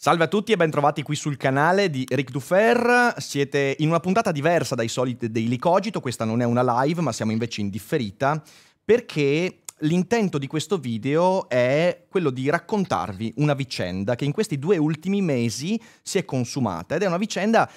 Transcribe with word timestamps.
Salve 0.00 0.22
a 0.22 0.28
tutti 0.28 0.52
e 0.52 0.56
bentrovati 0.56 1.02
qui 1.02 1.16
sul 1.16 1.36
canale 1.36 1.90
di 1.90 2.06
Eric 2.08 2.30
Dufer. 2.30 3.14
Siete 3.16 3.74
in 3.80 3.88
una 3.88 3.98
puntata 3.98 4.30
diversa 4.30 4.76
dai 4.76 4.86
soliti 4.86 5.28
Daily 5.28 5.56
Cogito, 5.56 6.00
questa 6.00 6.24
non 6.24 6.40
è 6.40 6.44
una 6.44 6.84
live, 6.84 7.00
ma 7.00 7.10
siamo 7.10 7.32
invece 7.32 7.62
in 7.62 7.68
differita, 7.68 8.40
perché 8.84 9.62
l'intento 9.78 10.38
di 10.38 10.46
questo 10.46 10.78
video 10.78 11.48
è 11.48 12.04
quello 12.08 12.30
di 12.30 12.48
raccontarvi 12.48 13.34
una 13.38 13.54
vicenda 13.54 14.14
che 14.14 14.24
in 14.24 14.30
questi 14.30 14.60
due 14.60 14.76
ultimi 14.76 15.20
mesi 15.20 15.82
si 16.00 16.18
è 16.18 16.24
consumata 16.24 16.94
ed 16.94 17.02
è 17.02 17.06
una 17.06 17.18
vicenda 17.18 17.68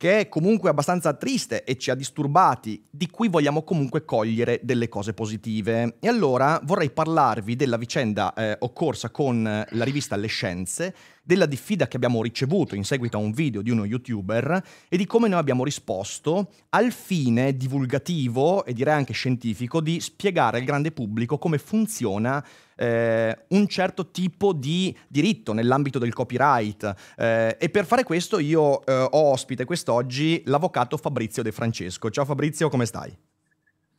che 0.00 0.20
è 0.20 0.28
comunque 0.30 0.70
abbastanza 0.70 1.12
triste 1.12 1.62
e 1.62 1.76
ci 1.76 1.90
ha 1.90 1.94
disturbati, 1.94 2.82
di 2.90 3.10
cui 3.10 3.28
vogliamo 3.28 3.62
comunque 3.64 4.06
cogliere 4.06 4.58
delle 4.62 4.88
cose 4.88 5.12
positive. 5.12 5.96
E 6.00 6.08
allora 6.08 6.58
vorrei 6.64 6.88
parlarvi 6.88 7.54
della 7.54 7.76
vicenda 7.76 8.32
eh, 8.32 8.56
occorsa 8.60 9.10
con 9.10 9.42
la 9.42 9.84
rivista 9.84 10.16
Le 10.16 10.26
Scienze, 10.26 10.94
della 11.30 11.46
diffida 11.46 11.86
che 11.86 11.94
abbiamo 11.94 12.22
ricevuto 12.22 12.74
in 12.74 12.82
seguito 12.82 13.16
a 13.16 13.20
un 13.20 13.30
video 13.30 13.62
di 13.62 13.70
uno 13.70 13.84
youtuber 13.84 14.60
e 14.88 14.96
di 14.96 15.06
come 15.06 15.28
noi 15.28 15.38
abbiamo 15.38 15.62
risposto 15.62 16.50
al 16.70 16.90
fine 16.90 17.56
divulgativo 17.56 18.64
e 18.64 18.72
direi 18.72 18.94
anche 18.94 19.12
scientifico 19.12 19.80
di 19.80 20.00
spiegare 20.00 20.58
al 20.58 20.64
grande 20.64 20.90
pubblico 20.90 21.38
come 21.38 21.58
funziona 21.58 22.44
eh, 22.74 23.44
un 23.50 23.68
certo 23.68 24.10
tipo 24.10 24.52
di 24.52 24.92
diritto 25.06 25.52
nell'ambito 25.52 26.00
del 26.00 26.12
copyright. 26.12 26.94
Eh, 27.16 27.56
e 27.60 27.68
per 27.68 27.84
fare 27.84 28.02
questo 28.02 28.40
io 28.40 28.84
eh, 28.84 28.92
ho 28.92 29.30
ospite 29.30 29.64
quest'oggi 29.64 30.42
l'avvocato 30.46 30.96
Fabrizio 30.96 31.44
De 31.44 31.52
Francesco. 31.52 32.10
Ciao 32.10 32.24
Fabrizio, 32.24 32.68
come 32.68 32.86
stai? 32.86 33.16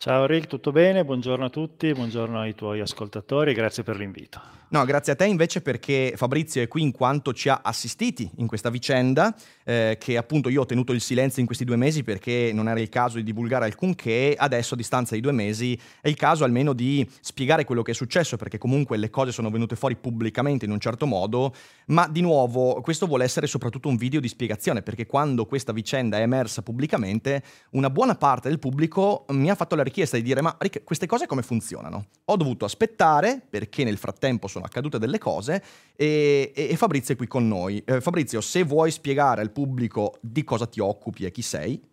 Ciao 0.01 0.25
Rick, 0.25 0.47
tutto 0.47 0.71
bene? 0.71 1.05
Buongiorno 1.05 1.45
a 1.45 1.49
tutti, 1.51 1.93
buongiorno 1.93 2.39
ai 2.39 2.55
tuoi 2.55 2.79
ascoltatori, 2.79 3.53
grazie 3.53 3.83
per 3.83 3.97
l'invito. 3.97 4.41
No, 4.69 4.83
grazie 4.83 5.13
a 5.13 5.15
te 5.15 5.25
invece 5.25 5.61
perché 5.61 6.13
Fabrizio 6.15 6.59
è 6.59 6.67
qui 6.67 6.81
in 6.81 6.91
quanto 6.91 7.33
ci 7.33 7.49
ha 7.49 7.59
assistiti 7.61 8.27
in 8.37 8.47
questa 8.47 8.71
vicenda, 8.71 9.31
eh, 9.71 9.97
che 9.97 10.17
appunto 10.17 10.49
io 10.49 10.61
ho 10.61 10.65
tenuto 10.65 10.91
il 10.91 10.99
silenzio 10.99 11.39
in 11.39 11.45
questi 11.45 11.63
due 11.63 11.77
mesi 11.77 12.03
perché 12.03 12.51
non 12.53 12.67
era 12.67 12.79
il 12.79 12.89
caso 12.89 13.15
di 13.15 13.23
divulgare 13.23 13.63
alcunché, 13.63 14.35
adesso 14.37 14.73
a 14.73 14.77
distanza 14.77 15.15
di 15.15 15.21
due 15.21 15.31
mesi 15.31 15.79
è 16.01 16.09
il 16.09 16.15
caso 16.15 16.43
almeno 16.43 16.73
di 16.73 17.07
spiegare 17.21 17.63
quello 17.63 17.81
che 17.81 17.91
è 17.91 17.93
successo 17.93 18.35
perché 18.35 18.57
comunque 18.57 18.97
le 18.97 19.09
cose 19.09 19.31
sono 19.31 19.49
venute 19.49 19.77
fuori 19.77 19.95
pubblicamente 19.95 20.65
in 20.65 20.71
un 20.71 20.79
certo 20.79 21.05
modo, 21.05 21.53
ma 21.87 22.07
di 22.09 22.19
nuovo 22.19 22.81
questo 22.81 23.07
vuole 23.07 23.23
essere 23.23 23.47
soprattutto 23.47 23.87
un 23.87 23.95
video 23.95 24.19
di 24.19 24.27
spiegazione 24.27 24.81
perché 24.81 25.05
quando 25.05 25.45
questa 25.45 25.71
vicenda 25.71 26.17
è 26.17 26.21
emersa 26.21 26.61
pubblicamente 26.61 27.41
una 27.71 27.89
buona 27.89 28.15
parte 28.15 28.49
del 28.49 28.59
pubblico 28.59 29.25
mi 29.29 29.49
ha 29.49 29.55
fatto 29.55 29.75
la 29.75 29.83
richiesta 29.83 30.17
di 30.17 30.23
dire 30.23 30.41
ma 30.41 30.53
Rick, 30.59 30.83
queste 30.83 31.05
cose 31.05 31.27
come 31.27 31.43
funzionano? 31.43 32.07
Ho 32.25 32.35
dovuto 32.35 32.65
aspettare 32.65 33.41
perché 33.49 33.85
nel 33.85 33.97
frattempo 33.97 34.47
sono 34.47 34.65
accadute 34.65 34.99
delle 34.99 35.17
cose 35.17 35.63
e, 35.95 36.51
e, 36.53 36.67
e 36.71 36.75
Fabrizio 36.75 37.13
è 37.13 37.17
qui 37.17 37.27
con 37.27 37.47
noi. 37.47 37.81
Eh, 37.85 38.01
Fabrizio, 38.01 38.41
se 38.41 38.63
vuoi 38.63 38.91
spiegare 38.91 39.41
al 39.41 39.51
pubblico 39.51 39.59
di 39.67 40.43
cosa 40.43 40.67
ti 40.67 40.79
occupi 40.79 41.25
e 41.25 41.31
chi 41.31 41.41
sei. 41.41 41.89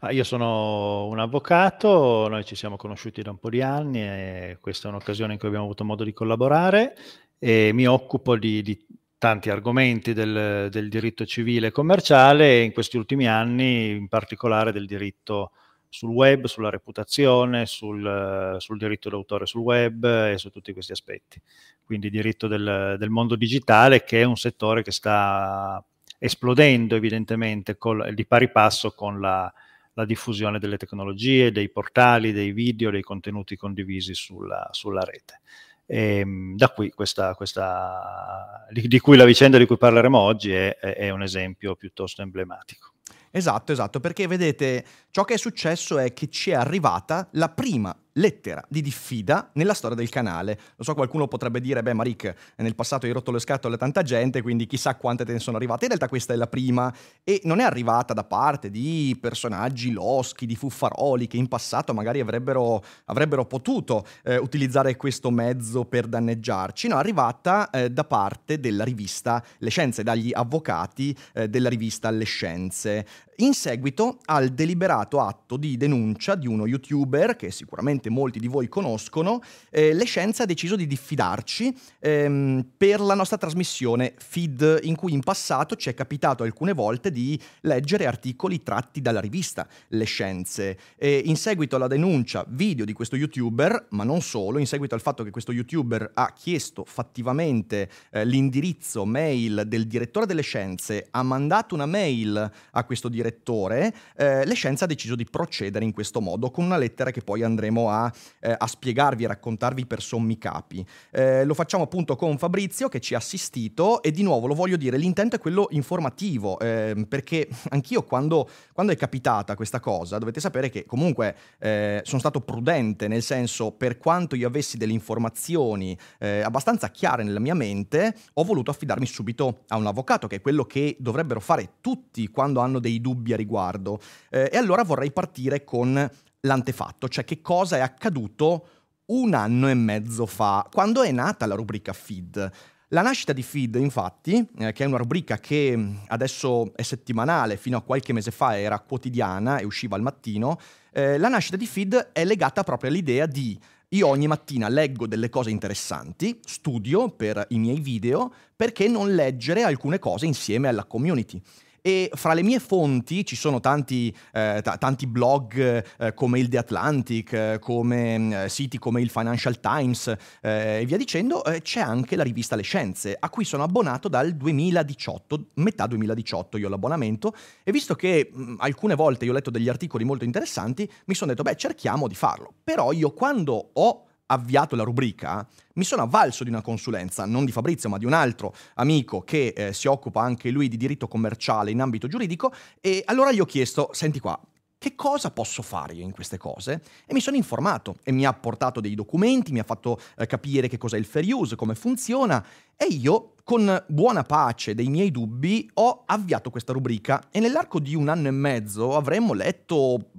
Ah, 0.00 0.12
io 0.12 0.22
sono 0.22 1.06
un 1.06 1.18
avvocato, 1.18 2.28
noi 2.28 2.44
ci 2.44 2.54
siamo 2.54 2.76
conosciuti 2.76 3.20
da 3.22 3.30
un 3.30 3.38
po' 3.38 3.50
di 3.50 3.62
anni 3.62 4.00
e 4.00 4.58
questa 4.60 4.86
è 4.86 4.90
un'occasione 4.90 5.32
in 5.32 5.38
cui 5.38 5.48
abbiamo 5.48 5.64
avuto 5.64 5.84
modo 5.84 6.04
di 6.04 6.12
collaborare 6.12 6.96
e 7.38 7.72
mi 7.72 7.86
occupo 7.86 8.36
di, 8.36 8.62
di 8.62 8.86
tanti 9.18 9.50
argomenti 9.50 10.12
del, 10.12 10.68
del, 10.70 10.88
diritto 10.88 11.26
civile 11.26 11.68
e 11.68 11.70
commerciale 11.72 12.60
e 12.60 12.62
in 12.62 12.72
questi 12.72 12.96
ultimi 12.96 13.26
anni 13.26 13.90
in 13.90 14.06
particolare 14.08 14.70
del 14.70 14.86
diritto 14.86 15.50
sul 15.88 16.10
web, 16.10 16.46
sulla 16.46 16.70
reputazione, 16.70 17.66
sul, 17.66 18.56
sul, 18.58 18.78
diritto 18.78 19.08
d'autore 19.08 19.46
sul 19.46 19.62
web 19.62 20.04
e 20.04 20.38
su 20.38 20.50
tutti 20.50 20.72
questi 20.72 20.92
aspetti. 20.92 21.40
Quindi 21.84 22.10
diritto 22.10 22.46
del, 22.46 22.96
del 22.98 23.10
mondo 23.10 23.34
digitale 23.34 24.04
che 24.04 24.20
è 24.20 24.24
un 24.24 24.36
settore 24.36 24.82
che 24.82 24.92
sta 24.92 25.84
esplodendo 26.18 26.96
evidentemente 26.96 27.76
col, 27.76 28.12
di 28.12 28.26
pari 28.26 28.50
passo 28.50 28.92
con 28.92 29.20
la, 29.20 29.52
la, 29.94 30.04
diffusione 30.04 30.58
delle 30.58 30.76
tecnologie, 30.76 31.52
dei 31.52 31.70
portali, 31.70 32.32
dei 32.32 32.52
video, 32.52 32.90
dei 32.90 33.02
contenuti 33.02 33.56
condivisi 33.56 34.14
sulla, 34.14 34.68
sulla 34.72 35.02
rete. 35.02 35.40
E, 35.86 36.18
ehm, 36.18 36.56
da 36.56 36.68
qui 36.70 36.90
questa, 36.90 37.34
questa 37.34 38.66
di, 38.70 38.86
di, 38.88 38.98
cui 38.98 39.16
la 39.16 39.24
vicenda 39.24 39.58
di 39.58 39.66
cui 39.66 39.78
parleremo 39.78 40.18
oggi 40.18 40.52
è, 40.52 40.76
è 40.76 41.10
un 41.10 41.22
esempio 41.22 41.76
piuttosto 41.76 42.22
emblematico. 42.22 42.92
Esatto, 43.30 43.72
esatto, 43.72 44.00
perché 44.00 44.26
vedete, 44.26 44.84
ciò 45.10 45.24
che 45.24 45.34
è 45.34 45.38
successo 45.38 45.98
è 45.98 46.12
che 46.14 46.28
ci 46.28 46.50
è 46.50 46.54
arrivata 46.54 47.28
la 47.32 47.48
prima 47.50 47.94
lettera 48.18 48.62
di 48.68 48.82
diffida 48.82 49.50
nella 49.54 49.74
storia 49.74 49.96
del 49.96 50.08
canale. 50.08 50.58
Lo 50.76 50.84
so, 50.84 50.94
qualcuno 50.94 51.26
potrebbe 51.28 51.60
dire, 51.60 51.82
beh, 51.82 51.94
Marik, 51.94 52.34
nel 52.56 52.74
passato 52.74 53.06
hai 53.06 53.12
rotto 53.12 53.30
le 53.30 53.38
scatole 53.38 53.76
a 53.76 53.78
tanta 53.78 54.02
gente, 54.02 54.42
quindi 54.42 54.66
chissà 54.66 54.94
quante 54.96 55.24
te 55.24 55.32
ne 55.32 55.38
sono 55.38 55.56
arrivate. 55.56 55.84
In 55.84 55.88
realtà 55.88 56.08
questa 56.08 56.32
è 56.32 56.36
la 56.36 56.46
prima 56.46 56.92
e 57.24 57.40
non 57.44 57.60
è 57.60 57.62
arrivata 57.62 58.12
da 58.12 58.24
parte 58.24 58.70
di 58.70 59.16
personaggi 59.20 59.90
loschi, 59.90 60.46
di 60.46 60.56
fuffaroli 60.56 61.26
che 61.26 61.36
in 61.36 61.48
passato 61.48 61.94
magari 61.94 62.20
avrebbero, 62.20 62.82
avrebbero 63.06 63.46
potuto 63.46 64.04
eh, 64.24 64.36
utilizzare 64.36 64.96
questo 64.96 65.30
mezzo 65.30 65.84
per 65.84 66.06
danneggiarci. 66.06 66.88
No, 66.88 66.96
è 66.96 66.98
arrivata 66.98 67.70
eh, 67.70 67.90
da 67.90 68.04
parte 68.04 68.60
della 68.60 68.84
rivista 68.84 69.42
Le 69.58 69.70
Scienze, 69.70 70.02
dagli 70.02 70.30
avvocati 70.32 71.16
eh, 71.34 71.48
della 71.48 71.68
rivista 71.68 72.10
Le 72.10 72.24
Scienze 72.24 73.06
in 73.40 73.54
seguito 73.54 74.18
al 74.24 74.48
deliberato 74.48 75.20
atto 75.20 75.56
di 75.56 75.76
denuncia 75.76 76.34
di 76.34 76.48
uno 76.48 76.66
youtuber 76.66 77.36
che 77.36 77.52
sicuramente 77.52 78.10
molti 78.10 78.40
di 78.40 78.48
voi 78.48 78.68
conoscono, 78.68 79.40
eh, 79.70 79.92
Le 79.92 80.04
Scienze 80.04 80.42
ha 80.42 80.46
deciso 80.46 80.74
di 80.74 80.88
diffidarci 80.88 81.72
ehm, 82.00 82.66
per 82.76 83.00
la 83.00 83.14
nostra 83.14 83.36
trasmissione 83.36 84.14
feed 84.16 84.80
in 84.82 84.96
cui 84.96 85.12
in 85.12 85.20
passato 85.20 85.76
ci 85.76 85.88
è 85.88 85.94
capitato 85.94 86.42
alcune 86.42 86.72
volte 86.72 87.12
di 87.12 87.40
leggere 87.60 88.06
articoli 88.06 88.62
tratti 88.62 89.00
dalla 89.00 89.20
rivista 89.20 89.68
Le 89.88 90.04
Scienze. 90.04 90.78
E 90.96 91.22
in 91.24 91.36
seguito 91.36 91.76
alla 91.76 91.86
denuncia 91.86 92.44
video 92.48 92.84
di 92.84 92.92
questo 92.92 93.14
youtuber, 93.14 93.86
ma 93.90 94.02
non 94.02 94.20
solo, 94.20 94.58
in 94.58 94.66
seguito 94.66 94.96
al 94.96 95.00
fatto 95.00 95.22
che 95.22 95.30
questo 95.30 95.52
youtuber 95.52 96.10
ha 96.14 96.32
chiesto 96.32 96.84
fattivamente 96.84 97.88
eh, 98.10 98.24
l'indirizzo 98.24 99.04
mail 99.04 99.62
del 99.66 99.86
direttore 99.86 100.26
delle 100.26 100.42
scienze, 100.42 101.06
ha 101.10 101.22
mandato 101.22 101.76
una 101.76 101.86
mail 101.86 102.50
a 102.72 102.84
questo 102.84 103.08
direttore 103.08 103.26
direttore, 103.28 103.92
eh, 104.16 104.44
Le 104.44 104.54
Scienze 104.54 104.84
ha 104.84 104.86
deciso 104.86 105.14
di 105.14 105.24
procedere 105.24 105.84
in 105.84 105.92
questo 105.92 106.20
modo, 106.20 106.50
con 106.50 106.64
una 106.64 106.76
lettera 106.76 107.10
che 107.10 107.20
poi 107.20 107.42
andremo 107.42 107.90
a, 107.90 108.10
eh, 108.40 108.54
a 108.56 108.66
spiegarvi 108.66 109.24
e 109.24 109.26
raccontarvi 109.26 109.86
per 109.86 110.00
sommi 110.00 110.38
capi. 110.38 110.84
Eh, 111.10 111.44
lo 111.44 111.54
facciamo 111.54 111.84
appunto 111.84 112.16
con 112.16 112.38
Fabrizio 112.38 112.88
che 112.88 113.00
ci 113.00 113.14
ha 113.14 113.18
assistito 113.18 114.02
e 114.02 114.10
di 114.10 114.22
nuovo 114.22 114.46
lo 114.46 114.54
voglio 114.54 114.76
dire, 114.76 114.96
l'intento 114.96 115.36
è 115.36 115.38
quello 115.38 115.68
informativo, 115.70 116.58
ehm, 116.58 117.04
perché 117.04 117.48
anch'io 117.70 118.02
quando, 118.02 118.48
quando, 118.72 118.92
è 118.92 118.96
capitata 118.96 119.54
questa 119.54 119.80
cosa, 119.80 120.18
dovete 120.18 120.40
sapere 120.40 120.70
che 120.70 120.86
comunque 120.86 121.36
eh, 121.58 122.00
sono 122.04 122.20
stato 122.20 122.40
prudente, 122.40 123.08
nel 123.08 123.22
senso 123.22 123.72
per 123.72 123.98
quanto 123.98 124.34
io 124.34 124.46
avessi 124.46 124.76
delle 124.76 124.92
informazioni 124.92 125.96
eh, 126.18 126.40
abbastanza 126.40 126.90
chiare 126.90 127.22
nella 127.22 127.40
mia 127.40 127.54
mente, 127.54 128.14
ho 128.34 128.44
voluto 128.44 128.70
affidarmi 128.70 129.06
subito 129.06 129.64
a 129.68 129.76
un 129.76 129.86
avvocato, 129.86 130.26
che 130.26 130.36
è 130.36 130.40
quello 130.40 130.64
che 130.64 130.96
dovrebbero 130.98 131.40
fare 131.40 131.72
tutti 131.80 132.28
quando 132.28 132.60
hanno 132.60 132.78
dei 132.78 133.00
dubbi 133.00 133.17
dubbi 133.18 133.32
a 133.32 133.36
riguardo. 133.36 134.00
Eh, 134.30 134.50
e 134.52 134.56
allora 134.56 134.84
vorrei 134.84 135.10
partire 135.10 135.64
con 135.64 136.10
l'antefatto, 136.40 137.08
cioè 137.08 137.24
che 137.24 137.40
cosa 137.40 137.76
è 137.76 137.80
accaduto 137.80 138.68
un 139.06 139.34
anno 139.34 139.68
e 139.68 139.74
mezzo 139.74 140.26
fa, 140.26 140.66
quando 140.70 141.02
è 141.02 141.10
nata 141.10 141.46
la 141.46 141.54
rubrica 141.54 141.92
Feed. 141.92 142.50
La 142.92 143.02
nascita 143.02 143.34
di 143.34 143.42
Feed, 143.42 143.74
infatti, 143.74 144.46
eh, 144.58 144.72
che 144.72 144.84
è 144.84 144.86
una 144.86 144.96
rubrica 144.96 145.38
che 145.38 145.96
adesso 146.06 146.72
è 146.74 146.82
settimanale, 146.82 147.56
fino 147.56 147.76
a 147.76 147.82
qualche 147.82 148.14
mese 148.14 148.30
fa 148.30 148.58
era 148.58 148.78
quotidiana 148.80 149.58
e 149.58 149.64
usciva 149.64 149.96
al 149.96 150.02
mattino, 150.02 150.58
eh, 150.92 151.18
la 151.18 151.28
nascita 151.28 151.56
di 151.56 151.66
Feed 151.66 152.10
è 152.12 152.24
legata 152.24 152.62
proprio 152.62 152.88
all'idea 152.88 153.26
di 153.26 153.58
io 153.92 154.06
ogni 154.06 154.26
mattina 154.26 154.68
leggo 154.68 155.06
delle 155.06 155.30
cose 155.30 155.48
interessanti, 155.48 156.38
studio 156.44 157.08
per 157.08 157.46
i 157.50 157.58
miei 157.58 157.80
video, 157.80 158.32
perché 158.54 158.86
non 158.86 159.14
leggere 159.14 159.62
alcune 159.62 159.98
cose 159.98 160.26
insieme 160.26 160.68
alla 160.68 160.84
community? 160.84 161.40
E 161.80 162.10
fra 162.14 162.34
le 162.34 162.42
mie 162.42 162.58
fonti 162.58 163.24
ci 163.24 163.36
sono 163.36 163.60
tanti, 163.60 164.14
eh, 164.32 164.60
t- 164.62 164.78
tanti 164.78 165.06
blog 165.06 165.84
eh, 165.98 166.14
come 166.14 166.38
il 166.38 166.48
The 166.48 166.58
Atlantic, 166.58 167.32
eh, 167.32 167.58
come 167.60 168.44
eh, 168.44 168.48
siti 168.48 168.78
come 168.78 169.00
il 169.00 169.10
Financial 169.10 169.60
Times 169.60 170.14
eh, 170.40 170.80
e 170.80 170.84
via 170.86 170.96
dicendo, 170.96 171.44
eh, 171.44 171.62
c'è 171.62 171.80
anche 171.80 172.16
la 172.16 172.22
rivista 172.22 172.56
Le 172.56 172.62
Scienze, 172.62 173.16
a 173.18 173.28
cui 173.30 173.44
sono 173.44 173.62
abbonato 173.62 174.08
dal 174.08 174.32
2018, 174.32 175.46
metà 175.54 175.86
2018 175.86 176.58
io 176.58 176.68
l'abbonamento, 176.68 177.34
e 177.62 177.72
visto 177.72 177.94
che 177.94 178.30
mh, 178.32 178.54
alcune 178.58 178.94
volte 178.94 179.24
io 179.24 179.30
ho 179.30 179.34
letto 179.34 179.50
degli 179.50 179.68
articoli 179.68 180.04
molto 180.04 180.24
interessanti, 180.24 180.90
mi 181.06 181.14
sono 181.14 181.30
detto, 181.30 181.42
beh, 181.42 181.56
cerchiamo 181.56 182.08
di 182.08 182.14
farlo. 182.14 182.52
Però 182.64 182.92
io 182.92 183.12
quando 183.12 183.70
ho 183.72 184.02
avviato 184.26 184.76
la 184.76 184.82
rubrica, 184.82 185.46
mi 185.78 185.84
sono 185.84 186.02
avvalso 186.02 186.42
di 186.42 186.50
una 186.50 186.60
consulenza, 186.60 187.24
non 187.24 187.44
di 187.44 187.52
Fabrizio, 187.52 187.88
ma 187.88 187.98
di 187.98 188.04
un 188.04 188.12
altro 188.12 188.52
amico 188.74 189.22
che 189.22 189.54
eh, 189.56 189.72
si 189.72 189.86
occupa 189.86 190.20
anche 190.20 190.50
lui 190.50 190.68
di 190.68 190.76
diritto 190.76 191.06
commerciale 191.06 191.70
in 191.70 191.80
ambito 191.80 192.08
giuridico, 192.08 192.52
e 192.80 193.02
allora 193.06 193.32
gli 193.32 193.38
ho 193.38 193.44
chiesto, 193.44 193.90
senti 193.92 194.18
qua, 194.18 194.38
che 194.76 194.94
cosa 194.94 195.30
posso 195.30 195.62
fare 195.62 195.94
io 195.94 196.04
in 196.04 196.12
queste 196.12 196.36
cose? 196.36 196.82
E 197.06 197.14
mi 197.14 197.20
sono 197.20 197.36
informato 197.36 197.96
e 198.02 198.12
mi 198.12 198.24
ha 198.24 198.32
portato 198.32 198.80
dei 198.80 198.94
documenti, 198.94 199.52
mi 199.52 199.60
ha 199.60 199.64
fatto 199.64 200.00
eh, 200.16 200.26
capire 200.26 200.68
che 200.68 200.78
cos'è 200.78 200.96
il 200.96 201.04
fair 201.04 201.32
use, 201.32 201.56
come 201.56 201.74
funziona 201.74 202.44
e 202.76 202.86
io, 202.86 203.34
con 203.44 203.84
buona 203.88 204.24
pace 204.24 204.74
dei 204.74 204.88
miei 204.88 205.10
dubbi, 205.10 205.68
ho 205.74 206.02
avviato 206.06 206.50
questa 206.50 206.72
rubrica 206.72 207.28
e 207.30 207.40
nell'arco 207.40 207.80
di 207.80 207.94
un 207.94 208.08
anno 208.08 208.28
e 208.28 208.32
mezzo 208.32 208.94
avremmo 208.94 209.32
letto 209.32 210.10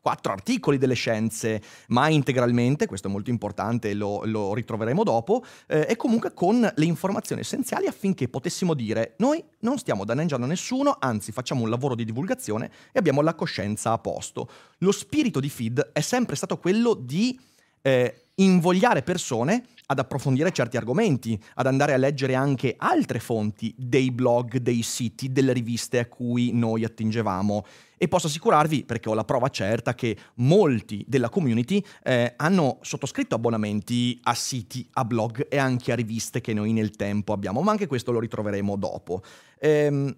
quattro 0.00 0.32
articoli 0.32 0.78
delle 0.78 0.94
scienze, 0.94 1.60
ma 1.88 2.08
integralmente, 2.08 2.86
questo 2.86 3.08
è 3.08 3.10
molto 3.10 3.30
importante, 3.30 3.94
lo, 3.94 4.24
lo 4.24 4.54
ritroveremo 4.54 5.02
dopo, 5.02 5.44
eh, 5.66 5.86
e 5.88 5.96
comunque 5.96 6.32
con 6.32 6.60
le 6.74 6.84
informazioni 6.84 7.40
essenziali 7.40 7.86
affinché 7.86 8.28
potessimo 8.28 8.74
dire 8.74 9.14
noi 9.18 9.42
non 9.60 9.78
stiamo 9.78 10.04
danneggiando 10.04 10.46
nessuno, 10.46 10.96
anzi 10.98 11.32
facciamo 11.32 11.62
un 11.62 11.70
lavoro 11.70 11.94
di 11.94 12.04
divulgazione 12.04 12.70
e 12.92 12.98
abbiamo 12.98 13.20
la 13.20 13.34
coscienza 13.34 13.92
a 13.92 13.98
posto. 13.98 14.48
Lo 14.78 14.92
spirito 14.92 15.40
di 15.40 15.48
Feed 15.48 15.90
è 15.92 16.00
sempre 16.00 16.36
stato 16.36 16.58
quello 16.58 16.94
di 16.94 17.38
eh, 17.82 18.28
invogliare 18.36 19.02
persone 19.02 19.64
ad 19.86 19.98
approfondire 19.98 20.52
certi 20.52 20.76
argomenti, 20.76 21.40
ad 21.54 21.66
andare 21.66 21.94
a 21.94 21.96
leggere 21.96 22.34
anche 22.34 22.74
altre 22.76 23.18
fonti 23.20 23.74
dei 23.76 24.10
blog, 24.10 24.58
dei 24.58 24.82
siti, 24.82 25.32
delle 25.32 25.52
riviste 25.52 25.98
a 25.98 26.06
cui 26.06 26.52
noi 26.52 26.84
attingevamo. 26.84 27.64
E 27.98 28.08
posso 28.08 28.28
assicurarvi, 28.28 28.84
perché 28.84 29.08
ho 29.08 29.14
la 29.14 29.24
prova 29.24 29.48
certa, 29.48 29.94
che 29.94 30.16
molti 30.36 31.04
della 31.06 31.28
community 31.28 31.84
eh, 32.02 32.32
hanno 32.36 32.78
sottoscritto 32.80 33.34
abbonamenti 33.34 34.18
a 34.22 34.34
siti, 34.34 34.88
a 34.94 35.04
blog 35.04 35.48
e 35.50 35.58
anche 35.58 35.92
a 35.92 35.94
riviste 35.94 36.40
che 36.40 36.54
noi 36.54 36.72
nel 36.72 36.92
tempo 36.92 37.32
abbiamo, 37.32 37.60
ma 37.60 37.72
anche 37.72 37.86
questo 37.86 38.12
lo 38.12 38.20
ritroveremo 38.20 38.76
dopo. 38.76 39.22
Ehm, 39.58 40.16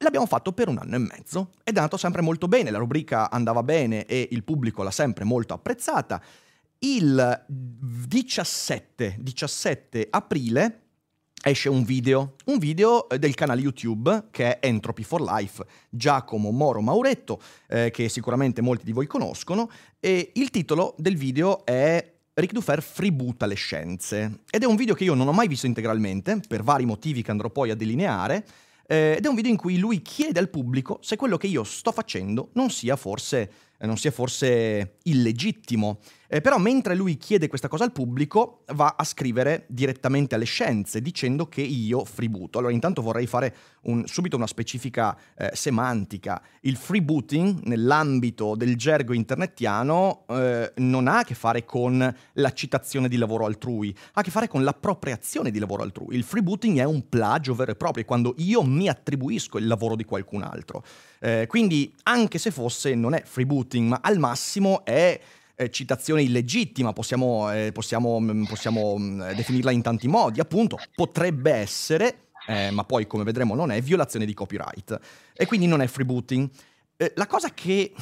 L'abbiamo 0.00 0.26
fatto 0.26 0.52
per 0.52 0.68
un 0.68 0.78
anno 0.78 0.94
e 0.94 0.98
mezzo 0.98 1.50
ed 1.64 1.74
è 1.74 1.78
andato 1.78 1.96
sempre 1.96 2.22
molto 2.22 2.46
bene, 2.46 2.70
la 2.70 2.78
rubrica 2.78 3.32
andava 3.32 3.64
bene 3.64 4.06
e 4.06 4.28
il 4.30 4.44
pubblico 4.44 4.84
l'ha 4.84 4.92
sempre 4.92 5.24
molto 5.24 5.54
apprezzata 5.54 6.22
il 6.80 7.44
17, 7.48 9.16
17 9.18 10.06
aprile 10.10 10.82
esce 11.42 11.68
un 11.68 11.84
video, 11.84 12.34
un 12.46 12.58
video 12.58 13.08
eh, 13.08 13.18
del 13.18 13.34
canale 13.34 13.60
YouTube 13.60 14.26
che 14.30 14.58
è 14.58 14.66
Entropy 14.66 15.02
for 15.02 15.20
Life, 15.20 15.64
Giacomo 15.88 16.50
Moro 16.50 16.80
Mauretto, 16.80 17.40
eh, 17.68 17.90
che 17.90 18.08
sicuramente 18.08 18.60
molti 18.60 18.84
di 18.84 18.92
voi 18.92 19.06
conoscono, 19.06 19.70
e 20.00 20.32
il 20.34 20.50
titolo 20.50 20.94
del 20.98 21.16
video 21.16 21.64
è 21.64 22.12
Ric 22.34 22.52
Dufer 22.52 22.82
freeboota 22.82 23.46
le 23.46 23.54
scienze. 23.54 24.40
Ed 24.50 24.62
è 24.62 24.66
un 24.66 24.76
video 24.76 24.94
che 24.94 25.04
io 25.04 25.14
non 25.14 25.28
ho 25.28 25.32
mai 25.32 25.48
visto 25.48 25.66
integralmente, 25.66 26.40
per 26.46 26.62
vari 26.62 26.84
motivi 26.84 27.22
che 27.22 27.30
andrò 27.30 27.50
poi 27.50 27.70
a 27.70 27.74
delineare, 27.74 28.44
eh, 28.86 29.14
ed 29.18 29.24
è 29.24 29.28
un 29.28 29.34
video 29.34 29.50
in 29.50 29.58
cui 29.58 29.78
lui 29.78 30.00
chiede 30.02 30.38
al 30.38 30.48
pubblico 30.48 30.98
se 31.02 31.16
quello 31.16 31.36
che 31.36 31.46
io 31.46 31.62
sto 31.62 31.92
facendo 31.92 32.50
non 32.54 32.70
sia 32.70 32.96
forse, 32.96 33.50
eh, 33.78 33.86
non 33.86 33.96
sia 33.96 34.10
forse 34.10 34.98
illegittimo. 35.02 35.98
Eh, 36.30 36.42
però 36.42 36.58
mentre 36.58 36.94
lui 36.94 37.16
chiede 37.16 37.48
questa 37.48 37.68
cosa 37.68 37.84
al 37.84 37.92
pubblico, 37.92 38.64
va 38.74 38.96
a 38.98 39.04
scrivere 39.04 39.64
direttamente 39.66 40.34
alle 40.34 40.44
scienze 40.44 41.00
dicendo 41.00 41.48
che 41.48 41.62
io 41.62 42.04
freebooto. 42.04 42.58
Allora 42.58 42.74
intanto 42.74 43.00
vorrei 43.00 43.26
fare 43.26 43.54
un, 43.84 44.06
subito 44.06 44.36
una 44.36 44.46
specifica 44.46 45.16
eh, 45.38 45.50
semantica. 45.54 46.42
Il 46.60 46.76
freebooting 46.76 47.62
nell'ambito 47.62 48.56
del 48.56 48.76
gergo 48.76 49.14
internetiano 49.14 50.26
eh, 50.28 50.72
non 50.76 51.08
ha 51.08 51.20
a 51.20 51.24
che 51.24 51.34
fare 51.34 51.64
con 51.64 52.14
la 52.32 52.52
citazione 52.52 53.08
di 53.08 53.16
lavoro 53.16 53.46
altrui, 53.46 53.96
ha 54.12 54.20
a 54.20 54.22
che 54.22 54.30
fare 54.30 54.48
con 54.48 54.62
l'appropriazione 54.62 55.50
di 55.50 55.58
lavoro 55.58 55.82
altrui. 55.82 56.14
Il 56.14 56.24
freebooting 56.24 56.78
è 56.78 56.84
un 56.84 57.08
plagio 57.08 57.54
vero 57.54 57.70
e 57.70 57.76
proprio, 57.76 58.02
è 58.02 58.06
quando 58.06 58.34
io 58.36 58.62
mi 58.62 58.86
attribuisco 58.90 59.56
il 59.56 59.66
lavoro 59.66 59.96
di 59.96 60.04
qualcun 60.04 60.42
altro. 60.42 60.84
Eh, 61.20 61.46
quindi 61.48 61.90
anche 62.02 62.36
se 62.36 62.50
fosse 62.50 62.94
non 62.94 63.14
è 63.14 63.22
freebooting, 63.24 63.88
ma 63.88 64.00
al 64.02 64.18
massimo 64.18 64.84
è 64.84 65.18
eh, 65.60 65.70
citazione 65.70 66.22
illegittima, 66.22 66.92
possiamo, 66.92 67.52
eh, 67.52 67.72
possiamo, 67.72 68.20
mm, 68.20 68.44
possiamo 68.44 68.96
mm, 68.96 69.32
definirla 69.32 69.72
in 69.72 69.82
tanti 69.82 70.06
modi, 70.06 70.38
appunto, 70.38 70.78
potrebbe 70.94 71.50
essere, 71.50 72.28
eh, 72.46 72.70
ma 72.70 72.84
poi 72.84 73.08
come 73.08 73.24
vedremo 73.24 73.56
non 73.56 73.72
è, 73.72 73.80
violazione 73.82 74.24
di 74.24 74.34
copyright. 74.34 74.98
E 75.34 75.46
quindi 75.46 75.66
non 75.66 75.80
è 75.80 75.88
freebooting. 75.88 76.48
Eh, 76.96 77.12
la 77.16 77.26
cosa 77.26 77.52
che, 77.52 77.92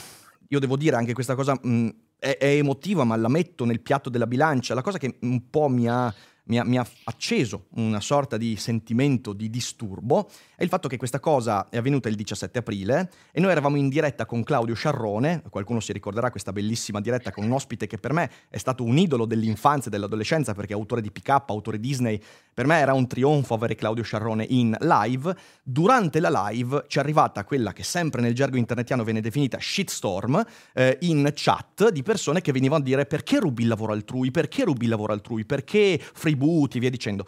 io 0.49 0.59
devo 0.59 0.77
dire 0.77 0.97
anche 0.97 1.15
questa 1.15 1.35
cosa 1.35 1.55
mh, 1.55 1.69
mm, 1.69 1.89
è, 2.19 2.37
è 2.37 2.57
emotiva, 2.57 3.05
ma 3.05 3.17
la 3.17 3.29
metto 3.29 3.65
nel 3.65 3.81
piatto 3.81 4.11
della 4.11 4.27
bilancia, 4.27 4.75
la 4.75 4.83
cosa 4.83 4.99
che 4.99 5.17
un 5.23 5.49
po' 5.49 5.69
mi 5.69 5.89
ha 5.89 6.15
mi 6.47 6.59
ha, 6.59 6.65
mi 6.65 6.79
ha, 6.79 6.87
acceso 7.05 7.67
una 7.75 8.01
sorta 8.01 8.37
di 8.37 8.57
sentimento 8.57 9.33
di 9.33 9.51
disturbo 9.51 10.29
è 10.55 10.63
il 10.63 10.69
fatto 10.69 10.89
che 10.89 10.97
questa 10.97 11.21
cosa 11.21 11.69
è 11.69 11.77
avvenuta 11.77 12.09
il 12.09 12.15
17 12.15 12.59
aprile 12.59 13.11
e 13.33 13.41
noi 13.41 13.51
eravamo 13.51 13.77
in 13.77 13.89
diretta 13.89 14.27
con 14.27 14.43
Claudio 14.43 14.75
Sciarrone, 14.75 15.43
qualcuno 15.51 15.81
si 15.81 15.93
ricorderà 15.93 16.31
questa 16.31 16.53
bellissima 16.53 17.01
diretta 17.01 17.33
con 17.33 17.45
un 17.45 17.53
ospite 17.53 17.87
che 17.87 17.99
per 17.99 18.13
me 18.13 18.31
è 18.49 18.59
stato 18.59 18.85
un 18.85 18.97
idolo 18.97 19.27
dell'infanzia 19.27 19.89
e 19.89 19.95
dell'adolescenza 19.95 20.55
perché 20.55 20.73
è 20.73 20.77
autore 20.77 21.01
di 21.01 21.11
pick 21.11 21.29
up, 21.29 21.51
autore 21.51 21.81
Disney, 21.81 22.21
per 22.57 22.67
me 22.67 22.79
era 22.79 22.95
un 22.95 23.09
trionfo 23.09 23.55
avere 23.55 23.75
Claudio 23.75 24.05
Sciarrone 24.05 24.47
in 24.49 24.77
live. 24.79 25.37
Durante 25.63 26.21
la 26.21 26.49
live 26.49 26.85
ci 26.87 26.99
è 26.99 27.01
arrivata 27.01 27.45
quella 27.45 27.73
che 27.73 27.83
sempre 27.83 28.23
nel 28.23 28.35
gergo 28.35 28.57
internetiano 28.57 29.03
viene 29.05 29.21
definita 29.21 29.59
shitstorm 29.61 30.43
eh, 30.73 30.97
in 31.03 31.33
chat 31.35 31.91
di 31.91 32.03
persone 32.03 32.41
che 32.41 32.53
venivano 32.53 32.83
a 32.83 32.85
dire 32.85 33.05
perché 33.05 33.41
rubi 33.41 33.63
il 33.63 33.69
lavoro 33.69 33.93
altrui, 33.93 34.31
perché 34.31 34.65
rubi 34.65 34.85
il 34.85 34.91
lavoro 34.91 35.13
altrui, 35.13 35.45
perché 35.45 36.01
free 36.01 36.35
tributi, 36.37 36.79
via 36.79 36.91
dicendo. 36.91 37.25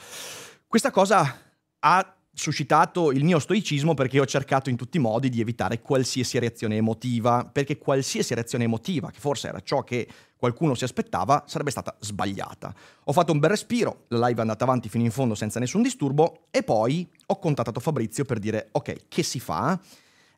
Questa 0.66 0.90
cosa 0.90 1.40
ha 1.80 2.17
suscitato 2.38 3.10
il 3.10 3.24
mio 3.24 3.40
stoicismo 3.40 3.94
perché 3.94 4.20
ho 4.20 4.24
cercato 4.24 4.70
in 4.70 4.76
tutti 4.76 4.96
i 4.96 5.00
modi 5.00 5.28
di 5.28 5.40
evitare 5.40 5.80
qualsiasi 5.80 6.38
reazione 6.38 6.76
emotiva, 6.76 7.44
perché 7.44 7.78
qualsiasi 7.78 8.32
reazione 8.32 8.64
emotiva, 8.64 9.10
che 9.10 9.18
forse 9.18 9.48
era 9.48 9.60
ciò 9.60 9.82
che 9.82 10.06
qualcuno 10.36 10.74
si 10.74 10.84
aspettava, 10.84 11.42
sarebbe 11.46 11.72
stata 11.72 11.96
sbagliata. 11.98 12.72
Ho 13.04 13.12
fatto 13.12 13.32
un 13.32 13.40
bel 13.40 13.50
respiro, 13.50 14.04
la 14.08 14.28
live 14.28 14.38
è 14.38 14.42
andata 14.42 14.64
avanti 14.64 14.88
fino 14.88 15.04
in 15.04 15.10
fondo 15.10 15.34
senza 15.34 15.58
nessun 15.58 15.82
disturbo 15.82 16.46
e 16.50 16.62
poi 16.62 17.06
ho 17.26 17.38
contattato 17.38 17.80
Fabrizio 17.80 18.24
per 18.24 18.38
dire 18.38 18.68
ok, 18.70 19.08
che 19.08 19.22
si 19.24 19.40
fa? 19.40 19.78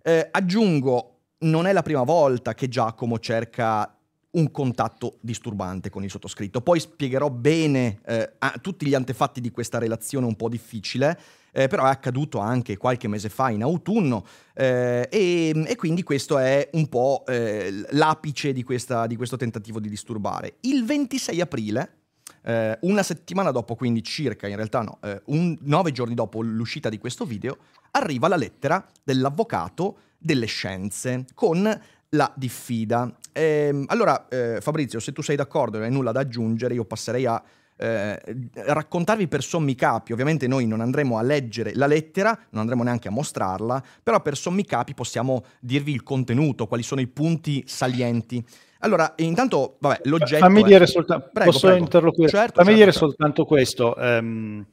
Eh, 0.02 0.28
aggiungo, 0.30 1.16
non 1.40 1.66
è 1.66 1.72
la 1.72 1.82
prima 1.82 2.02
volta 2.02 2.54
che 2.54 2.68
Giacomo 2.68 3.18
cerca 3.18 3.94
un 4.32 4.50
contatto 4.50 5.16
disturbante 5.20 5.90
con 5.90 6.04
il 6.04 6.10
sottoscritto. 6.10 6.60
Poi 6.60 6.78
spiegherò 6.78 7.30
bene 7.30 8.00
eh, 8.06 8.32
tutti 8.60 8.86
gli 8.86 8.94
antefatti 8.94 9.40
di 9.40 9.50
questa 9.50 9.78
relazione 9.78 10.26
un 10.26 10.36
po' 10.36 10.48
difficile, 10.48 11.18
eh, 11.52 11.66
però 11.66 11.84
è 11.84 11.88
accaduto 11.88 12.38
anche 12.38 12.76
qualche 12.76 13.08
mese 13.08 13.28
fa 13.28 13.50
in 13.50 13.62
autunno 13.62 14.24
eh, 14.54 15.08
e, 15.10 15.64
e, 15.66 15.76
quindi 15.76 16.04
questo 16.04 16.38
è 16.38 16.68
un 16.74 16.88
po' 16.88 17.24
eh, 17.26 17.84
l'apice 17.90 18.52
di, 18.52 18.62
questa, 18.62 19.06
di, 19.06 19.16
questo 19.16 19.36
tentativo 19.36 19.80
di 19.80 19.88
disturbare. 19.88 20.58
Il 20.60 20.84
26 20.84 21.40
aprile, 21.40 21.94
eh, 22.42 22.78
una 22.82 23.02
settimana 23.02 23.50
dopo, 23.50 23.74
quindi 23.74 24.02
circa, 24.02 24.46
in 24.46 24.56
realtà 24.56 24.82
no, 24.82 24.98
eh, 25.02 25.22
un, 25.26 25.56
nove 25.62 25.90
giorni 25.90 26.14
dopo 26.14 26.40
l'uscita 26.40 26.88
di 26.88 26.98
questo 26.98 27.24
video, 27.24 27.58
arriva 27.92 28.28
la 28.28 28.36
lettera 28.36 28.86
dell'avvocato 29.02 29.98
delle 30.18 30.46
scienze 30.46 31.24
con 31.34 31.80
la 32.10 32.32
diffida. 32.34 33.14
Eh, 33.32 33.84
allora, 33.86 34.28
eh, 34.28 34.58
Fabrizio, 34.60 35.00
se 35.00 35.12
tu 35.12 35.22
sei 35.22 35.36
d'accordo 35.36 35.76
e 35.76 35.80
non 35.80 35.88
hai 35.88 35.94
nulla 35.94 36.12
da 36.12 36.20
aggiungere, 36.20 36.74
io 36.74 36.84
passerei 36.84 37.26
a 37.26 37.42
eh, 37.76 38.20
raccontarvi 38.52 39.26
per 39.26 39.42
sommi 39.42 39.74
capi. 39.74 40.12
Ovviamente 40.12 40.46
noi 40.46 40.66
non 40.66 40.80
andremo 40.80 41.18
a 41.18 41.22
leggere 41.22 41.72
la 41.74 41.86
lettera, 41.86 42.38
non 42.50 42.62
andremo 42.62 42.82
neanche 42.82 43.08
a 43.08 43.10
mostrarla, 43.10 43.82
però 44.02 44.20
per 44.20 44.36
sommi 44.36 44.64
capi 44.64 44.94
possiamo 44.94 45.44
dirvi 45.60 45.92
il 45.92 46.02
contenuto, 46.02 46.66
quali 46.66 46.82
sono 46.82 47.00
i 47.00 47.06
punti 47.06 47.62
salienti. 47.66 48.44
Allora, 48.80 49.12
intanto, 49.16 49.76
vabbè, 49.78 50.00
l'oggetto... 50.04 50.44
Fammi 50.44 50.62
è... 50.62 50.66
dire 50.66 50.86
soltanto... 50.86 51.30
Posso 51.32 51.66
prego. 51.66 51.82
interloquire? 51.84 52.30
Certo, 52.30 52.62
Fammi 52.62 52.66
certo, 52.66 52.78
dire 52.78 52.92
certo. 52.92 53.06
soltanto 53.06 53.44
questo. 53.44 53.94
Um, 53.96 54.66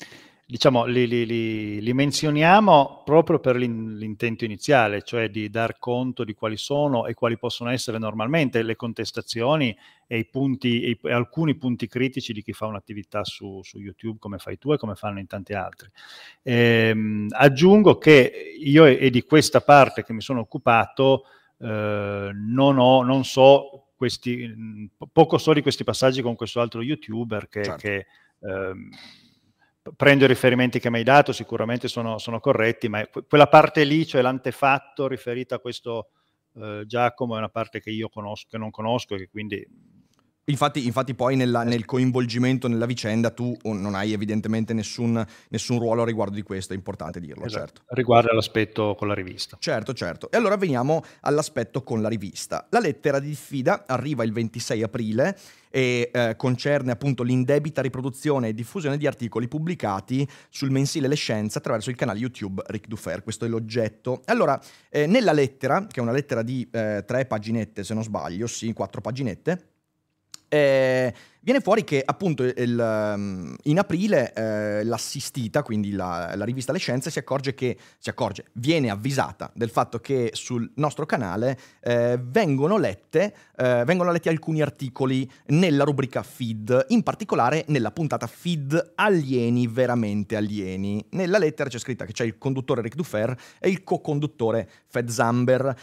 diciamo, 0.49 0.85
li, 0.85 1.05
li, 1.07 1.25
li, 1.25 1.81
li, 1.81 1.93
menzioniamo 1.93 3.01
proprio 3.03 3.37
per 3.39 3.57
l'intento 3.57 4.45
iniziale, 4.45 5.01
cioè 5.01 5.29
di 5.29 5.49
dar 5.49 5.77
conto 5.77 6.23
di 6.23 6.33
quali 6.33 6.55
sono 6.55 7.05
e 7.05 7.13
quali 7.13 7.37
possono 7.37 7.69
essere 7.69 7.97
normalmente 7.97 8.63
le 8.63 8.77
contestazioni 8.77 9.77
e, 10.07 10.19
i 10.19 10.25
punti, 10.25 10.83
e, 10.83 10.97
e 11.03 11.11
alcuni 11.11 11.55
punti 11.55 11.87
critici 11.89 12.31
di 12.31 12.41
chi 12.41 12.53
fa 12.53 12.65
un'attività 12.65 13.25
su, 13.25 13.59
su, 13.61 13.79
YouTube 13.79 14.19
come 14.19 14.37
fai 14.37 14.57
tu 14.57 14.71
e 14.71 14.77
come 14.77 14.95
fanno 14.95 15.19
in 15.19 15.27
tanti 15.27 15.51
altri. 15.51 15.89
Ehm, 16.43 17.27
aggiungo 17.31 17.97
che 17.97 18.55
io 18.57 18.85
e, 18.85 19.09
di 19.09 19.23
questa 19.23 19.59
parte 19.59 20.05
che 20.05 20.13
mi 20.13 20.21
sono 20.21 20.39
occupato 20.39 21.23
eh, 21.59 22.31
non, 22.33 22.77
ho, 22.77 23.03
non 23.03 23.25
so 23.25 23.89
questi, 23.97 24.89
poco 25.11 25.37
so 25.37 25.51
di 25.51 25.61
questi 25.61 25.83
passaggi 25.83 26.21
con 26.21 26.35
questo 26.35 26.61
altro 26.61 26.81
youtuber 26.81 27.49
che, 27.49 27.63
certo. 27.65 27.81
che 27.81 28.05
ehm, 28.43 28.89
prendo 29.95 30.25
i 30.25 30.27
riferimenti 30.27 30.79
che 30.79 30.89
mi 30.89 30.97
hai 30.97 31.03
dato, 31.03 31.31
sicuramente 31.31 31.87
sono, 31.87 32.17
sono 32.17 32.39
corretti, 32.39 32.89
ma 32.89 33.05
quella 33.27 33.47
parte 33.47 33.83
lì, 33.83 34.05
cioè 34.05 34.21
l'antefatto 34.21 35.07
riferito 35.07 35.55
a 35.55 35.59
questo 35.59 36.09
eh, 36.55 36.83
Giacomo, 36.85 37.35
è 37.35 37.37
una 37.37 37.49
parte 37.49 37.79
che 37.79 37.89
io 37.89 38.09
conosco, 38.09 38.47
che 38.49 38.57
non 38.57 38.69
conosco 38.69 39.15
e 39.15 39.17
che 39.17 39.29
quindi 39.29 39.65
Infatti, 40.49 40.85
infatti, 40.85 41.13
poi 41.13 41.35
nella, 41.35 41.63
nel 41.63 41.83
coinvolgimento 41.83 42.69
nella 42.69 42.85
vicenda 42.85 43.31
tu 43.31 43.53
non 43.63 43.95
hai 43.95 44.13
evidentemente 44.13 44.73
nessun, 44.73 45.21
nessun, 45.49 45.77
ruolo 45.77 46.03
a 46.03 46.05
riguardo 46.05 46.35
di 46.35 46.41
questo, 46.41 46.71
è 46.71 46.75
importante 46.77 47.19
dirlo, 47.19 47.43
esatto. 47.43 47.65
certo. 47.65 47.81
Riguarda 47.87 48.33
l'aspetto 48.33 48.95
con 48.95 49.09
la 49.09 49.13
rivista. 49.13 49.57
Certo, 49.59 49.91
certo. 49.91 50.31
E 50.31 50.37
allora 50.37 50.55
veniamo 50.55 51.03
all'aspetto 51.21 51.83
con 51.83 52.01
la 52.01 52.07
rivista. 52.07 52.65
La 52.69 52.79
lettera 52.79 53.19
di 53.19 53.27
diffida 53.27 53.83
arriva 53.85 54.23
il 54.23 54.31
26 54.31 54.83
aprile 54.83 55.37
e 55.69 56.09
eh, 56.13 56.35
concerne 56.37 56.91
appunto 56.91 57.23
l'indebita 57.23 57.81
riproduzione 57.81 58.47
e 58.47 58.53
diffusione 58.53 58.95
di 58.95 59.05
articoli 59.05 59.49
pubblicati 59.49 60.25
sul 60.47 60.71
mensile 60.71 61.09
Le 61.09 61.15
Scienze 61.15 61.57
attraverso 61.57 61.89
il 61.89 61.97
canale 61.97 62.19
YouTube 62.19 62.63
Ric 62.67 62.87
Dufer, 62.87 63.21
questo 63.21 63.43
è 63.43 63.49
l'oggetto. 63.49 64.21
Allora, 64.27 64.57
eh, 64.89 65.07
nella 65.07 65.33
lettera, 65.33 65.87
che 65.87 65.99
è 65.99 66.01
una 66.01 66.13
lettera 66.13 66.41
di 66.41 66.65
eh, 66.71 67.03
tre 67.05 67.25
paginette 67.25 67.83
se 67.83 67.93
non 67.93 68.03
sbaglio, 68.03 68.47
sì, 68.47 68.71
quattro 68.71 69.01
paginette, 69.01 69.75
eh, 70.49 71.13
viene 71.47 71.61
fuori 71.61 71.85
che 71.85 72.01
appunto 72.05 72.43
il, 72.43 73.13
um, 73.15 73.55
in 73.63 73.79
aprile 73.79 74.33
eh, 74.33 74.83
l'assistita, 74.83 75.63
quindi 75.63 75.91
la, 75.91 76.33
la, 76.35 76.43
rivista 76.43 76.73
Le 76.73 76.77
Scienze, 76.77 77.09
si 77.09 77.19
accorge 77.19 77.53
che, 77.53 77.77
si 77.99 78.09
accorge, 78.09 78.47
viene 78.53 78.89
avvisata 78.89 79.49
del 79.53 79.69
fatto 79.69 79.99
che 79.99 80.31
sul 80.33 80.69
nostro 80.75 81.05
canale 81.05 81.57
eh, 81.81 82.19
vengono, 82.21 82.77
lette, 82.77 83.33
eh, 83.55 83.83
vengono 83.85 84.11
letti 84.11 84.27
alcuni 84.27 84.61
articoli 84.61 85.29
nella 85.47 85.85
rubrica 85.85 86.21
feed, 86.21 86.87
in 86.89 87.01
particolare 87.01 87.63
nella 87.69 87.91
puntata 87.91 88.27
feed 88.27 88.93
alieni, 88.95 89.67
veramente 89.67 90.35
alieni. 90.35 91.05
Nella 91.11 91.37
lettera 91.37 91.69
c'è 91.69 91.79
scritta 91.79 92.03
che 92.03 92.11
c'è 92.11 92.25
il 92.25 92.37
conduttore 92.37 92.81
Rick 92.81 92.95
Dufer 92.95 93.33
e 93.59 93.69
il 93.69 93.83
co-conduttore 93.83 94.69
Fed 94.87 95.07
Zamber. 95.07 95.75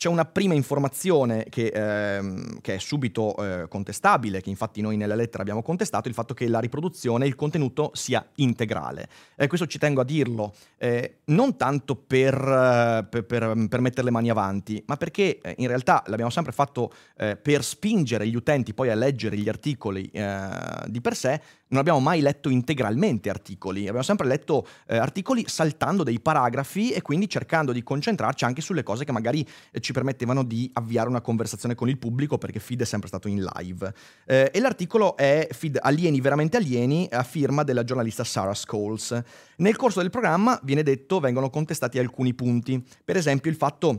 Eh, 0.00 0.06
c'è 0.06 0.08
una 0.08 0.24
prima 0.24 0.54
informazione 0.54 1.44
che, 1.50 1.66
ehm, 1.66 2.60
che 2.62 2.76
è 2.76 2.78
subito 2.78 3.36
eh, 3.36 3.68
contestabile, 3.68 4.40
che 4.40 4.48
infatti 4.48 4.80
noi 4.80 4.96
nella 4.96 5.14
lettera 5.14 5.42
abbiamo 5.42 5.62
contestato, 5.62 6.08
il 6.08 6.14
fatto 6.14 6.32
che 6.32 6.48
la 6.48 6.58
riproduzione, 6.58 7.26
il 7.26 7.34
contenuto 7.34 7.90
sia 7.92 8.26
integrale. 8.36 9.08
E 9.36 9.46
questo 9.46 9.66
ci 9.66 9.78
tengo 9.78 10.00
a 10.00 10.04
dirlo, 10.04 10.54
eh, 10.78 11.18
non 11.26 11.56
tanto 11.56 11.96
per, 11.96 12.34
eh, 12.34 13.06
per, 13.10 13.24
per, 13.24 13.66
per, 13.68 13.80
mettere 13.80 14.04
le 14.04 14.10
mani 14.10 14.30
avanti, 14.30 14.82
ma 14.86 14.96
perché 14.96 15.38
eh, 15.40 15.54
in 15.58 15.68
realtà 15.68 16.02
l'abbiamo 16.06 16.30
sempre 16.30 16.52
fatto 16.52 16.90
eh, 17.18 17.36
per 17.36 17.62
spingere 17.62 18.26
gli 18.26 18.36
utenti 18.36 18.72
poi 18.72 18.88
a 18.88 18.94
leggere 18.94 19.36
gli 19.36 19.48
articoli 19.48 20.08
eh, 20.12 20.48
di 20.86 21.00
per 21.02 21.14
sé, 21.14 21.42
non 21.70 21.80
abbiamo 21.80 22.00
mai 22.00 22.20
letto 22.20 22.48
integralmente 22.48 23.30
articoli, 23.30 23.80
abbiamo 23.82 24.02
sempre 24.02 24.26
letto 24.26 24.66
eh, 24.86 24.96
articoli 24.96 25.44
saltando 25.46 26.02
dei 26.02 26.20
paragrafi 26.20 26.92
e 26.92 27.02
quindi 27.02 27.28
cercando 27.28 27.72
di 27.72 27.82
concentrarci 27.82 28.44
anche 28.44 28.60
sulle 28.60 28.82
cose 28.82 29.04
che 29.04 29.12
magari 29.12 29.46
eh, 29.70 29.80
ci 29.80 29.92
permettevano 29.92 30.42
di 30.42 30.70
avviare 30.74 31.08
una 31.08 31.20
conversazione 31.20 31.74
con 31.74 31.88
il 31.88 31.98
pubblico 31.98 32.38
perché 32.38 32.58
Feed 32.58 32.82
è 32.82 32.84
sempre 32.84 33.08
stato 33.08 33.28
in 33.28 33.42
live. 33.42 33.92
Eh, 34.26 34.50
e 34.52 34.60
l'articolo 34.60 35.16
è 35.16 35.48
Feed 35.50 35.78
Alieni 35.80 36.20
veramente 36.20 36.56
alieni 36.56 37.08
a 37.10 37.22
firma 37.22 37.62
della 37.62 37.84
giornalista 37.84 38.24
Sarah 38.24 38.54
Scholes. 38.54 39.22
Nel 39.56 39.76
corso 39.76 40.00
del 40.00 40.10
programma 40.10 40.58
viene 40.62 40.82
detto 40.82 41.20
vengono 41.20 41.50
contestati 41.50 41.98
alcuni 41.98 42.34
punti, 42.34 42.82
per 43.04 43.16
esempio 43.16 43.50
il 43.50 43.56
fatto 43.56 43.98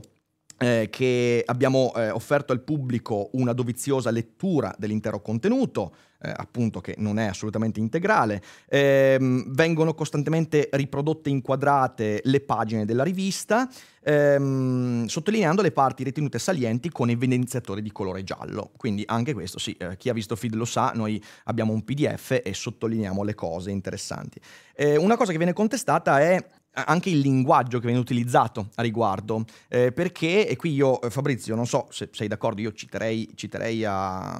eh, 0.61 0.89
che 0.91 1.41
abbiamo 1.43 1.91
eh, 1.95 2.11
offerto 2.11 2.53
al 2.53 2.61
pubblico 2.61 3.29
una 3.33 3.51
doviziosa 3.51 4.11
lettura 4.11 4.73
dell'intero 4.77 5.19
contenuto, 5.19 5.95
eh, 6.21 6.31
appunto 6.35 6.81
che 6.81 6.93
non 6.99 7.17
è 7.17 7.25
assolutamente 7.25 7.79
integrale, 7.79 8.41
ehm, 8.69 9.53
vengono 9.53 9.95
costantemente 9.95 10.69
riprodotte 10.71 11.31
inquadrate 11.31 12.21
le 12.25 12.41
pagine 12.41 12.85
della 12.85 13.01
rivista, 13.03 13.67
ehm, 14.03 15.07
sottolineando 15.07 15.63
le 15.63 15.71
parti 15.71 16.03
ritenute 16.03 16.37
salienti 16.37 16.89
con 16.91 17.09
evidenziatori 17.09 17.81
di 17.81 17.91
colore 17.91 18.23
giallo. 18.23 18.69
Quindi 18.77 19.03
anche 19.07 19.33
questo, 19.33 19.57
sì, 19.57 19.75
eh, 19.79 19.97
chi 19.97 20.09
ha 20.09 20.13
visto 20.13 20.35
feed 20.35 20.53
lo 20.53 20.65
sa, 20.65 20.91
noi 20.93 21.21
abbiamo 21.45 21.73
un 21.73 21.83
PDF 21.83 22.39
e 22.43 22.53
sottolineiamo 22.53 23.23
le 23.23 23.33
cose 23.33 23.71
interessanti. 23.71 24.39
Eh, 24.75 24.95
una 24.95 25.17
cosa 25.17 25.31
che 25.31 25.37
viene 25.37 25.53
contestata 25.53 26.19
è 26.19 26.45
anche 26.73 27.09
il 27.09 27.19
linguaggio 27.19 27.79
che 27.79 27.85
viene 27.85 27.99
utilizzato 27.99 28.69
a 28.75 28.81
riguardo, 28.81 29.45
eh, 29.67 29.91
perché, 29.91 30.47
e 30.47 30.55
qui 30.55 30.73
io, 30.73 31.01
eh, 31.01 31.09
Fabrizio, 31.09 31.55
non 31.55 31.67
so 31.67 31.87
se 31.91 32.09
sei 32.11 32.27
d'accordo, 32.27 32.61
io 32.61 32.71
citerei, 32.71 33.31
citerei 33.35 33.83
a 33.85 34.39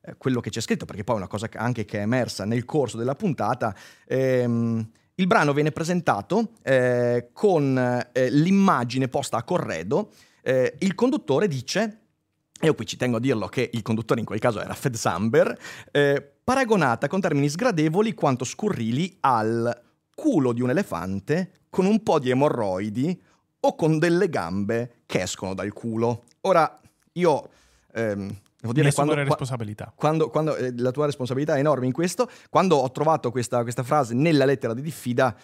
eh, 0.00 0.16
quello 0.16 0.40
che 0.40 0.50
c'è 0.50 0.60
scritto, 0.60 0.84
perché 0.84 1.04
poi 1.04 1.16
è 1.16 1.18
una 1.18 1.28
cosa 1.28 1.48
anche 1.54 1.84
che 1.84 1.98
è 1.98 2.02
emersa 2.02 2.44
nel 2.44 2.64
corso 2.64 2.96
della 2.96 3.14
puntata. 3.14 3.74
Ehm, 4.06 4.90
il 5.14 5.26
brano 5.26 5.52
viene 5.52 5.72
presentato 5.72 6.52
eh, 6.62 7.30
con 7.32 7.76
eh, 8.12 8.30
l'immagine 8.30 9.08
posta 9.08 9.36
a 9.36 9.42
corredo, 9.42 10.12
il 10.78 10.94
conduttore 10.94 11.46
dice, 11.46 11.98
e 12.58 12.66
io 12.66 12.74
qui 12.74 12.86
ci 12.86 12.96
tengo 12.96 13.18
a 13.18 13.20
dirlo 13.20 13.48
che 13.48 13.68
il 13.70 13.82
conduttore 13.82 14.20
in 14.20 14.24
quel 14.24 14.38
caso 14.38 14.62
era 14.62 14.72
Fed 14.72 14.94
Samber, 14.94 15.58
paragonata 16.42 17.06
con 17.06 17.20
termini 17.20 17.50
sgradevoli 17.50 18.14
quanto 18.14 18.46
scurrili 18.46 19.18
al 19.20 19.78
culo 20.14 20.52
di 20.52 20.62
un 20.62 20.70
elefante 20.70 21.50
con 21.70 21.86
un 21.86 22.02
po' 22.02 22.18
di 22.18 22.30
emorroidi 22.30 23.20
o 23.60 23.74
con 23.74 23.98
delle 23.98 24.28
gambe 24.28 25.02
che 25.06 25.22
escono 25.22 25.54
dal 25.54 25.72
culo. 25.72 26.24
Ora, 26.42 26.80
io... 27.12 27.48
Ehm, 27.94 28.36
Devo 28.60 28.72
dire, 28.72 28.92
quando, 28.92 29.14
responsabilità. 29.14 29.92
Quando, 29.94 30.30
quando 30.30 30.56
eh, 30.56 30.72
la 30.76 30.90
tua 30.90 31.06
responsabilità 31.06 31.54
è 31.54 31.60
enorme 31.60 31.86
in 31.86 31.92
questo, 31.92 32.28
quando 32.50 32.74
ho 32.74 32.90
trovato 32.90 33.30
questa, 33.30 33.62
questa 33.62 33.84
frase 33.84 34.14
nella 34.14 34.44
lettera 34.44 34.74
di 34.74 34.82
diffida, 34.82 35.36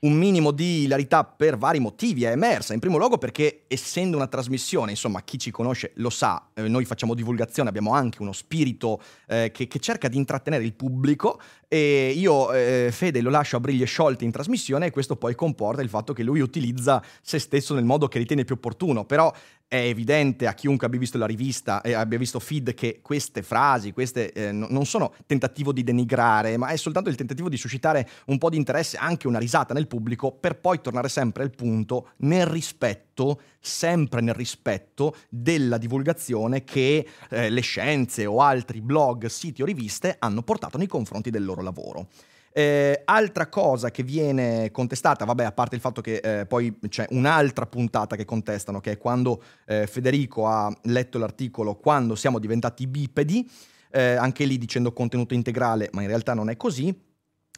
un 0.00 0.12
minimo 0.12 0.52
di 0.52 0.82
hilarità 0.82 1.24
per 1.24 1.56
vari 1.56 1.80
motivi 1.80 2.24
è 2.24 2.30
emersa. 2.30 2.74
In 2.74 2.80
primo 2.80 2.98
luogo 2.98 3.18
perché 3.18 3.64
essendo 3.66 4.16
una 4.16 4.28
trasmissione, 4.28 4.90
insomma 4.90 5.22
chi 5.22 5.38
ci 5.38 5.50
conosce 5.50 5.92
lo 5.96 6.10
sa, 6.10 6.50
eh, 6.54 6.68
noi 6.68 6.84
facciamo 6.84 7.14
divulgazione, 7.14 7.68
abbiamo 7.68 7.92
anche 7.92 8.22
uno 8.22 8.32
spirito 8.32 9.00
eh, 9.26 9.50
che, 9.52 9.66
che, 9.66 9.78
cerca 9.80 10.08
di 10.08 10.16
intrattenere 10.16 10.62
il 10.62 10.74
pubblico 10.74 11.40
e 11.68 12.14
io 12.16 12.50
eh, 12.52 12.88
Fede 12.90 13.20
lo 13.20 13.28
lascio 13.28 13.56
a 13.56 13.60
briglie 13.60 13.84
sciolte 13.84 14.24
in 14.24 14.30
trasmissione 14.30 14.86
e 14.86 14.90
questo 14.90 15.16
poi 15.16 15.34
comporta 15.34 15.82
il 15.82 15.90
fatto 15.90 16.14
che 16.14 16.22
lui 16.22 16.40
utilizza 16.40 17.02
se 17.20 17.38
stesso 17.38 17.74
nel 17.74 17.84
modo 17.84 18.08
che 18.08 18.18
ritiene 18.18 18.44
più 18.44 18.54
opportuno, 18.54 19.04
però 19.04 19.30
è 19.68 19.76
evidente 19.76 20.46
a 20.46 20.54
chiunque 20.54 20.86
abbia 20.86 20.98
visto 20.98 21.18
la 21.18 21.26
rivista 21.26 21.82
e 21.82 21.92
abbia 21.92 22.16
visto 22.16 22.40
feed 22.40 22.72
che 22.72 23.00
queste 23.02 23.42
frasi, 23.42 23.92
queste 23.92 24.32
eh, 24.32 24.50
non 24.50 24.86
sono 24.86 25.12
tentativo 25.26 25.72
di 25.72 25.84
denigrare, 25.84 26.56
ma 26.56 26.68
è 26.68 26.76
soltanto 26.76 27.10
il 27.10 27.16
tentativo 27.16 27.50
di 27.50 27.58
suscitare 27.58 28.08
un 28.26 28.38
po' 28.38 28.48
di 28.48 28.56
interesse, 28.56 28.96
anche 28.96 29.28
una 29.28 29.38
risata 29.38 29.74
nel 29.74 29.86
pubblico, 29.86 30.32
per 30.32 30.58
poi 30.58 30.80
tornare 30.80 31.10
sempre 31.10 31.42
al 31.42 31.50
punto 31.50 32.12
nel 32.18 32.46
rispetto, 32.46 33.42
sempre 33.60 34.22
nel 34.22 34.34
rispetto 34.34 35.14
della 35.28 35.76
divulgazione 35.76 36.64
che 36.64 37.06
eh, 37.28 37.50
le 37.50 37.60
scienze 37.60 38.24
o 38.24 38.40
altri 38.40 38.80
blog, 38.80 39.26
siti 39.26 39.60
o 39.60 39.66
riviste 39.66 40.16
hanno 40.18 40.42
portato 40.42 40.78
nei 40.78 40.86
confronti 40.86 41.28
del 41.28 41.44
loro 41.44 41.57
lavoro. 41.62 42.08
Eh, 42.52 43.02
altra 43.04 43.48
cosa 43.48 43.90
che 43.90 44.02
viene 44.02 44.70
contestata, 44.70 45.24
vabbè, 45.24 45.44
a 45.44 45.52
parte 45.52 45.76
il 45.76 45.80
fatto 45.80 46.00
che 46.00 46.16
eh, 46.16 46.46
poi 46.46 46.76
c'è 46.88 47.06
un'altra 47.10 47.66
puntata 47.66 48.16
che 48.16 48.24
contestano, 48.24 48.80
che 48.80 48.92
è 48.92 48.98
quando 48.98 49.42
eh, 49.66 49.86
Federico 49.86 50.46
ha 50.46 50.74
letto 50.84 51.18
l'articolo 51.18 51.76
Quando 51.76 52.14
siamo 52.16 52.38
diventati 52.38 52.86
bipedi, 52.86 53.48
eh, 53.90 54.14
anche 54.14 54.44
lì 54.44 54.58
dicendo 54.58 54.92
contenuto 54.92 55.34
integrale, 55.34 55.88
ma 55.92 56.02
in 56.02 56.08
realtà 56.08 56.34
non 56.34 56.50
è 56.50 56.56
così. 56.56 57.06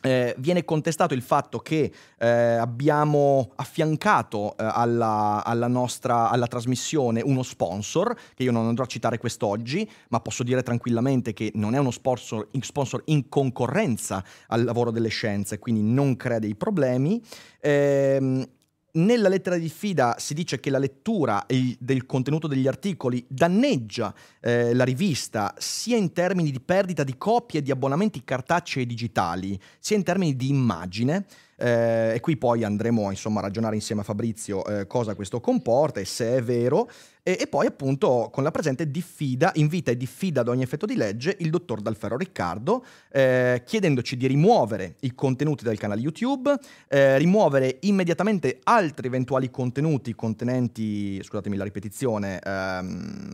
Eh, 0.02 0.34
viene 0.38 0.64
contestato 0.64 1.12
il 1.12 1.20
fatto 1.20 1.58
che 1.58 1.92
eh, 2.18 2.26
abbiamo 2.26 3.52
affiancato 3.56 4.56
eh, 4.56 4.64
alla, 4.66 5.42
alla, 5.44 5.66
nostra 5.66 6.30
alla 6.30 6.46
trasmissione 6.46 7.20
uno 7.20 7.42
sponsor, 7.42 8.16
che 8.34 8.42
io 8.42 8.52
non 8.52 8.66
andrò 8.66 8.84
a 8.84 8.86
citare 8.86 9.18
quest'oggi, 9.18 9.88
ma 10.08 10.20
posso 10.20 10.42
dire 10.42 10.62
tranquillamente 10.62 11.34
che 11.34 11.52
non 11.54 11.74
è 11.74 11.78
uno 11.78 11.90
sponsor, 11.90 12.48
sponsor 12.60 13.02
in 13.06 13.28
concorrenza 13.28 14.24
al 14.48 14.64
lavoro 14.64 14.90
delle 14.90 15.08
scienze, 15.08 15.58
quindi 15.58 15.82
non 15.82 16.16
crea 16.16 16.38
dei 16.38 16.54
problemi. 16.54 17.22
Ehm, 17.60 18.46
nella 18.92 19.28
lettera 19.28 19.56
di 19.56 19.62
diffida 19.62 20.16
si 20.18 20.34
dice 20.34 20.58
che 20.58 20.70
la 20.70 20.78
lettura 20.78 21.46
del 21.78 22.06
contenuto 22.06 22.46
degli 22.46 22.66
articoli 22.66 23.24
danneggia 23.28 24.12
eh, 24.40 24.74
la 24.74 24.84
rivista 24.84 25.54
sia 25.58 25.96
in 25.96 26.12
termini 26.12 26.50
di 26.50 26.60
perdita 26.60 27.04
di 27.04 27.16
copie 27.16 27.62
di 27.62 27.70
abbonamenti 27.70 28.24
cartacei 28.24 28.82
e 28.82 28.86
digitali, 28.86 29.58
sia 29.78 29.96
in 29.96 30.02
termini 30.02 30.34
di 30.34 30.48
immagine. 30.48 31.26
Eh, 31.60 32.14
e 32.14 32.20
qui 32.20 32.36
poi 32.36 32.64
andremo 32.64 33.10
insomma, 33.10 33.40
a 33.40 33.42
ragionare 33.42 33.74
insieme 33.74 34.00
a 34.00 34.04
Fabrizio 34.04 34.64
eh, 34.64 34.86
cosa 34.86 35.14
questo 35.14 35.40
comporta 35.40 36.00
e 36.00 36.04
se 36.04 36.36
è 36.36 36.42
vero. 36.42 36.88
E, 37.22 37.36
e, 37.38 37.46
poi 37.46 37.66
appunto 37.66 38.30
con 38.32 38.42
la 38.42 38.50
presente 38.50 38.90
diffida, 38.90 39.52
invita 39.54 39.90
e 39.90 39.96
diffida 39.96 40.40
ad 40.40 40.48
ogni 40.48 40.62
effetto 40.62 40.86
di 40.86 40.96
legge 40.96 41.36
il 41.40 41.50
dottor 41.50 41.82
Dalferro 41.82 42.16
Riccardo, 42.16 42.82
eh, 43.12 43.62
chiedendoci 43.66 44.16
di 44.16 44.26
rimuovere 44.26 44.96
i 45.00 45.14
contenuti 45.14 45.62
del 45.62 45.78
canale 45.78 46.00
YouTube, 46.00 46.54
eh, 46.88 47.18
rimuovere 47.18 47.76
immediatamente 47.80 48.60
altri 48.62 49.08
eventuali 49.08 49.50
contenuti 49.50 50.14
contenenti, 50.14 51.22
scusatemi 51.22 51.56
la 51.56 51.64
ripetizione, 51.64 52.40
ehm, 52.40 53.30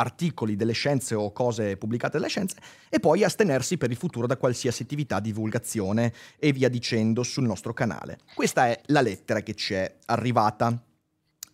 articoli 0.00 0.56
delle 0.56 0.72
scienze 0.72 1.14
o 1.14 1.32
cose 1.32 1.76
pubblicate 1.76 2.18
dalle 2.18 2.28
scienze 2.28 2.56
e 2.88 3.00
poi 3.00 3.24
astenersi 3.24 3.78
per 3.78 3.90
il 3.90 3.96
futuro 3.96 4.26
da 4.26 4.36
qualsiasi 4.36 4.82
attività 4.82 5.20
di 5.20 5.28
divulgazione 5.28 6.12
e 6.38 6.52
via 6.52 6.68
dicendo 6.68 7.22
sul 7.22 7.44
nostro 7.44 7.72
canale. 7.72 8.18
Questa 8.34 8.66
è 8.66 8.80
la 8.86 9.00
lettera 9.00 9.40
che 9.40 9.54
ci 9.54 9.74
è 9.74 9.96
arrivata. 10.06 10.82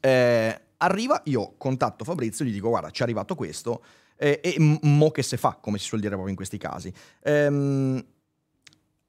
Eh, 0.01 0.61
arriva, 0.79 1.21
io 1.25 1.55
contatto 1.57 2.05
Fabrizio 2.05 2.45
gli 2.45 2.53
dico 2.53 2.69
guarda 2.69 2.91
ci 2.91 3.01
è 3.01 3.05
arrivato 3.05 3.35
questo 3.35 3.83
eh, 4.17 4.41
e 4.43 4.57
mo 4.59 5.11
che 5.11 5.23
se 5.23 5.37
fa, 5.37 5.59
come 5.61 5.79
si 5.79 5.87
suol 5.87 6.01
dire 6.01 6.13
proprio 6.13 6.31
in 6.31 6.37
questi 6.37 6.59
casi. 6.59 6.93
Ehm, 7.23 8.05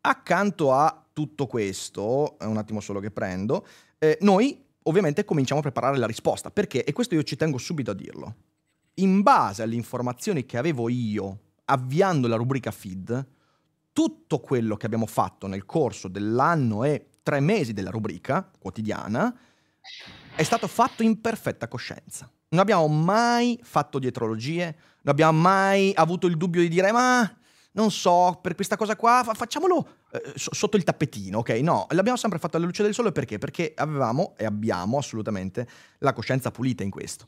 accanto 0.02 0.72
a 0.72 1.06
tutto 1.12 1.48
questo, 1.48 2.38
un 2.40 2.58
attimo 2.58 2.80
solo 2.80 3.00
che 3.00 3.12
prendo, 3.12 3.66
eh, 3.98 4.18
noi 4.22 4.64
ovviamente 4.84 5.26
cominciamo 5.26 5.60
a 5.60 5.64
preparare 5.64 5.98
la 5.98 6.06
risposta, 6.06 6.52
perché, 6.52 6.84
e 6.84 6.94
questo 6.94 7.16
io 7.16 7.24
ci 7.24 7.36
tengo 7.36 7.58
subito 7.58 7.92
a 7.92 7.94
dirlo, 7.94 8.36
in 8.96 9.22
base 9.22 9.64
alle 9.64 9.76
informazioni 9.76 10.46
che 10.46 10.58
avevo 10.58 10.90
io 10.90 11.40
avviando 11.66 12.28
la 12.28 12.36
rubrica 12.36 12.72
feed, 12.72 13.28
tutto 13.92 14.40
quello 14.40 14.76
che 14.76 14.86
abbiamo 14.86 15.06
fatto 15.06 15.48
nel 15.48 15.66
corso 15.66 16.08
dell'anno 16.08 16.84
e 16.84 17.08
tre 17.24 17.40
mesi 17.40 17.74
della 17.74 17.90
rubrica 17.90 18.50
quotidiana 18.60 19.36
è 20.36 20.44
stato 20.44 20.68
fatto 20.68 21.02
in 21.02 21.22
perfetta 21.22 21.68
coscienza. 21.68 22.30
Non 22.50 22.60
abbiamo 22.60 22.88
mai 22.88 23.60
fatto 23.64 24.00
dietrologie, 24.00 24.66
non 25.02 25.14
abbiamo 25.14 25.40
mai 25.40 25.92
avuto 25.96 26.28
il 26.28 26.38
dubbio 26.38 26.62
di 26.62 26.68
dire 26.68 26.92
ma 26.92 27.38
non 27.72 27.92
so, 27.92 28.40
per 28.42 28.56
questa 28.56 28.78
cosa 28.78 28.96
qua 28.96 29.26
facciamolo 29.34 29.88
eh, 30.12 30.34
sotto 30.36 30.78
il 30.78 30.84
tappetino, 30.84 31.40
ok? 31.40 31.50
No, 31.62 31.88
l'abbiamo 31.90 32.18
sempre 32.18 32.40
fatto 32.40 32.58
alla 32.58 32.66
luce 32.66 32.84
del 32.84 32.94
sole 32.94 33.12
perché? 33.12 33.38
Perché 33.38 33.74
avevamo 33.76 34.34
e 34.38 34.46
abbiamo 34.46 34.98
assolutamente 34.98 35.68
la 36.00 36.14
coscienza 36.14 36.52
pulita 36.52 36.84
in 36.84 36.90
questo. 36.90 37.28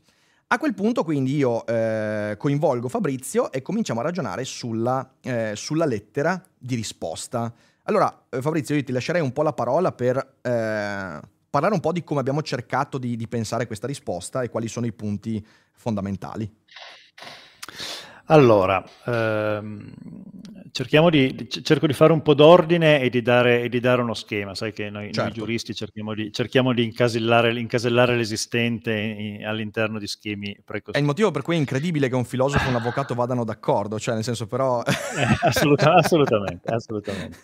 A 0.49 0.59
quel 0.59 0.73
punto 0.73 1.03
quindi 1.03 1.35
io 1.35 1.65
eh, 1.65 2.35
coinvolgo 2.37 2.87
Fabrizio 2.87 3.51
e 3.51 3.61
cominciamo 3.61 3.99
a 3.99 4.03
ragionare 4.03 4.45
sulla, 4.45 5.15
eh, 5.21 5.51
sulla 5.57 5.83
lettera 5.83 6.41
di 6.57 6.75
risposta. 6.75 7.53
Allora, 7.83 8.27
eh, 8.29 8.41
Fabrizio, 8.41 8.73
io 8.73 8.83
ti 8.83 8.93
lascerei 8.93 9.21
un 9.21 9.33
po' 9.33 9.41
la 9.41 9.51
parola 9.51 9.91
per 9.91 10.15
eh, 10.15 11.19
parlare 11.49 11.73
un 11.73 11.81
po' 11.81 11.91
di 11.91 12.01
come 12.05 12.21
abbiamo 12.21 12.41
cercato 12.41 12.97
di, 12.97 13.17
di 13.17 13.27
pensare 13.27 13.67
questa 13.67 13.87
risposta 13.87 14.41
e 14.41 14.49
quali 14.49 14.69
sono 14.69 14.85
i 14.85 14.93
punti 14.93 15.45
fondamentali. 15.73 16.49
Allora, 18.29 18.83
ehm, 19.05 19.93
di, 21.09 21.47
cerco 21.63 21.87
di 21.87 21.93
fare 21.93 22.11
un 22.11 22.21
po' 22.21 22.33
d'ordine 22.33 22.99
e 22.99 23.09
di, 23.09 23.21
dare, 23.21 23.61
e 23.61 23.69
di 23.69 23.79
dare 23.79 24.01
uno 24.01 24.13
schema. 24.13 24.53
Sai 24.53 24.73
che 24.73 24.89
noi, 24.89 25.05
certo. 25.05 25.21
noi 25.21 25.31
giuristi 25.31 25.73
cerchiamo 25.73 26.13
di, 26.13 26.31
cerchiamo 26.33 26.73
di 26.73 26.83
incasellare, 26.83 27.57
incasellare, 27.57 28.15
l'esistente 28.17 28.93
in, 28.93 29.45
all'interno 29.45 29.97
di 29.97 30.07
schemi 30.07 30.57
precosti. 30.63 30.97
È 30.97 31.01
il 31.01 31.07
motivo 31.07 31.31
per 31.31 31.41
cui 31.41 31.55
è 31.55 31.57
incredibile 31.57 32.09
che 32.09 32.15
un 32.15 32.25
filosofo 32.25 32.65
e 32.65 32.69
un 32.69 32.75
avvocato 32.75 33.15
vadano 33.15 33.45
d'accordo, 33.45 33.97
cioè 33.97 34.15
nel 34.15 34.23
senso 34.23 34.45
però... 34.45 34.83
eh, 34.83 35.37
assoluta, 35.41 35.93
assolutamente, 35.93 36.69
assolutamente. 36.69 37.37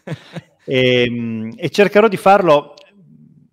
E, 0.65 1.03
ehm, 1.03 1.53
e 1.55 1.69
cercherò 1.69 2.09
di 2.09 2.17
farlo, 2.17 2.73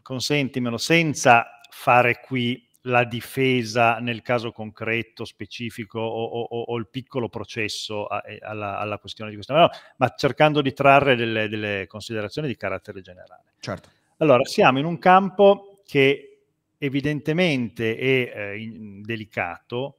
consentimelo, 0.02 0.78
senza 0.78 1.60
fare 1.70 2.20
qui 2.20 2.68
la 2.82 3.04
difesa 3.04 3.99
nel 3.99 4.22
caso 4.22 4.52
concreto, 4.52 5.25
specifico 5.25 6.00
o, 6.00 6.25
o, 6.25 6.60
o 6.62 6.76
il 6.78 6.88
piccolo 6.88 7.28
processo 7.28 8.06
a, 8.06 8.22
alla, 8.40 8.78
alla, 8.78 8.99
questione 8.99 9.30
di 9.30 9.37
questa 9.37 9.52
maniera, 9.52 9.75
ma 9.96 10.14
cercando 10.16 10.62
di 10.62 10.72
trarre 10.72 11.14
delle, 11.14 11.49
delle, 11.49 11.87
considerazioni 11.87 12.49
di 12.49 12.56
carattere 12.56 13.02
generale. 13.02 13.52
Certo. 13.60 13.90
Allora, 14.18 14.44
siamo 14.44 14.78
in 14.78 14.87
un 14.87 14.99
campo 14.99 15.82
che 15.84 16.42
evidentemente 16.78 17.96
è 17.96 18.32
eh, 18.34 18.58
in, 18.58 19.02
delicato, 19.02 19.99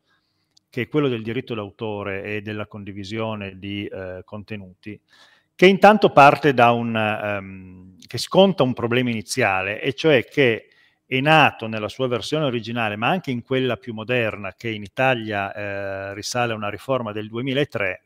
che 0.69 0.83
è 0.83 0.87
quello 0.87 1.07
del 1.07 1.21
diritto 1.21 1.53
d'autore 1.53 2.23
e 2.23 2.41
della 2.41 2.65
condivisione 2.65 3.59
di 3.59 3.85
eh, 3.85 4.21
contenuti, 4.23 4.99
che 5.53 5.67
intanto 5.67 6.11
parte 6.11 6.55
da 6.55 6.71
un, 6.71 6.95
um, 6.95 7.95
che 8.07 8.17
sconta 8.17 8.63
un 8.63 8.73
problema 8.73 9.11
iniziale, 9.11 9.81
e 9.81 9.93
cioè 9.93 10.23
che 10.25 10.70
è 11.17 11.19
nato 11.19 11.67
nella 11.67 11.89
sua 11.89 12.07
versione 12.07 12.45
originale, 12.45 12.95
ma 12.95 13.09
anche 13.09 13.31
in 13.31 13.41
quella 13.41 13.75
più 13.75 13.93
moderna, 13.93 14.53
che 14.53 14.69
in 14.69 14.81
Italia 14.81 15.53
eh, 15.53 16.13
risale 16.13 16.53
a 16.53 16.55
una 16.55 16.69
riforma 16.69 17.11
del 17.11 17.27
2003, 17.27 18.03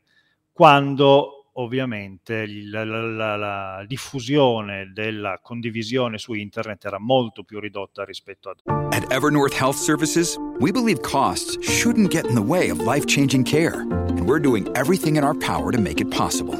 quando 0.52 1.50
ovviamente 1.52 2.46
la, 2.64 2.84
la, 2.84 3.36
la, 3.36 3.84
diffusione 3.86 4.90
della 4.92 5.38
condivisione 5.40 6.18
su 6.18 6.34
internet 6.34 6.84
era 6.84 6.98
molto 6.98 7.44
più 7.44 7.60
ridotta 7.60 8.04
rispetto 8.04 8.50
ad 8.50 8.92
At 8.92 9.10
Evernorth 9.12 9.54
Health 9.54 9.76
Services, 9.76 10.36
we 10.58 10.72
believe 10.72 11.00
costs 11.02 11.56
shouldn't 11.62 12.10
get 12.10 12.26
in 12.26 12.34
the 12.34 12.42
way 12.42 12.70
of 12.70 12.80
life-changing 12.80 13.44
care, 13.44 13.82
and 13.82 14.26
we're 14.26 14.40
doing 14.40 14.68
everything 14.74 15.16
in 15.16 15.22
our 15.22 15.34
power 15.38 15.70
to 15.70 15.78
make 15.78 16.00
it 16.00 16.10
possible. 16.10 16.56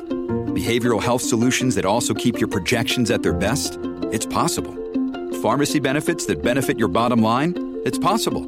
Behavioral 0.54 1.02
health 1.02 1.22
solutions 1.22 1.74
that 1.74 1.84
also 1.84 2.14
keep 2.14 2.38
your 2.38 2.48
projections 2.48 3.10
at 3.10 3.24
their 3.24 3.34
best? 3.34 3.80
It's 4.12 4.26
possible. 4.26 4.72
Pharmacy 5.42 5.80
benefits 5.80 6.24
that 6.26 6.42
benefit 6.42 6.78
your 6.78 6.88
bottom 6.88 7.22
line? 7.22 7.80
It's 7.84 7.98
possible. 7.98 8.46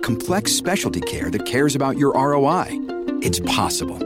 Complex 0.00 0.52
specialty 0.52 1.02
care 1.02 1.30
that 1.30 1.44
cares 1.44 1.74
about 1.76 1.98
your 1.98 2.14
ROI? 2.14 2.68
It's 3.20 3.40
possible. 3.40 3.98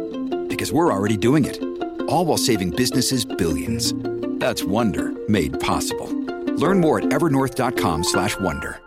Because 0.49 0.73
we're 0.73 0.93
already 0.93 1.17
doing 1.17 1.45
it. 1.45 1.63
All 2.09 2.25
while 2.25 2.37
saving 2.37 2.71
businesses 2.71 3.25
billions. 3.25 3.95
That's 4.41 4.65
Wonder 4.65 5.13
made 5.29 5.61
possible. 5.61 6.11
Learn 6.57 6.81
more 6.81 6.99
at 6.99 7.05
evernorth.com/wonder. 7.11 8.81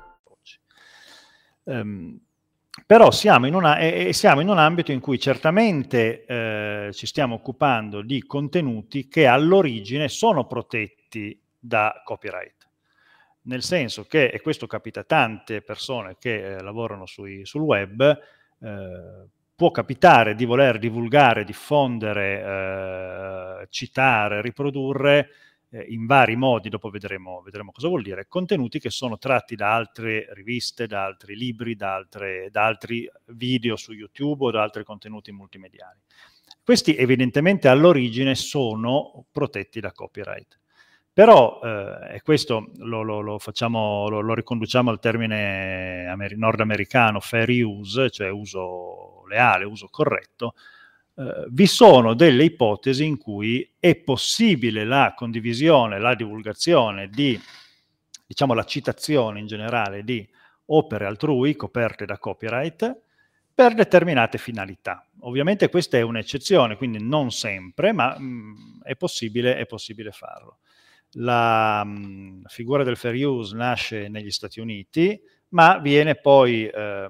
Um, 1.64 2.20
però 2.86 3.12
siamo 3.12 3.48
in, 3.48 3.54
una, 3.54 3.78
eh, 3.80 4.14
siamo 4.14 4.42
in, 4.42 4.50
un 4.50 4.58
ambito 4.58 4.92
in 4.92 5.00
cui 5.00 5.20
certamente 5.20 6.26
eh, 6.26 6.90
ci 6.94 7.06
stiamo 7.06 7.36
occupando 7.36 8.02
di 8.02 8.24
contenuti 8.26 9.08
che 9.08 9.26
all'origine 9.26 10.10
sono 10.10 10.46
protetti 10.46 11.42
da 11.58 12.02
copyright 12.06 12.57
nel 13.48 13.64
senso 13.64 14.06
che, 14.06 14.28
e 14.28 14.42
questo 14.42 14.68
capita 14.68 15.02
a 15.02 15.04
tante 15.04 15.62
persone 15.62 16.18
che 16.20 16.58
eh, 16.58 16.62
lavorano 16.62 17.06
sui, 17.06 17.46
sul 17.46 17.62
web, 17.62 18.20
eh, 18.62 19.28
può 19.56 19.72
capitare 19.72 20.36
di 20.36 20.46
voler 20.46 20.78
divulgare, 20.78 21.44
diffondere, 21.44 23.62
eh, 23.62 23.68
citare, 23.70 24.42
riprodurre 24.42 25.30
eh, 25.70 25.86
in 25.90 26.06
vari 26.06 26.36
modi, 26.36 26.70
dopo 26.70 26.90
vedremo, 26.90 27.42
vedremo, 27.42 27.72
cosa 27.72 27.88
vuol 27.88 28.04
dire, 28.04 28.28
contenuti 28.28 28.80
che 28.80 28.90
sono 28.90 29.18
tratti 29.18 29.56
da 29.56 29.74
altre 29.74 30.28
riviste, 30.34 30.86
da 30.86 31.06
altri 31.06 31.36
libri, 31.36 31.76
da, 31.76 31.96
altre, 31.96 32.50
da 32.52 32.66
altri 32.66 33.10
video 33.28 33.76
su 33.76 33.94
YouTube 33.94 34.46
o 34.46 34.52
da 34.52 34.62
altri 34.62 34.84
contenuti 34.84 35.32
multimediali. 35.32 36.00
Questi 36.64 36.96
evidentemente 36.96 37.70
all'origine 37.70 38.36
sono 38.36 39.26
protetti 39.32 39.80
da 39.80 39.94
copyright. 39.94 40.60
Però, 41.18 41.60
eh, 41.64 42.18
e 42.18 42.22
questo 42.22 42.70
lo, 42.76 43.02
lo, 43.02 43.22
lo, 43.22 43.40
facciamo, 43.40 44.08
lo, 44.08 44.36
riconduciamo 44.36 44.92
al 44.92 45.00
termine 45.00 46.06
amer- 46.08 46.36
nordamericano 46.36 47.20
fair 47.20 47.50
use, 47.66 48.12
cioè 48.12 48.30
uso 48.30 49.26
leale, 49.28 49.66
uso 49.66 49.88
corretto, 49.90 50.54
eh, 51.16 51.48
vi 51.50 51.66
sono 51.66 52.14
delle 52.14 52.44
ipotesi 52.44 53.04
in 53.04 53.18
cui 53.18 53.68
è 53.80 53.96
possibile 53.96 54.86
la 54.86 55.16
condivisione, 55.16 55.98
la 55.98 56.14
divulgazione 56.14 57.10
di, 57.10 57.42
diciamo 58.28 58.54
la 58.54 58.66
citazione 58.66 59.40
in 59.40 59.48
generale 59.48 60.04
di 60.04 60.24
opere 60.66 61.08
altrui 61.08 61.56
coperte 61.56 62.06
da 62.06 62.20
copyright 62.20 62.96
per 63.56 63.74
determinate 63.74 64.38
finalità. 64.38 65.04
Ovviamente 65.22 65.68
questa 65.70 65.98
è 65.98 66.02
un'eccezione, 66.02 66.78
quindi 66.78 67.04
non 67.04 67.32
sempre, 67.32 67.92
ma 67.92 68.16
mh, 68.16 68.24
mm, 68.24 68.82
è, 68.84 68.96
possibile, 68.96 69.58
è 69.58 69.66
possibile 69.66 70.12
farlo 70.12 70.60
la 71.20 71.84
mh, 71.84 72.44
figura 72.48 72.84
del 72.84 72.98
fair 72.98 73.16
use 73.16 73.56
nasce 73.56 74.08
negli 74.08 74.32
Stati 74.32 74.60
Uniti, 74.60 75.20
ma 75.50 75.78
viene 75.80 76.16
poi, 76.16 76.68
eh, 76.68 77.08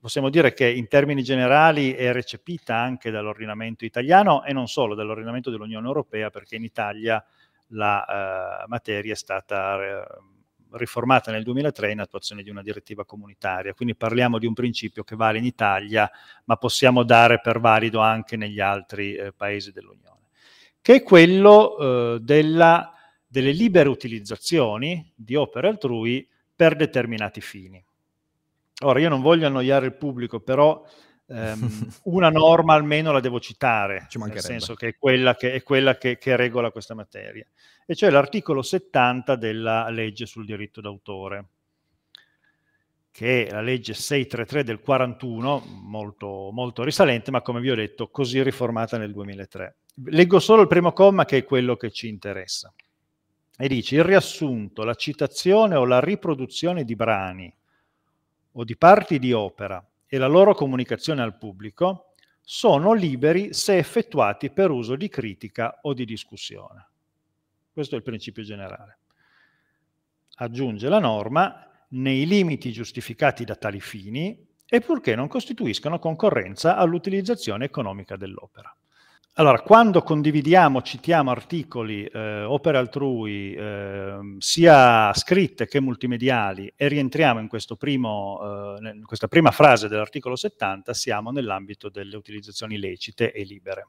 possiamo 0.00 0.28
dire 0.30 0.52
che 0.52 0.68
in 0.68 0.88
termini 0.88 1.22
generali 1.22 1.92
è 1.92 2.12
recepita 2.12 2.76
anche 2.76 3.10
dall'ordinamento 3.10 3.84
italiano 3.84 4.44
e 4.44 4.52
non 4.52 4.66
solo, 4.66 4.94
dall'ordinamento 4.94 5.50
dell'Unione 5.50 5.86
Europea, 5.86 6.30
perché 6.30 6.56
in 6.56 6.64
Italia 6.64 7.24
la 7.68 8.62
eh, 8.62 8.64
materia 8.68 9.12
è 9.12 9.16
stata 9.16 9.82
eh, 9.82 10.04
riformata 10.72 11.30
nel 11.30 11.42
2003 11.42 11.92
in 11.92 12.00
attuazione 12.00 12.42
di 12.42 12.50
una 12.50 12.62
direttiva 12.62 13.04
comunitaria. 13.04 13.74
Quindi 13.74 13.96
parliamo 13.96 14.38
di 14.38 14.46
un 14.46 14.54
principio 14.54 15.02
che 15.02 15.16
vale 15.16 15.38
in 15.38 15.44
Italia, 15.44 16.08
ma 16.44 16.56
possiamo 16.56 17.02
dare 17.02 17.40
per 17.40 17.60
valido 17.60 18.00
anche 18.00 18.36
negli 18.36 18.60
altri 18.60 19.14
eh, 19.14 19.32
paesi 19.32 19.72
dell'Unione, 19.72 20.28
che 20.80 20.96
è 20.96 21.02
quello 21.02 21.78
eh, 21.78 22.20
della, 22.20 22.93
delle 23.34 23.50
libere 23.50 23.88
utilizzazioni 23.88 25.12
di 25.12 25.34
opere 25.34 25.66
altrui 25.66 26.24
per 26.54 26.76
determinati 26.76 27.40
fini. 27.40 27.84
Ora, 28.82 29.00
io 29.00 29.08
non 29.08 29.22
voglio 29.22 29.48
annoiare 29.48 29.86
il 29.86 29.96
pubblico, 29.96 30.38
però 30.38 30.86
ehm, 31.26 31.90
una 32.04 32.30
norma 32.30 32.74
almeno 32.74 33.10
la 33.10 33.18
devo 33.18 33.40
citare, 33.40 34.06
nel 34.14 34.38
senso 34.38 34.74
che 34.74 34.86
è 34.86 34.96
quella, 34.96 35.34
che, 35.34 35.52
è 35.52 35.64
quella 35.64 35.96
che, 35.96 36.16
che, 36.16 36.36
regola 36.36 36.70
questa 36.70 36.94
materia, 36.94 37.44
e 37.84 37.96
cioè 37.96 38.10
l'articolo 38.10 38.62
70 38.62 39.34
della 39.34 39.88
legge 39.88 40.26
sul 40.26 40.44
diritto 40.44 40.80
d'autore, 40.80 41.46
che 43.10 43.48
è 43.48 43.50
la 43.50 43.62
legge 43.62 43.94
633 43.94 44.62
del 44.62 44.78
41, 44.78 45.64
molto, 45.82 46.50
molto 46.52 46.84
risalente, 46.84 47.32
ma 47.32 47.42
come 47.42 47.58
vi 47.58 47.70
ho 47.70 47.74
detto, 47.74 48.10
così 48.10 48.40
riformata 48.44 48.96
nel 48.96 49.10
2003. 49.10 49.76
Leggo 50.04 50.38
solo 50.38 50.62
il 50.62 50.68
primo 50.68 50.92
comma 50.92 51.24
che 51.24 51.38
è 51.38 51.44
quello 51.44 51.74
che 51.74 51.90
ci 51.90 52.06
interessa. 52.06 52.72
E 53.56 53.68
dice, 53.68 53.96
il 53.96 54.04
riassunto, 54.04 54.82
la 54.82 54.94
citazione 54.94 55.76
o 55.76 55.84
la 55.84 56.00
riproduzione 56.00 56.84
di 56.84 56.96
brani 56.96 57.54
o 58.52 58.64
di 58.64 58.76
parti 58.76 59.18
di 59.18 59.32
opera 59.32 59.84
e 60.06 60.18
la 60.18 60.26
loro 60.26 60.54
comunicazione 60.54 61.22
al 61.22 61.36
pubblico 61.36 62.12
sono 62.40 62.92
liberi 62.92 63.54
se 63.54 63.76
effettuati 63.76 64.50
per 64.50 64.70
uso 64.70 64.96
di 64.96 65.08
critica 65.08 65.78
o 65.82 65.94
di 65.94 66.04
discussione. 66.04 66.88
Questo 67.72 67.94
è 67.94 67.98
il 67.98 68.04
principio 68.04 68.42
generale. 68.42 68.98
Aggiunge 70.36 70.88
la 70.88 70.98
norma 70.98 71.68
nei 71.90 72.26
limiti 72.26 72.72
giustificati 72.72 73.44
da 73.44 73.56
tali 73.56 73.80
fini 73.80 74.46
e 74.66 74.80
purché 74.80 75.14
non 75.14 75.28
costituiscano 75.28 75.98
concorrenza 75.98 76.76
all'utilizzazione 76.76 77.64
economica 77.64 78.16
dell'opera. 78.16 78.74
Allora, 79.36 79.62
quando 79.62 80.00
condividiamo, 80.02 80.80
citiamo 80.80 81.32
articoli, 81.32 82.04
eh, 82.04 82.44
opere 82.44 82.78
altrui, 82.78 83.52
eh, 83.52 84.36
sia 84.38 85.12
scritte 85.12 85.66
che 85.66 85.80
multimediali, 85.80 86.72
e 86.76 86.86
rientriamo 86.86 87.40
in, 87.40 87.48
primo, 87.76 88.78
eh, 88.78 88.90
in, 88.90 89.04
questa 89.04 89.26
prima 89.26 89.50
frase 89.50 89.88
dell'articolo 89.88 90.36
70, 90.36 90.94
siamo 90.94 91.32
nell'ambito 91.32 91.88
delle 91.88 92.14
utilizzazioni 92.14 92.78
lecite 92.78 93.32
e 93.32 93.42
libere. 93.42 93.88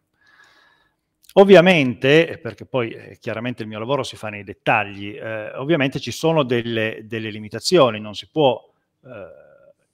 Ovviamente, 1.34 2.40
perché 2.42 2.66
poi 2.66 2.90
eh, 2.90 3.18
chiaramente 3.20 3.62
il 3.62 3.68
mio 3.68 3.78
lavoro 3.78 4.02
si 4.02 4.16
fa 4.16 4.30
nei 4.30 4.44
dettagli, 4.44 5.16
eh, 5.16 5.52
ovviamente 5.58 6.00
ci 6.00 6.12
sono 6.12 6.42
delle, 6.42 7.02
delle, 7.04 7.30
limitazioni, 7.30 8.00
non 8.00 8.16
si 8.16 8.28
può 8.32 8.60
eh, 9.04 9.45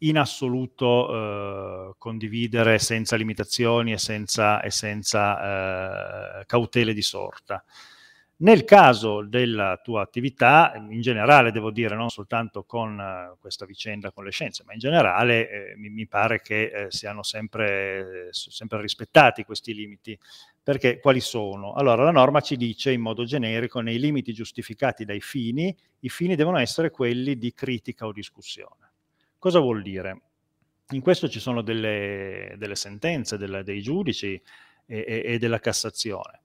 in 0.04 0.18
assoluto 0.18 1.90
eh, 1.90 1.96
condividere 1.98 2.80
senza 2.80 3.16
limitazioni 3.16 3.92
e 3.92 3.98
senza, 3.98 4.62
e 4.62 4.72
senza 4.72 6.40
eh, 6.40 6.46
cautele 6.46 6.94
di 6.94 7.02
sorta. 7.02 7.64
Nel 8.42 8.64
caso 8.64 9.24
della 9.24 9.80
tua 9.84 10.02
attività, 10.02 10.74
in 10.90 11.02
generale 11.02 11.52
devo 11.52 11.70
dire, 11.70 11.96
non 11.96 12.10
soltanto 12.10 12.64
con 12.64 12.98
uh, 12.98 13.38
questa 13.40 13.68
vicenda 13.68 14.12
con 14.12 14.24
le 14.24 14.32
scienze, 14.32 14.64
ma 14.66 14.74
in 14.74 14.80
generale 14.80 15.50
eh, 15.50 15.76
mi, 15.78 15.90
mi, 15.90 16.08
pare 16.08 16.42
che 16.42 16.64
eh, 16.64 16.86
siano 16.90 17.22
sempre, 17.22 18.30
sempre, 18.32 18.82
rispettati 18.82 19.44
questi 19.44 19.76
limiti. 19.76 20.18
Perché 20.64 21.00
quali 21.00 21.20
sono? 21.20 21.74
Allora, 21.74 22.04
la 22.04 22.10
norma 22.10 22.40
ci 22.42 22.58
dice 22.58 22.92
in 22.92 23.02
modo 23.02 23.26
generico, 23.26 23.80
nei 23.80 24.00
limiti 24.00 24.34
giustificati 24.34 25.06
dai 25.06 25.22
fini, 25.22 25.76
i 26.00 26.10
fini 26.10 26.36
devono 26.36 26.58
essere 26.58 26.90
quelli 26.90 27.38
di 27.38 27.54
critica 27.54 28.08
o 28.08 28.12
discussione. 28.12 28.91
Cosa 29.42 29.58
vuol 29.58 29.82
dire? 29.82 30.22
In 30.92 31.02
questo 31.02 31.28
ci 31.28 31.40
sono 31.40 31.64
delle, 31.64 32.54
delle 32.60 32.76
sentenze 32.76 33.40
delle, 33.40 33.64
dei 33.64 33.82
giudici 33.82 34.40
e, 34.86 35.04
e, 35.08 35.24
e 35.26 35.40
della 35.40 35.58
Cassazione. 35.58 36.42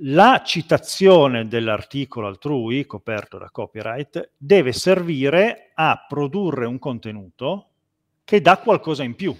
La 0.00 0.42
citazione 0.44 1.48
dell'articolo 1.48 2.26
altrui, 2.26 2.84
coperto 2.84 3.38
da 3.38 3.48
copyright, 3.48 4.32
deve 4.36 4.74
servire 4.74 5.70
a 5.72 6.04
produrre 6.06 6.66
un 6.66 6.78
contenuto 6.78 7.70
che 8.24 8.42
dà 8.42 8.58
qualcosa 8.58 9.02
in 9.02 9.14
più, 9.14 9.34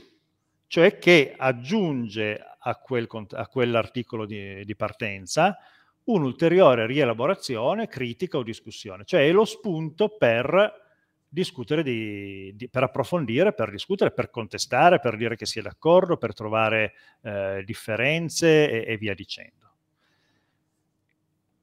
cioè 0.66 0.98
che 0.98 1.34
aggiunge 1.36 2.42
a, 2.58 2.74
quel, 2.76 3.06
a 3.32 3.48
quell'articolo 3.48 4.24
di, 4.24 4.64
di 4.64 4.76
partenza 4.76 5.58
un'ulteriore 6.04 6.86
rielaborazione, 6.86 7.86
critica 7.86 8.38
o 8.38 8.42
discussione, 8.42 9.04
cioè 9.04 9.28
è 9.28 9.30
lo 9.30 9.44
spunto 9.44 10.16
per 10.16 10.88
discutere, 11.32 11.84
di, 11.84 12.52
di, 12.56 12.68
per 12.68 12.82
approfondire, 12.82 13.54
per 13.54 13.70
discutere, 13.70 14.10
per 14.10 14.30
contestare, 14.30 14.98
per 14.98 15.16
dire 15.16 15.36
che 15.36 15.46
si 15.46 15.60
è 15.60 15.62
d'accordo, 15.62 16.16
per 16.16 16.34
trovare 16.34 16.92
eh, 17.22 17.62
differenze 17.64 18.68
e, 18.68 18.92
e, 18.92 18.96
via 18.96 19.14
dicendo. 19.14 19.70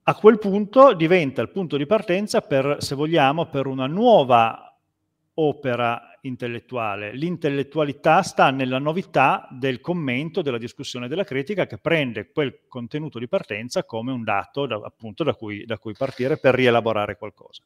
A 0.04 0.14
quel 0.14 0.38
punto 0.38 0.94
diventa 0.94 1.42
il 1.42 1.50
punto 1.50 1.76
di 1.76 1.84
partenza 1.84 2.40
per, 2.40 2.78
se 2.80 2.94
vogliamo, 2.94 3.50
per 3.50 3.66
una 3.66 3.86
nuova 3.86 4.74
opera 5.34 6.18
intellettuale. 6.22 7.12
L'intellettualità 7.12 8.22
sta 8.22 8.50
nella 8.50 8.78
novità 8.78 9.46
del 9.50 9.80
commento, 9.80 10.40
della 10.40 10.58
discussione, 10.58 11.08
della 11.08 11.24
critica 11.24 11.66
che 11.66 11.76
prende 11.76 12.30
quel 12.32 12.60
contenuto 12.66 13.18
di 13.18 13.28
partenza 13.28 13.84
come 13.84 14.12
un 14.12 14.24
dato 14.24 14.66
da, 14.66 14.80
appunto 14.82 15.24
da 15.24 15.34
cui, 15.34 15.64
da 15.66 15.78
cui 15.78 15.92
partire 15.92 16.38
per 16.38 16.54
rielaborare 16.54 17.16
qualcosa. 17.16 17.62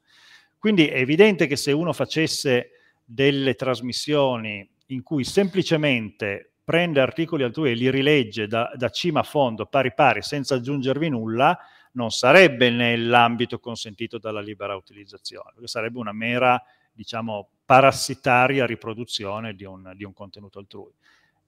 Quindi 0.62 0.87
è 0.87 0.98
evidente 0.98 1.48
che 1.48 1.57
se 1.57 1.72
uno 1.72 1.92
facesse 1.92 2.70
delle 3.05 3.57
trasmissioni 3.57 4.64
in 4.87 5.03
cui 5.03 5.25
semplicemente 5.25 6.53
prende 6.62 7.01
articoli 7.01 7.42
altrui 7.42 7.72
e 7.72 7.75
li 7.75 7.90
rilegge 7.90 8.46
da, 8.46 8.70
da 8.77 8.88
cima 8.88 9.18
a 9.18 9.25
fondo, 9.25 9.66
pari 9.66 9.92
pari, 9.92 10.22
senza 10.22 10.55
aggiungervi 10.55 11.09
nulla, 11.09 11.59
non 11.94 12.11
sarebbe 12.11 12.70
nell'ambito 12.70 13.59
consentito 13.59 14.18
dalla 14.18 14.40
libera 14.40 14.77
utilizzazione, 14.77 15.51
sarebbe 15.64 15.98
una 15.98 16.12
mera, 16.12 16.62
diciamo, 16.92 17.48
parassitaria 17.64 18.64
riproduzione 18.64 19.57
di 19.57 19.64
un, 19.64 19.90
di 19.96 20.05
un 20.05 20.12
contenuto 20.12 20.61
altrui. 20.61 20.92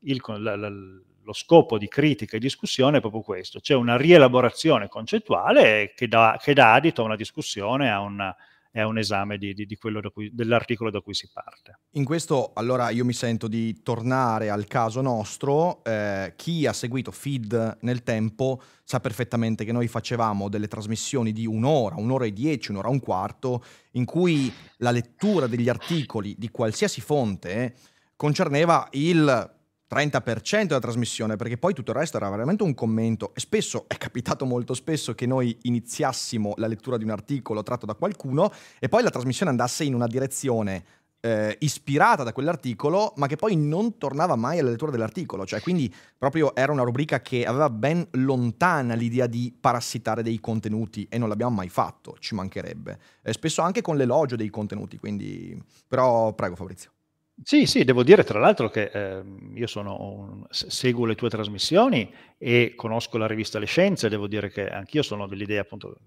Il, 0.07 0.21
la, 0.27 0.57
la, 0.57 0.69
lo 0.69 1.33
scopo 1.33 1.79
di 1.79 1.87
critica 1.87 2.37
e 2.37 2.41
discussione 2.41 2.97
è 2.97 3.01
proprio 3.01 3.23
questo, 3.23 3.61
c'è 3.61 3.77
una 3.77 3.97
rielaborazione 3.97 4.89
concettuale 4.89 5.93
che 5.95 6.09
dà, 6.09 6.37
che 6.43 6.53
dà 6.53 6.73
adito 6.73 7.03
a 7.03 7.05
una 7.05 7.15
discussione, 7.15 7.93
a 7.93 8.01
una, 8.01 8.37
è 8.75 8.83
un 8.83 8.99
esame 8.99 9.39
di, 9.39 9.55
di, 9.55 9.67
di 9.67 9.79
da 9.81 10.11
cui, 10.11 10.31
dell'articolo 10.35 10.91
da 10.91 11.01
cui 11.01 11.15
si 11.15 11.31
parte. 11.33 11.79
In 11.93 12.05
questo 12.05 12.51
allora 12.55 12.91
io 12.91 13.05
mi 13.05 13.13
sento 13.13 13.47
di 13.47 13.83
tornare 13.85 14.51
al 14.51 14.67
caso 14.67 15.01
nostro. 15.01 15.85
Eh, 15.85 16.33
chi 16.35 16.67
ha 16.67 16.73
seguito 16.73 17.13
feed 17.13 17.79
nel 17.83 18.03
tempo 18.03 18.61
sa 18.83 18.99
perfettamente 18.99 19.65
che 19.65 19.71
noi 19.71 19.87
facevamo 19.87 20.49
delle 20.49 20.67
trasmissioni 20.67 21.31
di 21.31 21.47
un'ora, 21.47 21.95
un'ora 21.99 22.25
e 22.25 22.33
dieci, 22.33 22.73
un'ora 22.73 22.89
e 22.89 22.91
un 22.91 22.99
quarto, 22.99 23.65
in 23.93 24.05
cui 24.05 24.53
la 24.79 24.91
lettura 24.91 25.47
degli 25.47 25.69
articoli 25.69 26.35
di 26.37 26.51
qualsiasi 26.51 27.01
fonte 27.01 27.77
concerneva 28.17 28.89
il 28.91 29.53
30% 29.91 30.67
della 30.67 30.81
trasmissione, 30.81 31.37
perché 31.37 31.59
poi 31.59 31.75
tutto 31.75 31.91
il 31.93 31.97
resto 31.97 32.17
era 32.17 32.29
veramente 32.31 32.63
un 32.63 32.75
commento 32.75 33.33
e 33.35 33.41
spesso 33.41 33.85
è 33.87 33.97
capitato 33.97 34.45
molto 34.45 34.75
spesso 34.75 35.15
che 35.15 35.27
noi 35.27 35.57
iniziassimo 35.63 36.55
la 36.57 36.67
lettura 36.67 36.97
di 36.97 37.05
un 37.05 37.11
articolo 37.11 37.63
tratto 37.63 37.87
da 37.87 37.95
qualcuno 37.95 38.53
e 38.79 38.89
poi 38.89 39.03
la 39.03 39.11
trasmissione 39.11 39.51
andasse 39.51 39.85
in 39.85 39.95
una 39.95 40.07
direzione 40.07 40.85
eh, 41.25 41.57
ispirata 41.61 42.23
da 42.23 42.35
quell'articolo, 42.35 43.15
ma 43.17 43.27
che 43.27 43.37
poi 43.37 43.57
non 43.57 43.97
tornava 43.97 44.37
mai 44.37 44.59
alla 44.59 44.69
lettura 44.69 44.91
dell'articolo, 44.91 45.47
cioè 45.47 45.63
quindi 45.63 45.93
proprio 46.19 46.55
era 46.55 46.71
una 46.71 46.83
rubrica 46.83 47.23
che 47.23 47.47
aveva 47.47 47.71
ben 47.71 48.07
lontana 48.13 48.93
l'idea 48.95 49.27
di 49.27 49.55
parassitare 49.59 50.23
dei 50.23 50.39
contenuti 50.39 51.07
e 51.09 51.17
non 51.17 51.31
l'abbiamo 51.31 51.55
mai 51.55 51.71
fatto, 51.71 52.17
ci 52.19 52.35
mancherebbe. 52.35 52.99
Eh, 53.23 53.33
spesso 53.33 53.63
anche 53.63 53.81
con 53.81 53.97
l'elogio 53.97 54.37
dei 54.37 54.51
contenuti, 54.51 54.99
quindi 54.99 55.59
però 55.89 56.35
prego 56.35 56.57
Fabrizio. 56.57 56.94
Sì, 57.43 57.67
sì, 57.67 57.83
devo 57.85 58.05
dire 58.05 58.23
tra 58.23 58.39
l'altro 58.39 58.71
che 58.71 58.91
eh, 58.93 59.23
io 59.55 59.67
sono, 59.67 60.47
seguo 60.51 61.05
le 61.05 61.15
tue 61.17 61.29
trasmissioni 61.29 62.11
e 62.39 62.75
conosco 62.77 63.19
la 63.19 63.27
rivista 63.27 63.59
Le 63.59 63.67
Scienze, 63.67 64.09
devo 64.09 64.29
dire 64.29 64.49
che 64.51 64.69
anch'io 64.69 65.03
sono 65.03 65.27
dell'idea 65.27 65.61
appunto 65.63 65.99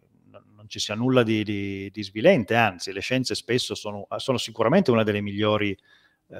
non 0.55 0.67
ci 0.69 0.79
sia 0.79 0.95
nulla 0.95 1.23
di, 1.23 1.43
di, 1.43 1.89
di 1.91 2.03
svilente, 2.03 2.55
anzi 2.55 2.91
le 2.93 3.01
scienze 3.01 3.35
spesso 3.35 3.75
sono, 3.75 4.07
sono 4.17 4.37
sicuramente 4.37 4.89
una 4.89 5.03
delle 5.03 5.21
migliori 5.21 5.71
eh, 6.29 6.37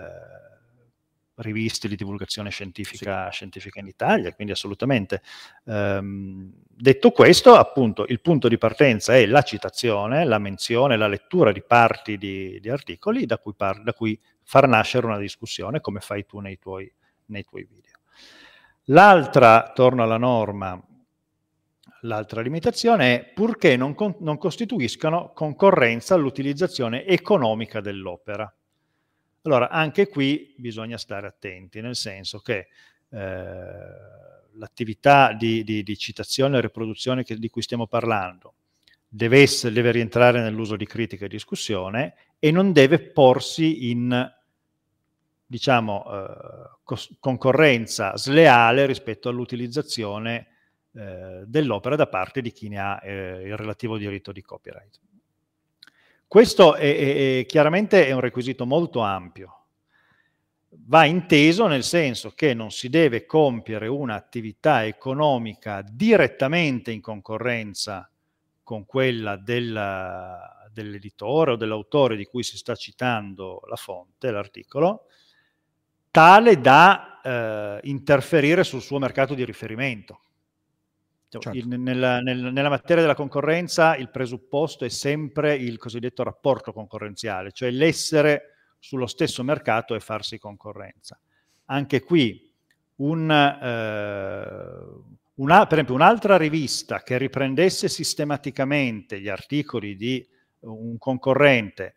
riviste 1.38 1.88
di 1.88 1.95
divulgazione 1.95 2.50
scientifica, 2.50 3.30
sì. 3.30 3.38
scientifica, 3.38 3.80
in 3.80 3.88
Italia, 3.88 4.34
quindi 4.34 4.54
assolutamente. 4.54 5.21
Um, 5.63 6.52
detto 6.67 7.12
questo, 7.12 7.56
appunto, 7.56 8.06
il 8.08 8.21
punto 8.21 8.47
di 8.47 8.58
partenza 8.58 9.15
è 9.15 9.26
la 9.26 9.41
citazione, 9.41 10.26
la 10.26 10.39
menzione, 10.39 10.97
la 10.97 11.08
lettura 11.08 11.52
di 11.52 11.62
parti 11.62 12.17
di, 12.17 12.60
di 12.60 12.69
articoli 12.69 13.26
da 13.26 13.38
cui, 13.38 13.54
par- 13.56 13.84
da 13.84 13.93
cui, 13.93 14.19
far 14.43 14.67
nascere 14.67 15.06
una 15.06 15.17
discussione, 15.17 15.82
come 15.82 16.00
fai 16.00 16.26
tu 16.26 16.39
nei 16.39 16.58
tuoi, 16.58 16.91
nei 17.26 17.43
tuoi 17.43 17.67
video. 17.69 18.00
L'altra, 18.86 19.71
torno 19.76 20.04
alla 20.04 20.17
norma, 20.17 20.82
l'altra 22.02 22.41
limitazione 22.41 23.15
è 23.15 23.26
purché 23.34 23.76
non, 23.76 23.93
con, 23.93 24.15
non 24.19 24.38
costituiscano 24.38 25.32
concorrenza 25.34 26.15
all'utilizzazione 26.15 27.06
economica 27.06 27.82
dell'opera. 27.82 28.52
Allora, 29.43 29.69
anche 29.69 30.08
qui 30.08 30.54
bisogna 30.58 30.97
stare 30.97 31.28
attenti, 31.28 31.82
nel 31.82 31.95
senso 31.95 32.39
che 32.39 32.67
eh, 33.10 33.78
l'attività 34.54 35.34
di, 35.34 35.63
di, 35.63 35.84
di, 35.84 35.97
citazione 35.97 36.58
e 36.58 36.62
riproduzione 36.62 37.23
che, 37.23 37.38
di 37.38 37.50
cui 37.50 37.62
stiamo 37.62 37.88
parlando 37.88 38.56
deve, 39.08 39.41
essere, 39.41 39.73
deve 39.73 39.91
rientrare 39.91 40.41
nell'uso 40.41 40.76
di 40.76 40.86
critica 40.86 41.26
e 41.26 41.30
discussione 41.30 42.15
e 42.39 42.52
non 42.52 42.73
deve 42.73 43.00
porsi 43.00 43.89
in 43.89 44.36
diciamo, 45.45 46.06
eh, 46.12 47.06
concorrenza 47.19 48.17
sleale 48.17 48.86
rispetto 48.86 49.30
all'utilizzazione 49.30 50.47
eh, 50.91 51.43
dell'opera 51.45 51.95
da 51.95 52.08
parte 52.08 52.41
di 52.41 52.52
chi 52.52 52.67
ne 52.67 52.80
ha 52.80 53.00
eh, 53.02 53.47
il 53.47 53.56
relativo 53.56 53.97
diritto 53.97 54.32
di 54.32 54.41
copyright. 54.41 55.00
Questo 56.27 56.75
è, 56.75 56.81
è, 56.81 57.39
è, 57.39 57.45
chiaramente 57.45 58.05
è 58.05 58.11
un 58.11 58.19
requisito 58.19 58.65
molto 58.65 58.99
ampio. 58.99 59.53
Va 60.69 61.05
inteso 61.05 61.67
nel 61.67 61.83
senso 61.83 62.31
che 62.31 62.53
non 62.53 62.69
si 62.71 62.89
deve 62.89 63.25
compiere 63.25 63.87
un'attività 63.87 64.85
economica 64.85 65.81
direttamente 65.89 66.91
in 66.91 66.99
concorrenza 66.99 68.09
con 68.61 68.85
quella 68.85 69.37
del, 69.37 70.37
dell'editore 70.73 71.51
o 71.51 71.55
dell'autore 71.55 72.17
di 72.17 72.25
cui 72.25 72.43
si 72.43 72.57
sta 72.57 72.75
citando 72.75 73.61
la 73.69 73.77
fonte, 73.77 74.29
l'articolo, 74.29 75.05
tale 76.11 76.59
da 76.59 77.21
eh, 77.21 77.79
interferire 77.83 78.65
sul 78.65 78.81
suo 78.81 78.99
mercato 78.99 79.33
di 79.33 79.45
riferimento. 79.45 80.21
Cioè, 81.29 81.41
certo. 81.41 81.57
Il, 81.57 81.67
nella, 81.67 82.21
nel, 82.21 82.37
nella, 82.53 82.69
materia 82.69 83.01
della 83.01 83.15
concorrenza 83.15 83.97
il 83.97 84.09
presupposto 84.09 84.85
è 84.85 84.89
sempre 84.89 85.55
il 85.55 85.77
cosiddetto 85.77 86.23
rapporto 86.23 86.71
concorrenziale, 86.71 87.51
cioè 87.51 87.69
l'essere 87.69 88.53
sullo 88.79 89.07
stesso 89.07 89.43
mercato 89.43 89.93
e 89.93 89.99
farsi 89.99 90.39
concorrenza. 90.39 91.19
Anche 91.65 92.01
qui, 92.01 92.49
un, 92.97 93.29
eh, 93.29 94.05
una, 95.35 95.63
per 95.65 95.73
esempio, 95.73 95.95
un'altra 95.95 96.37
rivista 96.37 97.03
che 97.03 97.17
riprendesse 97.17 97.89
sistematicamente 97.89 99.19
gli 99.19 99.27
articoli 99.27 99.97
di 99.97 100.25
un 100.59 100.97
concorrente, 100.97 101.95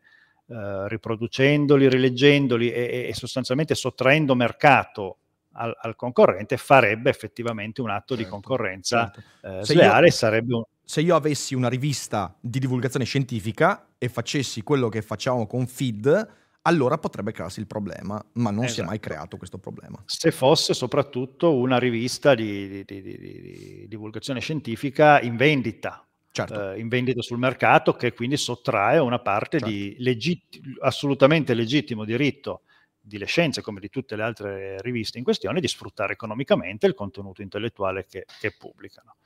eh, 0.48 0.88
riproducendoli, 0.88 1.88
rileggendoli 1.88 2.72
e, 2.72 3.06
e 3.08 3.14
sostanzialmente 3.14 3.76
sottraendo 3.76 4.34
mercato 4.34 5.18
al, 5.60 5.76
al, 5.78 5.94
concorrente 5.94 6.56
farebbe 6.56 7.10
effettivamente 7.10 7.80
un 7.80 7.90
atto 7.90 8.16
certo, 8.16 8.22
di 8.22 8.28
concorrenza 8.28 9.12
certo. 9.12 9.58
eh, 9.60 9.64
sleale 9.64 10.06
io, 10.06 10.12
sarebbe 10.12 10.54
un... 10.54 10.62
Se 10.82 11.00
io 11.00 11.14
avessi 11.14 11.54
una 11.54 11.68
rivista 11.68 12.34
di 12.40 12.58
divulgazione 12.58 13.04
scientifica 13.04 13.90
e 13.98 14.08
facessi 14.08 14.62
quello 14.62 14.88
che 14.88 15.02
facciamo 15.02 15.46
con 15.46 15.66
Feed, 15.66 16.28
allora 16.62 16.98
potrebbe 16.98 17.32
crearsi 17.32 17.60
il 17.60 17.66
problema, 17.66 18.22
ma 18.32 18.50
non 18.50 18.64
esatto. 18.64 18.72
si 18.72 18.80
è 18.80 18.84
mai 18.84 18.94
esatto. 18.96 19.08
creato 19.08 19.36
questo 19.36 19.58
problema. 19.58 20.02
Se 20.06 20.30
fosse 20.30 20.74
soprattutto 20.74 21.54
una 21.54 21.78
rivista 21.78 22.34
di, 22.34 22.84
di, 22.84 23.02
di, 23.02 23.18
di 23.18 23.86
divulgazione 23.88 24.40
scientifica 24.40 25.20
in 25.20 25.36
vendita, 25.36 26.04
certo. 26.32 26.72
eh, 26.72 26.80
in 26.80 26.88
vendita 26.88 27.22
sul 27.22 27.38
mercato, 27.38 27.94
che 27.94 28.12
quindi 28.12 28.36
sottrae 28.36 28.98
una 28.98 29.20
parte 29.20 29.58
certo. 29.58 29.72
di 29.72 29.94
legit- 29.98 30.60
assolutamente 30.80 31.54
legittimo 31.54 32.04
diritto 32.04 32.62
di 33.00 33.18
Le 33.18 33.26
Scienze, 33.26 33.62
come 33.62 33.80
di 33.80 33.88
tutte 33.88 34.16
le 34.16 34.22
altre 34.22 34.80
riviste 34.82 35.18
in 35.18 35.24
questione, 35.24 35.60
di 35.60 35.68
sfruttare 35.68 36.12
economicamente 36.12 36.86
il 36.86 36.94
contenuto 36.94 37.42
intellettuale 37.42 38.06
che, 38.06 38.26
che 38.38 38.54
pubblicano. 38.56 39.16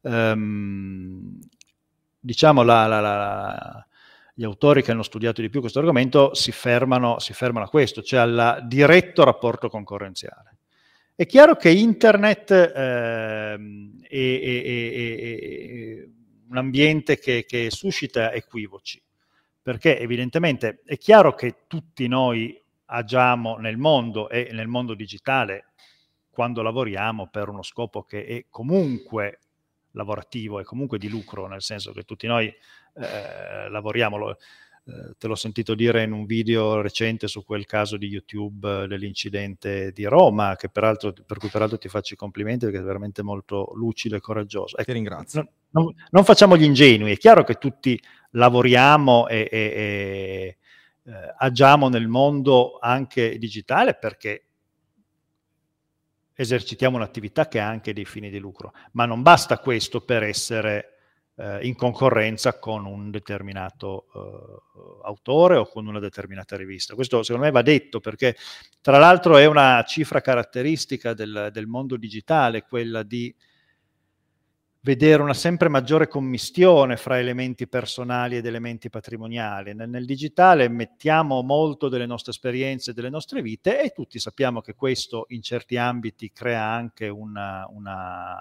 Um, 0.00 1.38
diciamo, 2.20 2.62
la, 2.62 2.86
la, 2.86 3.00
la, 3.00 3.86
gli 4.34 4.44
autori 4.44 4.82
che 4.82 4.92
hanno 4.92 5.02
studiato 5.02 5.40
di 5.40 5.50
più 5.50 5.60
questo 5.60 5.80
argomento 5.80 6.34
si 6.34 6.52
fermano, 6.52 7.18
si 7.18 7.32
fermano 7.32 7.66
a 7.66 7.68
questo, 7.68 8.02
cioè 8.02 8.20
al 8.20 8.64
diretto 8.66 9.24
rapporto 9.24 9.68
concorrenziale. 9.68 10.58
È 11.14 11.26
chiaro 11.26 11.56
che 11.56 11.70
internet 11.70 12.52
eh, 12.52 13.54
è, 13.54 13.56
è, 14.06 14.62
è, 14.62 14.90
è, 16.00 16.08
un 16.50 16.56
ambiente 16.56 17.18
che, 17.18 17.44
che 17.44 17.70
suscita 17.70 18.32
equivoci, 18.32 19.02
perché 19.60 19.98
evidentemente 19.98 20.82
è 20.84 20.96
chiaro 20.96 21.34
che 21.34 21.64
tutti 21.66 22.06
noi 22.06 22.56
agiamo 22.90 23.56
nel 23.56 23.76
mondo 23.76 24.28
e 24.28 24.50
nel 24.52 24.68
mondo 24.68 24.94
digitale 24.94 25.66
quando 26.30 26.62
lavoriamo 26.62 27.28
per 27.28 27.48
uno 27.48 27.62
scopo 27.62 28.04
che 28.04 28.24
è 28.24 28.44
comunque 28.48 29.40
lavorativo 29.92 30.60
e 30.60 30.64
comunque 30.64 30.98
di 30.98 31.08
lucro, 31.08 31.48
nel 31.48 31.62
senso 31.62 31.92
che 31.92 32.04
tutti 32.04 32.26
noi 32.26 32.46
eh, 32.46 33.68
lavoriamo, 33.68 34.16
lo, 34.16 34.30
eh, 34.30 35.14
te 35.18 35.26
l'ho 35.26 35.34
sentito 35.34 35.74
dire 35.74 36.04
in 36.04 36.12
un 36.12 36.26
video 36.26 36.80
recente 36.80 37.26
su 37.26 37.44
quel 37.44 37.66
caso 37.66 37.96
di 37.96 38.06
YouTube 38.06 38.86
dell'incidente 38.86 39.90
di 39.92 40.04
Roma, 40.04 40.56
peraltro, 40.72 41.12
per 41.12 41.38
cui 41.38 41.48
peraltro 41.48 41.76
ti 41.76 41.88
faccio 41.88 42.14
i 42.14 42.16
complimenti 42.16 42.66
perché 42.66 42.80
è 42.80 42.84
veramente 42.84 43.22
molto 43.22 43.72
lucido 43.74 44.16
e 44.16 44.20
coraggioso. 44.20 44.76
Ecco, 44.76 44.84
ti 44.84 44.92
ringrazio. 44.92 45.48
Non, 45.70 45.84
non, 45.84 45.94
non, 46.10 46.24
facciamo 46.24 46.56
gli 46.56 46.62
ingenui, 46.64 47.12
è 47.12 47.16
chiaro 47.16 47.42
che 47.44 47.54
tutti 47.54 48.00
lavoriamo 48.30 49.26
e, 49.26 49.48
e, 49.50 49.58
e 49.58 50.56
eh, 51.08 51.34
agiamo 51.38 51.88
nel 51.88 52.06
mondo 52.06 52.78
anche 52.78 53.38
digitale 53.38 53.94
perché 53.94 54.44
esercitiamo 56.34 56.96
un'attività 56.96 57.48
che 57.48 57.60
ha 57.60 57.66
anche 57.66 57.94
dei 57.94 58.04
fini 58.04 58.28
di 58.28 58.38
lucro, 58.38 58.72
ma 58.92 59.06
non 59.06 59.22
basta 59.22 59.58
questo 59.58 60.02
per 60.02 60.22
essere 60.22 60.98
eh, 61.36 61.66
in 61.66 61.74
concorrenza 61.74 62.58
con 62.58 62.84
un 62.84 63.10
determinato 63.10 64.06
eh, 64.14 65.06
autore 65.06 65.56
o 65.56 65.66
con 65.66 65.86
una 65.86 65.98
determinata 65.98 66.56
rivista. 66.56 66.94
Questo 66.94 67.22
secondo 67.22 67.46
me 67.46 67.52
va 67.52 67.62
detto 67.62 68.00
perché 68.00 68.36
tra 68.82 68.98
l'altro 68.98 69.38
è 69.38 69.46
una 69.46 69.82
cifra 69.84 70.20
caratteristica 70.20 71.14
del, 71.14 71.48
del 71.52 71.66
mondo 71.66 71.96
digitale, 71.96 72.64
quella 72.64 73.02
di 73.02 73.34
vedere 74.80 75.22
una 75.22 75.34
sempre 75.34 75.68
maggiore 75.68 76.06
commistione 76.06 76.96
fra 76.96 77.18
elementi 77.18 77.66
personali 77.66 78.36
ed 78.36 78.46
elementi 78.46 78.88
patrimoniali. 78.88 79.74
Nel, 79.74 79.88
nel, 79.88 80.04
digitale 80.04 80.68
mettiamo 80.68 81.42
molto 81.42 81.88
delle 81.88 82.06
nostre 82.06 82.32
esperienze, 82.32 82.92
delle 82.92 83.10
nostre 83.10 83.42
vite 83.42 83.82
e 83.82 83.90
tutti 83.90 84.18
sappiamo 84.18 84.60
che 84.60 84.74
questo 84.74 85.26
in 85.28 85.42
certi 85.42 85.76
ambiti 85.76 86.32
crea 86.32 86.64
anche 86.64 87.08
una, 87.08 87.66
una, 87.70 88.38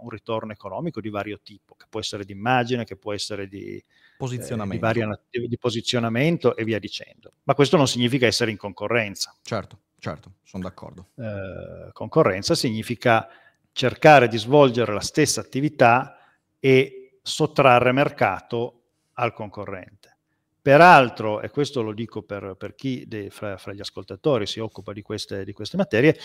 un 0.00 0.08
ritorno 0.08 0.52
economico 0.52 1.00
di 1.00 1.10
vario 1.10 1.40
tipo, 1.42 1.74
che 1.74 1.86
può 1.88 2.00
essere 2.00 2.24
di 2.24 2.32
immagine, 2.32 2.84
che 2.84 2.96
può 2.96 3.12
essere 3.12 3.46
di 3.46 3.82
posizionamento. 4.16 4.86
Eh, 4.88 5.40
di, 5.40 5.48
di 5.48 5.58
posizionamento 5.58 6.56
e 6.56 6.64
via 6.64 6.78
dicendo. 6.78 7.32
Ma 7.44 7.54
questo 7.54 7.76
non 7.76 7.86
significa 7.86 8.26
essere 8.26 8.50
in 8.50 8.56
concorrenza. 8.56 9.34
Certo, 9.42 9.78
certo, 9.98 10.32
sono 10.42 10.62
d'accordo. 10.62 11.08
Eh, 11.16 11.92
concorrenza 11.92 12.54
significa 12.54 13.28
cercare 13.76 14.26
di 14.26 14.38
svolgere 14.38 14.94
la 14.94 15.00
stessa 15.00 15.42
attività 15.42 16.16
e 16.58 17.18
sottrarre 17.20 17.92
mercato 17.92 18.84
al 19.12 19.34
concorrente. 19.34 20.16
Peraltro, 20.62 21.42
e 21.42 21.50
questo 21.50 21.82
lo 21.82 21.92
dico 21.92 22.22
per, 22.22 22.54
per 22.56 22.74
chi 22.74 23.04
de, 23.06 23.28
fra, 23.28 23.58
fra, 23.58 23.74
gli 23.74 23.80
ascoltatori 23.80 24.46
si 24.46 24.60
occupa 24.60 24.94
di 24.94 25.02
queste, 25.02 25.44
di 25.44 25.52
queste 25.52 25.76
materie, 25.76 26.16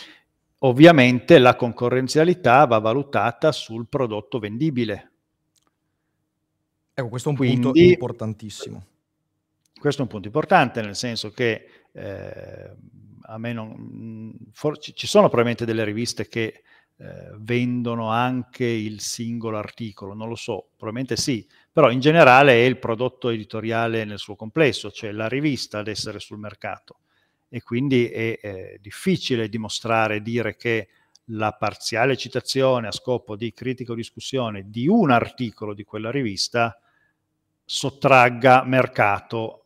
ovviamente 0.60 1.40
la 1.40 1.58
concorrenzialità 1.58 2.66
va 2.66 2.80
valutata 2.80 3.52
sul 3.52 3.86
prodotto 3.90 4.40
vendibile. 4.40 5.12
Ecco, 6.94 7.10
questo 7.10 7.28
è 7.28 7.32
un 7.34 7.38
Quindi, 7.38 7.60
punto 7.60 7.80
importantissimo. 7.80 8.86
Questo 9.78 10.00
è 10.00 10.04
un 10.06 10.10
punto 10.10 10.28
importante, 10.28 10.82
nel 10.82 10.96
senso 10.96 11.32
che 11.32 11.66
eh, 11.92 12.72
a 13.24 13.38
me 13.38 13.52
non, 13.52 14.38
for, 14.54 14.78
ci 14.78 15.06
sono 15.06 15.28
probabilmente 15.28 15.66
delle 15.66 15.84
riviste 15.84 16.30
che 16.30 16.64
eh, 17.02 17.32
vendono 17.40 18.12
anche 18.12 18.64
il 18.64 19.00
singolo 19.00 19.58
articolo, 19.58 20.14
non 20.14 20.30
lo 20.30 20.36
so, 20.36 20.68
probabilmente 20.78 21.16
sì, 21.16 21.48
però 21.72 21.90
in 21.90 22.00
generale 22.00 22.52
è 22.54 22.66
il 22.66 22.78
prodotto 22.78 23.30
editoriale 23.30 24.06
nel 24.06 24.20
suo 24.20 24.36
complesso, 24.36 24.92
cioè 24.92 25.12
la 25.12 25.28
rivista 25.28 25.80
ad 25.80 25.88
essere 25.88 26.20
sul 26.20 26.38
mercato 26.38 27.00
e 27.50 27.64
quindi 27.64 28.08
è, 28.08 28.40
è 28.40 28.78
difficile 28.80 29.50
dimostrare, 29.50 30.22
dire 30.22 30.56
che 30.56 30.90
la 31.32 31.54
parziale 31.54 32.16
citazione 32.18 32.88
a 32.88 32.92
scopo 32.92 33.36
di 33.36 33.52
critica 33.52 33.94
o 33.94 33.96
discussione 33.96 34.70
di 34.70 34.88
un 34.88 35.10
articolo 35.10 35.74
di 35.74 35.84
quella 35.84 36.12
rivista 36.12 36.80
sottragga 37.66 38.64
mercato 38.64 39.66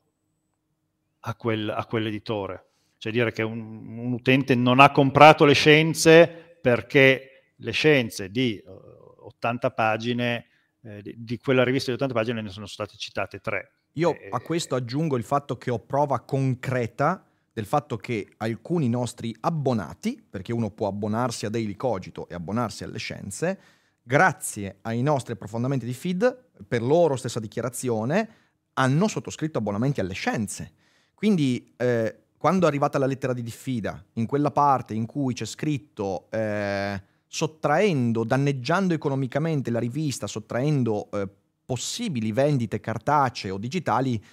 a, 1.19 1.35
quel, 1.35 1.69
a 1.69 1.85
quell'editore. 1.85 2.65
Cioè 2.97 3.11
dire 3.11 3.33
che 3.33 3.43
un, 3.43 3.97
un 3.97 4.13
utente 4.13 4.55
non 4.55 4.79
ha 4.79 4.91
comprato 4.91 5.43
le 5.43 5.53
scienze 5.53 6.44
perché 6.65 7.51
le 7.57 7.71
scienze 7.71 8.31
di 8.31 8.59
80 8.65 9.69
pagine, 9.69 10.47
eh, 10.81 11.13
di, 11.15 11.37
quella 11.37 11.63
rivista 11.63 11.91
di 11.91 11.97
80 11.97 12.13
pagine 12.15 12.41
ne 12.41 12.49
sono 12.49 12.65
state 12.65 12.97
citate 12.97 13.39
tre. 13.39 13.73
Io 13.93 14.17
e, 14.17 14.29
a 14.31 14.39
questo 14.39 14.73
aggiungo 14.73 15.15
il 15.15 15.23
fatto 15.23 15.59
che 15.59 15.69
ho 15.69 15.77
prova 15.77 16.21
concreta 16.21 17.23
del 17.53 17.67
fatto 17.67 17.97
che 17.97 18.33
alcuni 18.37 18.89
nostri 18.89 19.35
abbonati, 19.41 20.25
perché 20.27 20.53
uno 20.53 20.71
può 20.71 20.87
abbonarsi 20.87 21.45
a 21.45 21.49
Daily 21.49 21.75
Cogito 21.75 22.27
e 22.29 22.33
abbonarsi 22.33 22.83
alle 22.83 22.97
scienze, 22.97 23.59
grazie 24.01 24.79
ai 24.81 25.03
nostri 25.03 25.33
approfondimenti 25.33 25.85
di 25.85 25.93
feed, 25.93 26.47
per 26.67 26.81
loro 26.81 27.15
stessa 27.15 27.39
dichiarazione, 27.39 28.29
hanno 28.73 29.07
sottoscritto 29.07 29.59
abbonamenti 29.59 29.99
alle 29.99 30.13
scienze. 30.13 30.73
Quindi 31.13 31.75
eh, 31.77 32.24
quando 32.45 32.67
è 32.67 32.69
arrivata 32.69 32.99
la 32.99 33.07
lettera 33.07 33.33
di 33.33 33.41
diffida, 33.41 34.05
in 34.13 34.27
quella 34.27 34.51
parte 34.51 34.93
in 34.93 35.07
cui 35.07 35.33
c'è 35.33 35.45
scritto 35.45 36.27
eh, 36.29 37.01
sottraendo, 37.25 38.23
danneggiando 38.23 38.93
economicamente 38.93 39.71
la 39.71 39.79
rivista, 39.79 40.27
sottraendo 40.27 41.09
eh, 41.09 41.27
possibili 41.65 42.31
vendite 42.31 42.79
cartacee 42.79 43.49
o 43.49 43.57
digitali, 43.57 44.23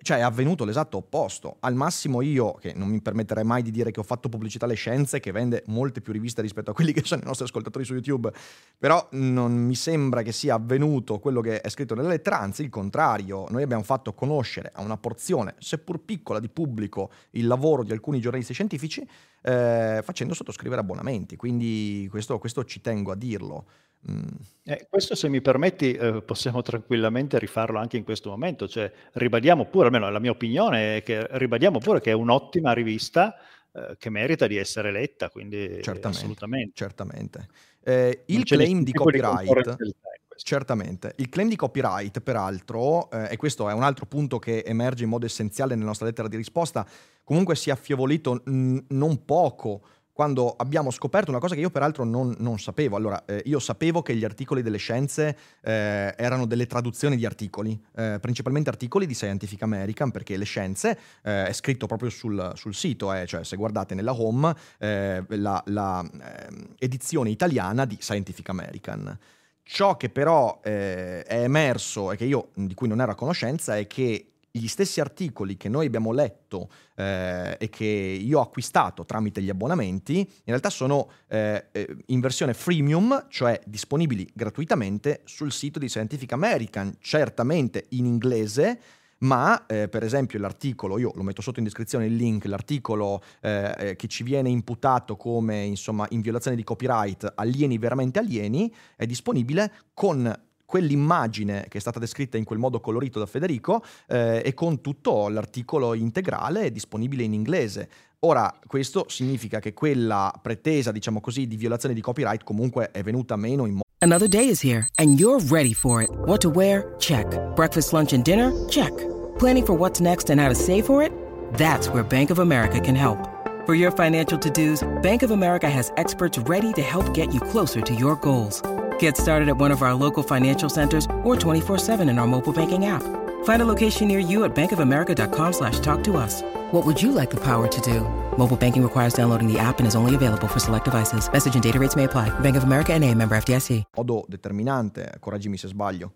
cioè 0.00 0.18
è 0.18 0.20
avvenuto 0.20 0.64
l'esatto 0.64 0.98
opposto. 0.98 1.56
Al 1.60 1.74
massimo 1.74 2.22
io, 2.22 2.52
che 2.54 2.72
non 2.74 2.88
mi 2.88 3.00
permetterei 3.00 3.44
mai 3.44 3.62
di 3.62 3.70
dire 3.70 3.90
che 3.90 4.00
ho 4.00 4.04
fatto 4.04 4.28
pubblicità 4.28 4.64
alle 4.64 4.74
scienze, 4.74 5.18
che 5.20 5.32
vende 5.32 5.64
molte 5.66 6.00
più 6.00 6.12
riviste 6.12 6.40
rispetto 6.40 6.70
a 6.70 6.74
quelli 6.74 6.92
che 6.92 7.02
sono 7.04 7.22
i 7.22 7.24
nostri 7.24 7.44
ascoltatori 7.44 7.84
su 7.84 7.94
YouTube, 7.94 8.32
però 8.78 9.06
non 9.12 9.52
mi 9.52 9.74
sembra 9.74 10.22
che 10.22 10.32
sia 10.32 10.54
avvenuto 10.54 11.18
quello 11.18 11.40
che 11.40 11.60
è 11.60 11.68
scritto 11.68 11.94
nella 11.94 12.08
lettera, 12.08 12.38
anzi 12.38 12.62
il 12.62 12.68
contrario. 12.68 13.46
Noi 13.50 13.62
abbiamo 13.62 13.82
fatto 13.82 14.14
conoscere 14.14 14.70
a 14.72 14.82
una 14.82 14.96
porzione, 14.96 15.54
seppur 15.58 16.00
piccola, 16.00 16.38
di 16.38 16.48
pubblico 16.48 17.10
il 17.30 17.46
lavoro 17.46 17.82
di 17.82 17.92
alcuni 17.92 18.20
giornalisti 18.20 18.52
scientifici 18.52 19.06
eh, 19.42 20.00
facendo 20.02 20.34
sottoscrivere 20.34 20.80
abbonamenti, 20.80 21.36
quindi 21.36 22.06
questo, 22.10 22.38
questo 22.38 22.64
ci 22.64 22.80
tengo 22.80 23.12
a 23.12 23.16
dirlo. 23.16 23.66
Mm. 24.10 24.22
Eh, 24.64 24.86
questo 24.88 25.14
se 25.14 25.28
mi 25.28 25.40
permetti 25.40 25.92
eh, 25.92 26.22
possiamo 26.22 26.62
tranquillamente 26.62 27.38
rifarlo 27.38 27.78
anche 27.78 27.96
in 27.96 28.04
questo 28.04 28.30
momento, 28.30 28.68
cioè 28.68 28.90
ribadiamo 29.12 29.66
pure, 29.66 29.86
almeno 29.86 30.10
la 30.10 30.18
mia 30.18 30.30
opinione 30.30 30.98
è 30.98 31.02
che 31.02 31.26
ribadiamo 31.30 31.78
pure 31.78 32.00
che 32.00 32.10
è 32.10 32.14
un'ottima 32.14 32.72
rivista 32.72 33.34
eh, 33.72 33.96
che 33.98 34.10
merita 34.10 34.46
di 34.46 34.56
essere 34.56 34.92
letta, 34.92 35.30
quindi 35.30 35.82
certamente, 35.82 36.08
assolutamente. 36.08 36.72
Certamente. 36.74 37.48
Eh, 37.82 38.24
il 38.26 38.44
claim 38.44 38.82
di 38.82 38.92
copyright... 38.92 39.76
Di 39.76 39.94
certamente. 40.42 41.14
Il 41.16 41.28
claim 41.28 41.48
di 41.48 41.56
copyright, 41.56 42.20
peraltro, 42.20 43.10
eh, 43.10 43.32
e 43.32 43.36
questo 43.36 43.68
è 43.68 43.72
un 43.72 43.82
altro 43.82 44.06
punto 44.06 44.38
che 44.38 44.62
emerge 44.64 45.04
in 45.04 45.10
modo 45.10 45.26
essenziale 45.26 45.74
nella 45.74 45.88
nostra 45.88 46.06
lettera 46.06 46.28
di 46.28 46.36
risposta, 46.36 46.86
comunque 47.24 47.56
si 47.56 47.70
è 47.70 47.72
affievolito 47.72 48.42
n- 48.44 48.84
non 48.88 49.24
poco 49.24 49.82
quando 50.18 50.52
abbiamo 50.56 50.90
scoperto 50.90 51.30
una 51.30 51.38
cosa 51.38 51.54
che 51.54 51.60
io 51.60 51.70
peraltro 51.70 52.02
non, 52.02 52.34
non 52.40 52.58
sapevo. 52.58 52.96
Allora, 52.96 53.24
eh, 53.24 53.40
io 53.44 53.60
sapevo 53.60 54.02
che 54.02 54.16
gli 54.16 54.24
articoli 54.24 54.62
delle 54.62 54.76
scienze 54.76 55.36
eh, 55.60 56.12
erano 56.16 56.44
delle 56.44 56.66
traduzioni 56.66 57.14
di 57.14 57.24
articoli, 57.24 57.80
eh, 57.94 58.18
principalmente 58.20 58.68
articoli 58.68 59.06
di 59.06 59.14
Scientific 59.14 59.62
American, 59.62 60.10
perché 60.10 60.36
le 60.36 60.44
scienze 60.44 60.98
eh, 61.22 61.46
è 61.46 61.52
scritto 61.52 61.86
proprio 61.86 62.10
sul, 62.10 62.50
sul 62.56 62.74
sito, 62.74 63.14
eh, 63.14 63.26
cioè 63.26 63.44
se 63.44 63.54
guardate 63.54 63.94
nella 63.94 64.12
home 64.12 64.52
eh, 64.78 65.22
la, 65.28 65.62
la 65.66 66.00
ehm, 66.00 66.74
edizione 66.80 67.30
italiana 67.30 67.84
di 67.84 67.96
Scientific 68.00 68.48
American. 68.48 69.16
Ciò 69.62 69.96
che 69.96 70.08
però 70.08 70.60
è 70.62 71.24
emerso 71.28 72.10
e 72.10 72.16
che 72.16 72.24
io 72.24 72.48
di 72.54 72.74
cui 72.74 72.88
non 72.88 73.00
ero 73.00 73.12
a 73.12 73.14
conoscenza 73.14 73.76
è 73.76 73.86
che 73.86 74.32
gli 74.50 74.66
stessi 74.66 75.00
articoli 75.00 75.56
che 75.56 75.68
noi 75.68 75.86
abbiamo 75.86 76.12
letto 76.12 76.70
eh, 76.96 77.56
e 77.58 77.68
che 77.68 77.84
io 77.84 78.38
ho 78.38 78.42
acquistato 78.42 79.04
tramite 79.04 79.42
gli 79.42 79.50
abbonamenti, 79.50 80.18
in 80.18 80.26
realtà 80.44 80.70
sono 80.70 81.10
eh, 81.28 81.66
eh, 81.72 81.96
in 82.06 82.20
versione 82.20 82.54
freemium, 82.54 83.26
cioè 83.28 83.60
disponibili 83.64 84.28
gratuitamente 84.32 85.20
sul 85.24 85.52
sito 85.52 85.78
di 85.78 85.88
Scientific 85.88 86.32
American, 86.32 86.96
certamente 87.00 87.86
in 87.90 88.06
inglese, 88.06 88.80
ma 89.18 89.66
eh, 89.66 89.88
per 89.88 90.04
esempio 90.04 90.38
l'articolo, 90.38 90.98
io 90.98 91.10
lo 91.14 91.22
metto 91.22 91.42
sotto 91.42 91.58
in 91.58 91.64
descrizione 91.64 92.06
il 92.06 92.14
link, 92.14 92.44
l'articolo 92.44 93.20
eh, 93.40 93.74
eh 93.78 93.96
che 93.96 94.06
ci 94.06 94.22
viene 94.22 94.48
imputato 94.48 95.16
come 95.16 95.64
insomma 95.64 96.06
in 96.10 96.20
violazione 96.20 96.56
di 96.56 96.62
copyright 96.62 97.32
alieni 97.34 97.78
veramente 97.78 98.20
alieni, 98.20 98.72
è 98.96 99.06
disponibile 99.06 99.72
con 99.92 100.32
quell'immagine 100.68 101.64
che 101.66 101.78
è 101.78 101.80
stata 101.80 101.98
descritta 101.98 102.36
in 102.36 102.44
quel 102.44 102.58
modo 102.58 102.78
colorito 102.78 103.18
da 103.18 103.24
Federico 103.24 103.82
eh, 104.06 104.42
e 104.44 104.52
con 104.52 104.82
tutto 104.82 105.30
l'articolo 105.30 105.94
integrale 105.94 106.70
disponibile 106.70 107.22
in 107.22 107.32
inglese. 107.32 107.88
Ora, 108.20 108.52
questo 108.66 109.06
significa 109.08 109.60
che 109.60 109.72
quella 109.72 110.30
pretesa, 110.42 110.92
diciamo 110.92 111.22
così, 111.22 111.46
di 111.46 111.56
violazione 111.56 111.94
di 111.94 112.02
copyright 112.02 112.44
comunque 112.44 112.90
è 112.90 113.02
venuta 113.02 113.36
meno 113.36 113.64
in 113.64 113.72
modo 113.72 113.82
Another 114.00 114.28
day 114.28 114.46
is 114.48 114.62
here 114.62 114.86
and 114.96 115.18
you're 115.18 115.42
ready 115.48 115.72
for 115.72 116.02
it. 116.02 116.10
What 116.26 116.42
to 116.42 116.50
wear? 116.50 116.94
Check. 116.98 117.26
Breakfast, 117.56 117.92
lunch 117.92 118.12
and 118.12 118.22
dinner? 118.22 118.52
Check. 118.68 118.92
Planning 119.38 119.64
for 119.64 119.74
what's 119.74 120.00
next 120.00 120.28
and 120.28 120.38
how 120.38 120.48
to 120.48 120.54
save 120.54 120.84
for 120.84 121.02
it? 121.02 121.10
That's 121.54 121.88
where 121.88 122.04
Bank 122.04 122.28
of 122.30 122.40
America 122.40 122.78
can 122.78 122.94
help. 122.94 123.18
For 123.64 123.74
your 123.74 123.90
financial 123.90 124.38
to-dos, 124.38 124.86
Bank 125.02 125.22
of 125.22 125.30
America 125.30 125.70
has 125.70 125.90
experts 125.96 126.38
ready 126.46 126.74
to 126.74 126.82
help 126.82 127.14
get 127.14 127.32
you 127.32 127.40
closer 127.40 127.80
to 127.80 127.94
your 127.94 128.16
goals. 128.16 128.62
Get 129.00 129.16
started 129.16 129.48
at 129.48 129.56
one 129.56 129.72
of 129.72 129.82
our 129.82 129.94
local 129.94 130.22
financial 130.22 130.68
centers 130.68 131.06
or 131.24 131.34
24-7 131.36 132.08
in 132.08 132.18
our 132.18 132.26
mobile 132.26 132.52
banking 132.52 132.86
app. 132.86 133.02
Find 133.44 133.60
a 133.62 133.64
location 133.64 134.08
near 134.08 134.20
you 134.20 134.44
at 134.44 134.54
bankofamerica.com 134.54 135.52
slash 135.52 135.80
talk 135.80 136.04
to 136.04 136.16
us. 136.16 136.42
What 136.70 136.86
would 136.86 137.00
you 137.00 137.12
like 137.12 137.30
the 137.30 137.40
power 137.40 137.66
to 137.66 137.80
do? 137.80 138.02
Mobile 138.36 138.56
banking 138.56 138.82
requires 138.82 139.14
downloading 139.14 139.52
the 139.52 139.58
app 139.58 139.78
and 139.78 139.86
is 139.86 139.96
only 139.96 140.14
available 140.14 140.46
for 140.48 140.60
select 140.60 140.84
devices. 140.84 141.28
Message 141.32 141.54
and 141.54 141.62
data 141.62 141.78
rates 141.78 141.96
may 141.96 142.04
apply. 142.04 142.30
Bank 142.40 142.56
of 142.56 142.64
America 142.64 142.96
NA, 142.96 143.14
member 143.14 143.36
FDIC. 143.36 143.82
Modo 143.96 144.24
determinante, 144.28 145.16
correggimi 145.18 145.56
se 145.56 145.68
sbaglio. 145.68 146.12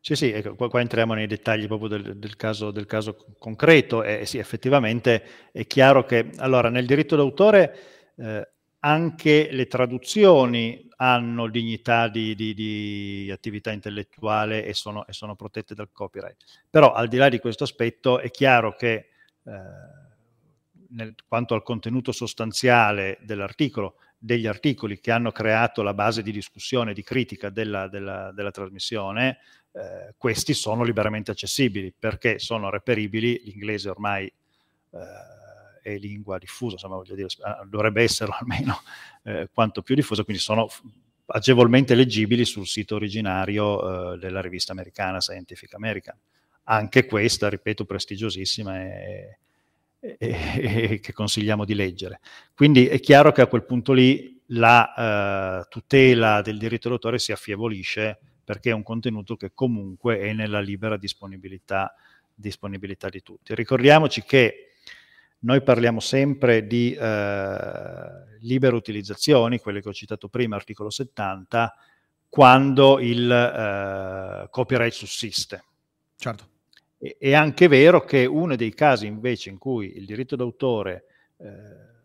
Sì, 0.00 0.14
sì, 0.14 0.30
ecco, 0.30 0.54
qua, 0.54 0.68
qua, 0.68 0.80
entriamo 0.80 1.14
nei 1.14 1.26
dettagli 1.26 1.66
proprio 1.66 1.88
del, 1.88 2.16
del, 2.16 2.36
caso, 2.36 2.70
del 2.70 2.86
caso, 2.86 3.16
concreto 3.38 4.02
e 4.02 4.24
sì, 4.24 4.38
effettivamente 4.38 5.50
è 5.52 5.66
chiaro 5.66 6.04
che, 6.04 6.30
allora, 6.36 6.70
nel 6.70 6.86
diritto 6.86 7.16
d'autore 7.16 7.76
eh, 8.16 8.48
anche 8.80 9.48
le 9.50 9.66
traduzioni 9.66 10.87
hanno 11.00 11.48
dignità 11.48 12.08
di, 12.08 12.34
di, 12.34 12.54
di 12.54 13.30
attività 13.32 13.70
intellettuale 13.70 14.64
e 14.64 14.74
sono, 14.74 15.06
e 15.06 15.12
sono, 15.12 15.36
protette 15.36 15.74
dal 15.74 15.90
copyright. 15.92 16.44
Però 16.68 16.92
al 16.92 17.08
di 17.08 17.16
là 17.16 17.28
di 17.28 17.38
questo 17.38 17.64
aspetto 17.64 18.18
è 18.18 18.30
chiaro 18.30 18.74
che 18.74 19.08
eh, 19.44 19.52
nel, 20.90 21.14
quanto 21.26 21.54
al 21.54 21.62
contenuto 21.62 22.10
sostanziale 22.10 23.18
dell'articolo, 23.22 23.96
degli 24.18 24.46
articoli 24.46 24.98
che 24.98 25.12
hanno 25.12 25.30
creato 25.30 25.82
la 25.82 25.94
base 25.94 26.22
di 26.22 26.32
discussione, 26.32 26.92
di 26.92 27.02
critica 27.04 27.48
della, 27.50 27.86
della, 27.86 28.32
della 28.32 28.50
trasmissione, 28.50 29.38
eh, 29.72 30.14
questi 30.16 30.52
sono 30.52 30.82
liberamente 30.82 31.30
accessibili 31.30 31.94
perché 31.96 32.40
sono 32.40 32.70
reperibili, 32.70 33.40
l'inglese 33.44 33.88
ormai 33.88 34.24
eh, 34.26 34.98
è 35.94 35.98
lingua 35.98 36.38
diffusa, 36.38 36.74
insomma, 36.74 36.96
voglio 36.96 37.14
dire, 37.14 37.28
ah, 37.40 37.66
dovrebbe 37.68 38.02
esserlo 38.02 38.34
almeno 38.38 38.80
eh, 39.24 39.48
quanto 39.52 39.82
più 39.82 39.94
diffusa, 39.94 40.24
quindi 40.24 40.42
sono 40.42 40.68
agevolmente 41.26 41.94
leggibili 41.94 42.44
sul 42.44 42.66
sito 42.66 42.94
originario 42.94 44.14
eh, 44.14 44.18
della 44.18 44.40
rivista 44.40 44.72
americana 44.72 45.20
Scientific 45.20 45.74
American. 45.74 46.16
Anche 46.64 47.06
questa, 47.06 47.48
ripeto, 47.48 47.84
prestigiosissima 47.84 48.78
e, 48.80 49.38
che 51.02 51.12
consigliamo 51.12 51.64
di 51.64 51.74
leggere. 51.74 52.20
Quindi 52.54 52.86
è 52.86 53.00
chiaro 53.00 53.32
che 53.32 53.40
a 53.40 53.46
quel 53.46 53.64
punto 53.64 53.92
lì 53.92 54.40
la 54.52 55.62
uh, 55.64 55.68
tutela 55.68 56.40
del 56.42 56.58
diritto 56.58 56.88
d'autore 56.88 57.18
si 57.18 57.32
affievolisce 57.32 58.18
perché 58.44 58.70
è 58.70 58.74
un 58.74 58.82
contenuto 58.82 59.36
che 59.36 59.50
comunque 59.52 60.20
è 60.20 60.32
nella 60.32 60.60
libera 60.60 60.96
disponibilità, 60.96 61.94
disponibilità 62.34 63.08
di 63.08 63.22
tutti. 63.22 63.54
Ricordiamoci 63.54 64.22
che 64.22 64.67
noi 65.40 65.62
parliamo 65.62 66.00
sempre 66.00 66.66
di 66.66 66.92
eh, 66.92 68.06
libere 68.40 68.74
utilizzazioni, 68.74 69.58
quelle 69.58 69.80
che 69.80 69.88
ho 69.88 69.92
citato 69.92 70.28
prima, 70.28 70.56
articolo 70.56 70.90
70, 70.90 71.74
quando 72.28 72.98
il 72.98 73.30
eh, 73.30 74.48
copyright 74.50 74.92
sussiste. 74.92 75.64
Certo. 76.16 76.48
E, 76.98 77.16
è 77.18 77.34
anche 77.34 77.68
vero 77.68 78.04
che 78.04 78.26
uno 78.26 78.56
dei 78.56 78.74
casi 78.74 79.06
invece 79.06 79.50
in 79.50 79.58
cui 79.58 79.96
il 79.96 80.04
diritto 80.04 80.36
d'autore 80.36 81.04
eh, 81.38 81.96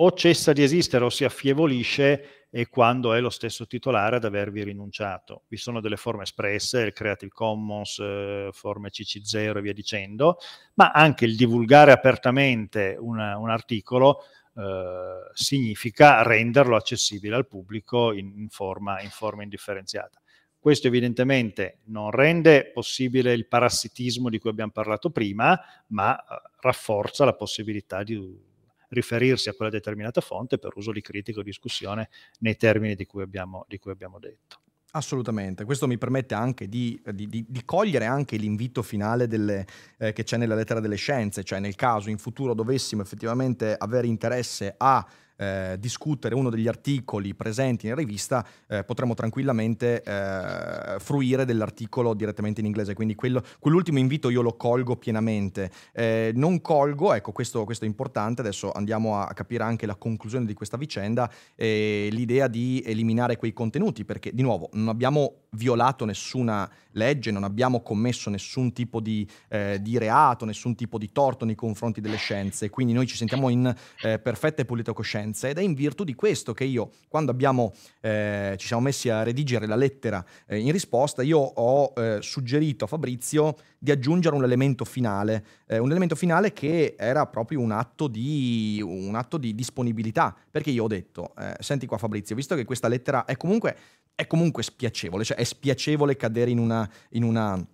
o 0.00 0.12
cessa 0.12 0.52
di 0.52 0.62
esistere 0.62 1.04
o 1.04 1.10
si 1.10 1.24
affievolisce 1.24 2.46
e 2.50 2.68
quando 2.68 3.12
è 3.12 3.20
lo 3.20 3.30
stesso 3.30 3.66
titolare 3.66 4.16
ad 4.16 4.24
avervi 4.24 4.62
rinunciato. 4.62 5.42
Vi 5.48 5.56
sono 5.56 5.80
delle 5.80 5.96
forme 5.96 6.22
espresse, 6.22 6.80
il 6.80 6.92
Creative 6.92 7.32
Commons, 7.32 7.98
eh, 7.98 8.48
forme 8.52 8.90
CC0 8.90 9.56
e 9.56 9.60
via 9.60 9.72
dicendo, 9.72 10.38
ma 10.74 10.90
anche 10.92 11.24
il 11.24 11.36
divulgare 11.36 11.92
apertamente 11.92 12.96
una, 12.98 13.36
un 13.36 13.50
articolo 13.50 14.22
eh, 14.56 15.30
significa 15.34 16.22
renderlo 16.22 16.76
accessibile 16.76 17.36
al 17.36 17.46
pubblico 17.46 18.12
in, 18.12 18.32
in, 18.36 18.48
forma, 18.48 19.00
in 19.02 19.10
forma 19.10 19.42
indifferenziata. 19.42 20.20
Questo 20.58 20.86
evidentemente 20.86 21.80
non 21.86 22.10
rende 22.10 22.70
possibile 22.72 23.32
il 23.32 23.46
parassitismo 23.46 24.28
di 24.28 24.38
cui 24.38 24.50
abbiamo 24.50 24.72
parlato 24.72 25.10
prima, 25.10 25.58
ma 25.88 26.18
eh, 26.18 26.24
rafforza 26.60 27.24
la 27.24 27.34
possibilità 27.34 28.02
di 28.02 28.46
riferirsi 28.88 29.48
a 29.48 29.54
quella 29.54 29.70
determinata 29.70 30.20
fonte 30.20 30.58
per 30.58 30.72
uso 30.76 30.92
di 30.92 31.00
critica 31.00 31.40
o 31.40 31.42
discussione 31.42 32.08
nei 32.40 32.56
termini 32.56 32.94
di 32.94 33.06
cui 33.06 33.22
abbiamo, 33.22 33.64
di 33.68 33.78
cui 33.78 33.90
abbiamo 33.90 34.18
detto. 34.18 34.60
Assolutamente, 34.92 35.64
questo 35.64 35.86
mi 35.86 35.98
permette 35.98 36.34
anche 36.34 36.66
di, 36.66 36.98
di, 37.12 37.28
di, 37.28 37.44
di 37.46 37.64
cogliere 37.66 38.06
anche 38.06 38.38
l'invito 38.38 38.82
finale 38.82 39.26
delle, 39.26 39.66
eh, 39.98 40.14
che 40.14 40.24
c'è 40.24 40.38
nella 40.38 40.54
lettera 40.54 40.80
delle 40.80 40.96
scienze, 40.96 41.44
cioè 41.44 41.60
nel 41.60 41.74
caso 41.74 42.08
in 42.08 42.16
futuro 42.16 42.54
dovessimo 42.54 43.02
effettivamente 43.02 43.74
avere 43.76 44.06
interesse 44.06 44.74
a 44.78 45.06
eh, 45.38 45.76
discutere 45.78 46.34
uno 46.34 46.50
degli 46.50 46.66
articoli 46.66 47.34
presenti 47.34 47.86
in 47.86 47.94
rivista, 47.94 48.44
eh, 48.66 48.82
potremo 48.82 49.14
tranquillamente 49.14 50.02
eh, 50.02 50.98
fruire 50.98 51.44
dell'articolo 51.44 52.12
direttamente 52.14 52.60
in 52.60 52.66
inglese. 52.66 52.94
Quindi 52.94 53.14
quello, 53.14 53.42
quell'ultimo 53.60 53.98
invito 53.98 54.30
io 54.30 54.42
lo 54.42 54.56
colgo 54.56 54.96
pienamente. 54.96 55.70
Eh, 55.92 56.32
non 56.34 56.60
colgo, 56.60 57.14
ecco 57.14 57.30
questo, 57.30 57.64
questo, 57.64 57.84
è 57.84 57.88
importante, 57.88 58.40
adesso 58.40 58.72
andiamo 58.72 59.20
a 59.20 59.32
capire 59.32 59.62
anche 59.62 59.86
la 59.86 59.94
conclusione 59.94 60.44
di 60.44 60.54
questa 60.54 60.76
vicenda, 60.76 61.30
l'idea 61.56 62.48
di 62.48 62.82
eliminare 62.84 63.36
quei 63.36 63.52
contenuti, 63.52 64.04
perché 64.04 64.32
di 64.32 64.42
nuovo 64.42 64.68
non 64.72 64.88
abbiamo 64.88 65.44
violato 65.50 66.04
nessuna 66.04 66.68
legge, 66.92 67.30
non 67.30 67.44
abbiamo 67.44 67.80
commesso 67.80 68.28
nessun 68.28 68.72
tipo 68.72 69.00
di, 69.00 69.26
eh, 69.48 69.78
di, 69.80 69.98
reato, 69.98 70.44
nessun 70.44 70.74
tipo 70.74 70.98
di 70.98 71.12
torto 71.12 71.44
nei 71.44 71.54
confronti 71.54 72.00
delle 72.00 72.16
scienze, 72.16 72.70
quindi 72.70 72.92
noi 72.92 73.06
ci 73.06 73.16
sentiamo 73.16 73.48
in 73.48 73.72
eh, 74.02 74.18
perfetta 74.18 74.62
e 74.62 74.64
pulita 74.64 74.92
coscienza 74.92 75.27
ed 75.48 75.58
è 75.58 75.62
in 75.62 75.74
virtù 75.74 76.04
di 76.04 76.14
questo 76.14 76.52
che 76.52 76.64
io, 76.64 76.90
quando 77.08 77.30
abbiamo, 77.30 77.72
eh, 78.00 78.54
ci 78.58 78.66
siamo 78.66 78.82
messi 78.82 79.08
a 79.08 79.22
redigere 79.22 79.66
la 79.66 79.76
lettera 79.76 80.24
eh, 80.46 80.58
in 80.58 80.72
risposta, 80.72 81.22
io 81.22 81.38
ho 81.38 81.92
eh, 81.96 82.18
suggerito 82.20 82.84
a 82.84 82.88
Fabrizio 82.88 83.56
di 83.78 83.90
aggiungere 83.90 84.34
un 84.34 84.44
elemento 84.44 84.84
finale, 84.84 85.44
eh, 85.66 85.78
un 85.78 85.90
elemento 85.90 86.16
finale 86.16 86.52
che 86.52 86.96
era 86.98 87.26
proprio 87.26 87.60
un 87.60 87.70
atto 87.70 88.08
di, 88.08 88.80
un 88.84 89.14
atto 89.14 89.38
di 89.38 89.54
disponibilità, 89.54 90.34
perché 90.50 90.70
io 90.70 90.84
ho 90.84 90.88
detto, 90.88 91.32
senti 91.60 91.86
qua 91.86 91.98
Fabrizio, 91.98 92.34
visto 92.34 92.54
che 92.54 92.64
questa 92.64 92.88
lettera 92.88 93.24
è 93.24 93.36
comunque 93.36 93.76
è 94.18 94.26
comunque 94.26 94.64
spiacevole, 94.64 95.22
cioè 95.22 95.36
è 95.36 95.44
spiacevole 95.44 96.16
cadere 96.16 96.50
in 96.50 96.58
una, 96.58 96.90
in 97.10 97.22
una, 97.22 97.64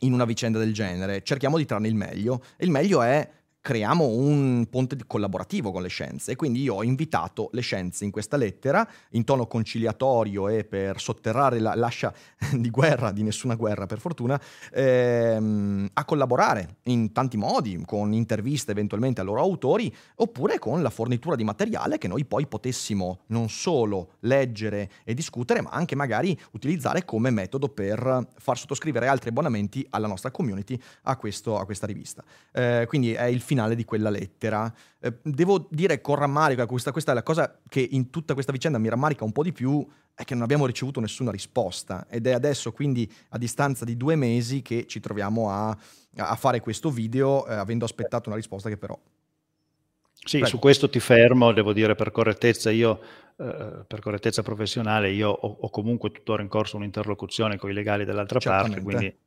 in 0.00 0.12
una 0.12 0.24
vicenda 0.24 0.60
del 0.60 0.72
genere. 0.72 1.24
Cerchiamo 1.24 1.56
di 1.56 1.64
trarne 1.64 1.88
il 1.88 1.96
meglio 1.96 2.44
e 2.56 2.64
il 2.64 2.70
meglio 2.70 3.02
è 3.02 3.28
creiamo 3.60 4.06
un 4.06 4.66
ponte 4.70 4.96
collaborativo 5.06 5.70
con 5.70 5.82
le 5.82 5.88
scienze. 5.88 6.32
E 6.32 6.36
quindi 6.36 6.62
io 6.62 6.76
ho 6.76 6.82
invitato 6.82 7.50
le 7.52 7.60
scienze 7.60 8.04
in 8.04 8.10
questa 8.10 8.36
lettera, 8.36 8.86
in 9.10 9.24
tono 9.24 9.46
conciliatorio 9.46 10.48
e 10.48 10.64
per 10.64 11.00
sotterrare 11.00 11.58
la, 11.58 11.74
l'ascia 11.74 12.12
di 12.52 12.70
guerra, 12.70 13.12
di 13.12 13.22
nessuna 13.22 13.54
guerra 13.54 13.86
per 13.86 14.00
fortuna, 14.00 14.40
ehm, 14.72 15.90
a 15.92 16.04
collaborare 16.04 16.76
in 16.84 17.12
tanti 17.12 17.36
modi, 17.36 17.82
con 17.84 18.12
interviste 18.12 18.70
eventualmente 18.70 19.20
ai 19.20 19.26
loro 19.26 19.40
autori, 19.40 19.94
oppure 20.16 20.58
con 20.58 20.82
la 20.82 20.90
fornitura 20.90 21.36
di 21.36 21.44
materiale 21.44 21.98
che 21.98 22.08
noi 22.08 22.24
poi 22.24 22.46
potessimo 22.46 23.20
non 23.26 23.48
solo 23.48 24.12
leggere 24.20 24.90
e 25.04 25.14
discutere, 25.14 25.60
ma 25.60 25.70
anche 25.70 25.94
magari 25.94 26.38
utilizzare 26.52 27.04
come 27.04 27.30
metodo 27.30 27.68
per 27.68 28.28
far 28.38 28.58
sottoscrivere 28.58 29.06
altri 29.06 29.28
abbonamenti 29.28 29.86
alla 29.90 30.06
nostra 30.06 30.30
community 30.30 30.80
a, 31.02 31.16
questo, 31.16 31.58
a 31.58 31.64
questa 31.64 31.86
rivista. 31.86 32.24
Eh, 32.52 32.84
quindi 32.88 33.12
è 33.12 33.24
il 33.24 33.40
finale 33.50 33.74
di 33.74 33.84
quella 33.84 34.10
lettera. 34.10 34.72
Eh, 35.00 35.12
devo 35.24 35.66
dire 35.70 36.00
con 36.00 36.14
rammarico, 36.14 36.64
questa, 36.66 36.92
questa 36.92 37.10
è 37.10 37.14
la 37.16 37.24
cosa 37.24 37.58
che 37.68 37.80
in 37.80 38.08
tutta 38.10 38.34
questa 38.34 38.52
vicenda 38.52 38.78
mi 38.78 38.88
rammarica 38.88 39.24
un 39.24 39.32
po' 39.32 39.42
di 39.42 39.52
più, 39.52 39.84
è 40.14 40.22
che 40.22 40.34
non 40.34 40.44
abbiamo 40.44 40.66
ricevuto 40.66 41.00
nessuna 41.00 41.32
risposta 41.32 42.06
ed 42.08 42.28
è 42.28 42.32
adesso 42.32 42.70
quindi 42.70 43.10
a 43.30 43.38
distanza 43.38 43.84
di 43.84 43.96
due 43.96 44.14
mesi 44.14 44.62
che 44.62 44.86
ci 44.86 45.00
troviamo 45.00 45.50
a, 45.50 45.76
a 46.16 46.36
fare 46.36 46.60
questo 46.60 46.90
video 46.90 47.44
eh, 47.46 47.54
avendo 47.54 47.84
aspettato 47.84 48.28
una 48.28 48.36
risposta 48.36 48.68
che 48.68 48.76
però... 48.76 48.96
Sì, 50.12 50.38
Prego. 50.38 50.46
su 50.46 50.58
questo 50.58 50.88
ti 50.90 51.00
fermo, 51.00 51.50
devo 51.52 51.72
dire 51.72 51.94
per 51.96 52.10
correttezza, 52.10 52.70
io 52.70 53.00
eh, 53.36 53.84
per 53.84 54.00
correttezza 54.00 54.42
professionale, 54.42 55.10
io 55.10 55.30
ho, 55.30 55.56
ho, 55.60 55.70
comunque 55.70 56.12
tuttora 56.12 56.42
in 56.42 56.48
corso 56.48 56.76
un'interlocuzione 56.76 57.56
con 57.56 57.70
i 57.70 57.72
legali 57.72 58.04
dell'altra 58.04 58.38
Certamente. 58.38 58.80
parte, 58.82 58.96
quindi. 58.98 59.18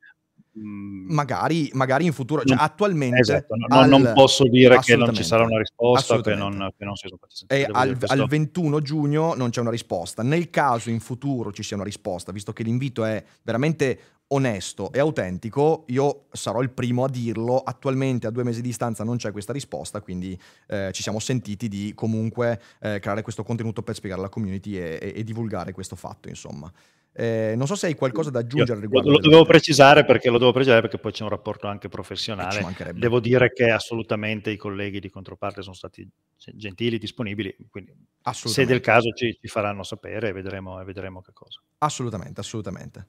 Magari, 0.56 1.68
magari, 1.74 2.06
in 2.06 2.12
futuro, 2.12 2.44
cioè 2.44 2.56
attualmente... 2.60 3.20
Esatto, 3.20 3.56
no, 3.56 3.66
al, 3.68 3.88
non 3.88 4.12
posso 4.14 4.44
dire 4.48 4.78
che 4.78 4.94
non 4.94 5.12
ci 5.12 5.24
sarà 5.24 5.44
una 5.44 5.58
risposta, 5.58 6.20
che 6.20 6.34
non, 6.34 6.70
che 6.76 6.84
non 6.84 6.94
si 6.94 7.08
sono 7.08 7.18
E 7.48 7.66
al, 7.70 7.96
al, 8.06 8.26
21 8.26 8.80
giugno 8.80 9.34
non 9.34 9.50
c'è 9.50 9.60
una 9.60 9.70
risposta. 9.70 10.22
Nel 10.22 10.50
caso 10.50 10.90
in 10.90 11.00
futuro 11.00 11.52
ci 11.52 11.64
sia 11.64 11.76
una 11.76 11.84
risposta, 11.84 12.30
visto 12.30 12.52
che 12.52 12.62
l'invito 12.62 13.04
è 13.04 13.22
veramente 13.42 13.98
onesto 14.28 14.90
e 14.92 15.00
autentico, 15.00 15.84
io 15.88 16.26
sarò 16.30 16.62
il 16.62 16.70
primo 16.70 17.04
a 17.04 17.08
dirlo. 17.08 17.58
Attualmente 17.58 18.26
a 18.26 18.30
due 18.30 18.44
mesi 18.44 18.60
di 18.60 18.68
distanza 18.68 19.02
non 19.02 19.16
c'è 19.16 19.32
questa 19.32 19.52
risposta, 19.52 20.00
quindi 20.00 20.38
eh, 20.68 20.90
ci 20.92 21.02
siamo 21.02 21.18
sentiti 21.18 21.68
di 21.68 21.92
comunque 21.94 22.60
eh, 22.80 23.00
creare 23.00 23.22
questo 23.22 23.42
contenuto 23.42 23.82
per 23.82 23.96
spiegare 23.96 24.20
alla 24.20 24.30
community 24.30 24.76
e, 24.76 24.98
e, 25.00 25.12
e 25.16 25.24
divulgare 25.24 25.72
questo 25.72 25.96
fatto, 25.96 26.28
insomma. 26.28 26.72
Eh, 27.16 27.54
non 27.56 27.68
so 27.68 27.76
se 27.76 27.86
hai 27.86 27.94
qualcosa 27.94 28.30
da 28.30 28.40
aggiungere 28.40 28.80
riguardo. 28.80 29.10
Lo, 29.10 29.18
lo 29.18 29.28
devo 29.28 29.44
precisare 29.44 30.04
perché 30.04 30.30
lo 30.30 30.38
devo 30.38 30.52
precisare 30.52 30.80
perché 30.80 30.98
poi 30.98 31.12
c'è 31.12 31.22
un 31.22 31.28
rapporto 31.28 31.68
anche 31.68 31.88
professionale. 31.88 32.66
Devo 32.94 33.20
dire 33.20 33.52
che 33.52 33.70
assolutamente 33.70 34.50
i 34.50 34.56
colleghi 34.56 34.98
di 34.98 35.10
controparte 35.10 35.62
sono 35.62 35.74
stati 35.74 36.08
gentili, 36.36 36.98
disponibili, 36.98 37.56
quindi 37.70 37.94
se 38.32 38.66
del 38.66 38.80
caso 38.80 39.10
ci, 39.12 39.38
ci 39.40 39.46
faranno 39.46 39.84
sapere 39.84 40.30
e 40.30 40.32
vedremo, 40.32 40.80
e 40.80 40.84
vedremo 40.84 41.20
che 41.20 41.30
cosa. 41.32 41.60
Assolutamente, 41.78 42.40
assolutamente. 42.40 43.06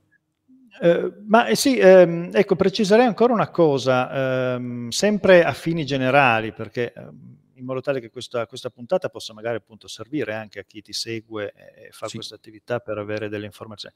Eh, 0.81 1.11
ma 1.27 1.47
eh, 1.47 1.55
sì, 1.55 1.77
ehm, 1.77 2.29
ecco, 2.33 2.55
preciserei 2.55 3.05
ancora 3.05 3.33
una 3.33 3.49
cosa, 3.49 4.53
ehm, 4.53 4.89
sempre 4.89 5.43
a 5.43 5.53
fini 5.53 5.85
generali, 5.85 6.51
perché 6.51 6.93
ehm, 6.93 7.37
in 7.55 7.65
modo 7.65 7.81
tale 7.81 7.99
che 7.99 8.09
questa, 8.09 8.45
questa, 8.47 8.69
puntata 8.69 9.09
possa 9.09 9.33
magari 9.33 9.57
appunto 9.57 9.87
servire 9.87 10.33
anche 10.33 10.59
a 10.59 10.63
chi 10.63 10.81
ti 10.81 10.93
segue 10.93 11.53
e 11.53 11.89
fa 11.91 12.07
sì. 12.07 12.15
questa 12.15 12.35
attività 12.35 12.79
per 12.79 12.97
avere 12.97 13.29
delle 13.29 13.45
informazioni. 13.45 13.95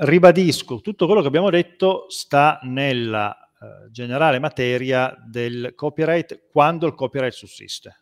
Ribadisco, 0.00 0.80
tutto 0.80 1.06
quello 1.06 1.22
che 1.22 1.28
abbiamo 1.28 1.50
detto 1.50 2.06
sta 2.08 2.60
nella 2.62 3.34
uh, 3.58 3.90
generale 3.90 4.38
materia 4.38 5.16
del 5.26 5.72
copyright 5.74 6.48
quando 6.50 6.86
il 6.86 6.94
copyright 6.94 7.32
sussiste. 7.32 7.96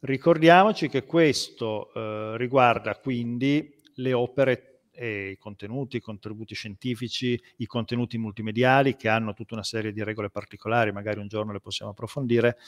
Ricordiamoci 0.00 0.88
che 0.88 1.04
questo 1.04 1.90
uh, 1.92 2.36
riguarda 2.36 2.96
quindi 2.96 3.76
le 3.96 4.12
opere 4.12 4.70
e 5.00 5.30
i 5.30 5.38
contenuti, 5.38 5.96
i 5.96 6.00
contributi 6.00 6.54
scientifici, 6.54 7.40
i 7.56 7.66
contenuti 7.66 8.18
multimediali 8.18 8.96
che 8.96 9.08
hanno 9.08 9.32
tutta 9.32 9.54
una 9.54 9.62
serie 9.62 9.92
di 9.92 10.04
regole 10.04 10.28
particolari, 10.28 10.92
magari 10.92 11.20
un 11.20 11.26
giorno 11.26 11.52
le 11.52 11.60
possiamo 11.60 11.92
approfondire, 11.92 12.58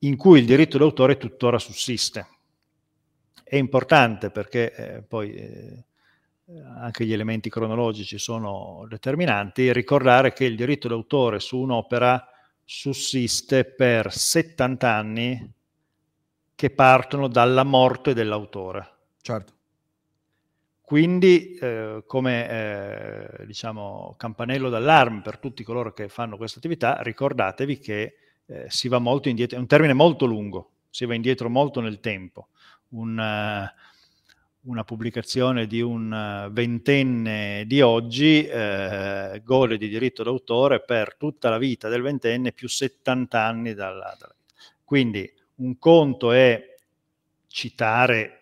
in 0.00 0.16
cui 0.16 0.40
il 0.40 0.46
diritto 0.46 0.78
d'autore 0.78 1.16
tuttora 1.16 1.58
sussiste. 1.58 2.26
È 3.42 3.56
importante 3.56 4.30
perché 4.30 4.74
eh, 4.74 5.02
poi 5.02 5.34
eh, 5.34 5.84
anche 6.78 7.04
gli 7.04 7.12
elementi 7.12 7.48
cronologici 7.48 8.18
sono 8.18 8.86
determinanti, 8.88 9.72
ricordare 9.72 10.32
che 10.32 10.44
il 10.44 10.56
diritto 10.56 10.88
d'autore 10.88 11.40
su 11.40 11.58
un'opera 11.58 12.28
sussiste 12.64 13.64
per 13.64 14.12
70 14.12 14.92
anni 14.92 15.52
che 16.54 16.70
partono 16.70 17.28
dalla 17.28 17.64
morte 17.64 18.14
dell'autore. 18.14 18.94
Certo. 19.20 19.54
Quindi, 20.80 21.54
eh, 21.54 22.04
come 22.06 22.48
eh, 22.48 23.46
diciamo, 23.46 24.14
campanello 24.16 24.68
d'allarme 24.68 25.20
per 25.20 25.38
tutti 25.38 25.64
coloro 25.64 25.92
che 25.92 26.08
fanno 26.08 26.36
questa 26.36 26.58
attività, 26.58 27.02
ricordatevi 27.02 27.78
che 27.78 28.14
eh, 28.46 28.66
si 28.68 28.88
va 28.88 28.98
molto 28.98 29.28
indietro, 29.28 29.56
è 29.56 29.60
un 29.60 29.66
termine 29.66 29.92
molto 29.92 30.26
lungo, 30.26 30.70
si 30.90 31.04
va 31.04 31.14
indietro 31.14 31.48
molto 31.48 31.80
nel 31.80 32.00
tempo. 32.00 32.48
Un, 32.88 33.18
uh, 33.18 34.68
una 34.68 34.84
pubblicazione 34.84 35.66
di 35.66 35.80
un 35.80 36.10
uh, 36.46 36.52
ventenne 36.52 37.64
di 37.66 37.80
oggi 37.80 38.48
uh, 38.48 39.42
gode 39.42 39.76
di 39.76 39.88
diritto 39.88 40.22
d'autore 40.22 40.80
per 40.80 41.16
tutta 41.16 41.50
la 41.50 41.58
vita 41.58 41.88
del 41.88 42.02
ventenne 42.02 42.52
più 42.52 42.68
70 42.68 43.40
anni 43.40 43.74
dalla, 43.74 44.14
dalla 44.18 44.34
vita. 44.38 44.62
Quindi 44.84 45.32
un 45.56 45.78
conto 45.78 46.32
è 46.32 46.74
citare 47.48 48.35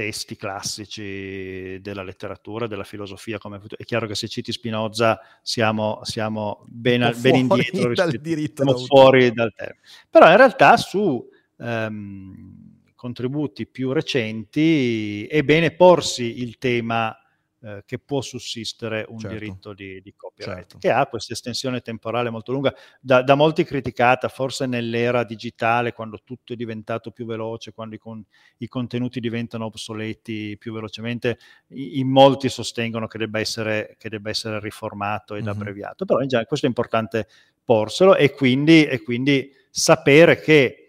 testi 0.00 0.34
classici 0.34 1.78
della 1.82 2.02
letteratura, 2.02 2.66
della 2.66 2.84
filosofia. 2.84 3.36
Come, 3.36 3.60
è 3.76 3.84
chiaro 3.84 4.06
che 4.06 4.14
se 4.14 4.28
citi 4.28 4.50
Spinoza 4.50 5.20
siamo, 5.42 6.00
siamo 6.04 6.64
ben, 6.66 7.14
ben 7.20 7.34
indietro, 7.34 7.92
dal 7.92 8.12
diritto 8.12 8.62
siamo 8.62 8.78
fuori 8.78 9.30
dal 9.30 9.52
termine. 9.54 9.82
Però 10.08 10.30
in 10.30 10.38
realtà 10.38 10.78
su 10.78 11.28
um, 11.56 12.80
contributi 12.94 13.66
più 13.66 13.92
recenti 13.92 15.26
è 15.26 15.42
bene 15.42 15.72
porsi 15.72 16.40
il 16.40 16.56
tema 16.56 17.14
eh, 17.62 17.82
che 17.84 17.98
può 17.98 18.22
sussistere 18.22 19.04
un 19.06 19.18
certo. 19.18 19.36
diritto 19.36 19.72
di, 19.74 20.00
di 20.00 20.14
copyright, 20.16 20.60
certo. 20.60 20.78
che 20.78 20.90
ha 20.90 21.06
questa 21.06 21.34
estensione 21.34 21.82
temporale 21.82 22.30
molto 22.30 22.52
lunga, 22.52 22.74
da, 22.98 23.22
da, 23.22 23.34
molti 23.34 23.64
criticata, 23.64 24.28
forse 24.28 24.64
nell'era 24.64 25.24
digitale, 25.24 25.92
quando 25.92 26.20
tutto 26.24 26.54
è 26.54 26.56
diventato 26.56 27.10
più 27.10 27.26
veloce, 27.26 27.72
quando 27.72 27.96
i, 27.96 27.98
con, 27.98 28.24
i 28.58 28.66
contenuti 28.66 29.20
diventano 29.20 29.66
obsoleti 29.66 30.56
più 30.58 30.72
velocemente, 30.72 31.38
in 31.68 32.08
molti 32.08 32.48
sostengono 32.48 33.06
che 33.06 33.18
debba 33.18 33.40
essere, 33.40 33.94
che 33.98 34.08
debba 34.08 34.30
essere 34.30 34.58
riformato 34.58 35.34
ed 35.34 35.44
mm-hmm. 35.44 35.52
abbreviato, 35.52 36.06
però 36.06 36.20
in 36.20 36.28
genere 36.28 36.48
questo 36.48 36.64
è 36.64 36.68
importante 36.70 37.28
porselo 37.62 38.16
e 38.16 38.32
quindi, 38.32 38.86
e 38.86 39.02
quindi 39.02 39.52
sapere 39.68 40.40
che 40.40 40.79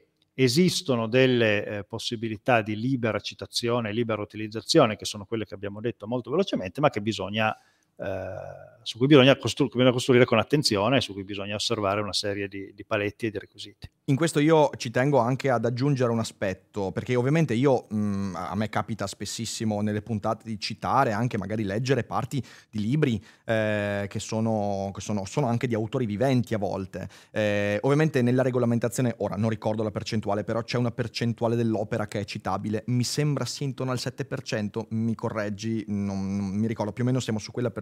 esistono 0.43 1.07
delle 1.07 1.65
eh, 1.65 1.83
possibilità 1.83 2.61
di 2.61 2.75
libera 2.75 3.19
citazione, 3.19 3.91
libera 3.91 4.21
utilizzazione, 4.21 4.95
che 4.95 5.05
sono 5.05 5.25
quelle 5.25 5.45
che 5.45 5.53
abbiamo 5.53 5.79
detto 5.81 6.07
molto 6.07 6.31
velocemente, 6.31 6.81
ma 6.81 6.89
che 6.89 7.01
bisogna, 7.01 7.55
eh, 7.97 8.95
cui 8.97 9.07
bisogna, 9.07 9.35
costru- 9.37 9.69
bisogna, 9.71 9.91
costruire 9.91 10.25
con 10.25 10.39
attenzione 10.39 10.97
e 10.97 11.01
su 11.01 11.13
cui 11.13 11.23
bisogna 11.23 11.55
osservare 11.55 12.01
una 12.01 12.13
serie 12.13 12.47
di, 12.47 12.71
di 12.73 12.85
paletti 12.85 13.27
e 13.27 13.31
di 13.31 13.37
requisiti. 13.37 13.89
In 14.05 14.15
questo 14.15 14.39
io 14.39 14.69
ci 14.77 14.91
tengo 14.91 15.19
anche 15.19 15.49
ad 15.49 15.65
aggiungere 15.65 16.11
un 16.11 16.19
aspetto, 16.19 16.91
perché 16.91 17.15
ovviamente 17.15 17.53
io, 17.53 17.85
mh, 17.89 17.97
mm, 17.97 18.35
a 18.35 18.55
me 18.55 18.69
capita 18.69 19.07
spessissimo 19.07 19.81
nelle 19.81 20.01
puntate 20.01 20.43
di 20.45 20.59
citare, 20.59 21.11
anche 21.11 21.37
magari 21.37 21.63
leggere 21.63 22.03
parti 22.03 22.43
di 22.69 22.79
libri 22.79 23.23
eh, 23.45 24.07
che, 24.09 24.19
sono, 24.19 24.91
che 24.93 25.01
sono, 25.01 25.25
sono, 25.25 25.47
anche 25.47 25.67
di 25.67 25.75
autori 25.75 26.05
viventi 26.05 26.53
a 26.53 26.57
volte. 26.57 27.07
Eh, 27.31 27.77
ovviamente 27.81 28.21
nella 28.21 28.41
regolamentazione, 28.41 29.15
ora 29.19 29.35
non 29.35 29.49
ricordo 29.49 29.83
la 29.83 29.91
percentuale, 29.91 30.43
però 30.43 30.63
c'è 30.63 30.77
una 30.77 30.91
percentuale 30.91 31.55
dell'opera 31.55 32.07
che 32.07 32.21
è 32.21 32.25
citabile, 32.25 32.83
mi 32.87 33.03
sembra 33.03 33.45
sia 33.45 33.65
intorno 33.65 33.91
al 33.91 33.99
7%, 34.01 34.87
mi 34.89 35.15
correggi, 35.15 35.85
non, 35.87 36.35
non 36.35 36.47
mi 36.47 36.67
ricordo, 36.67 36.91
più 36.91 37.03
o 37.03 37.05
meno 37.05 37.19
siamo 37.19 37.39
su 37.39 37.51
quella 37.51 37.69
percentuale 37.69 37.80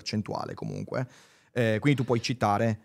comunque. 0.53 1.07
Eh, 1.51 1.77
quindi 1.79 1.99
tu 1.99 2.05
puoi 2.05 2.21
citare 2.21 2.79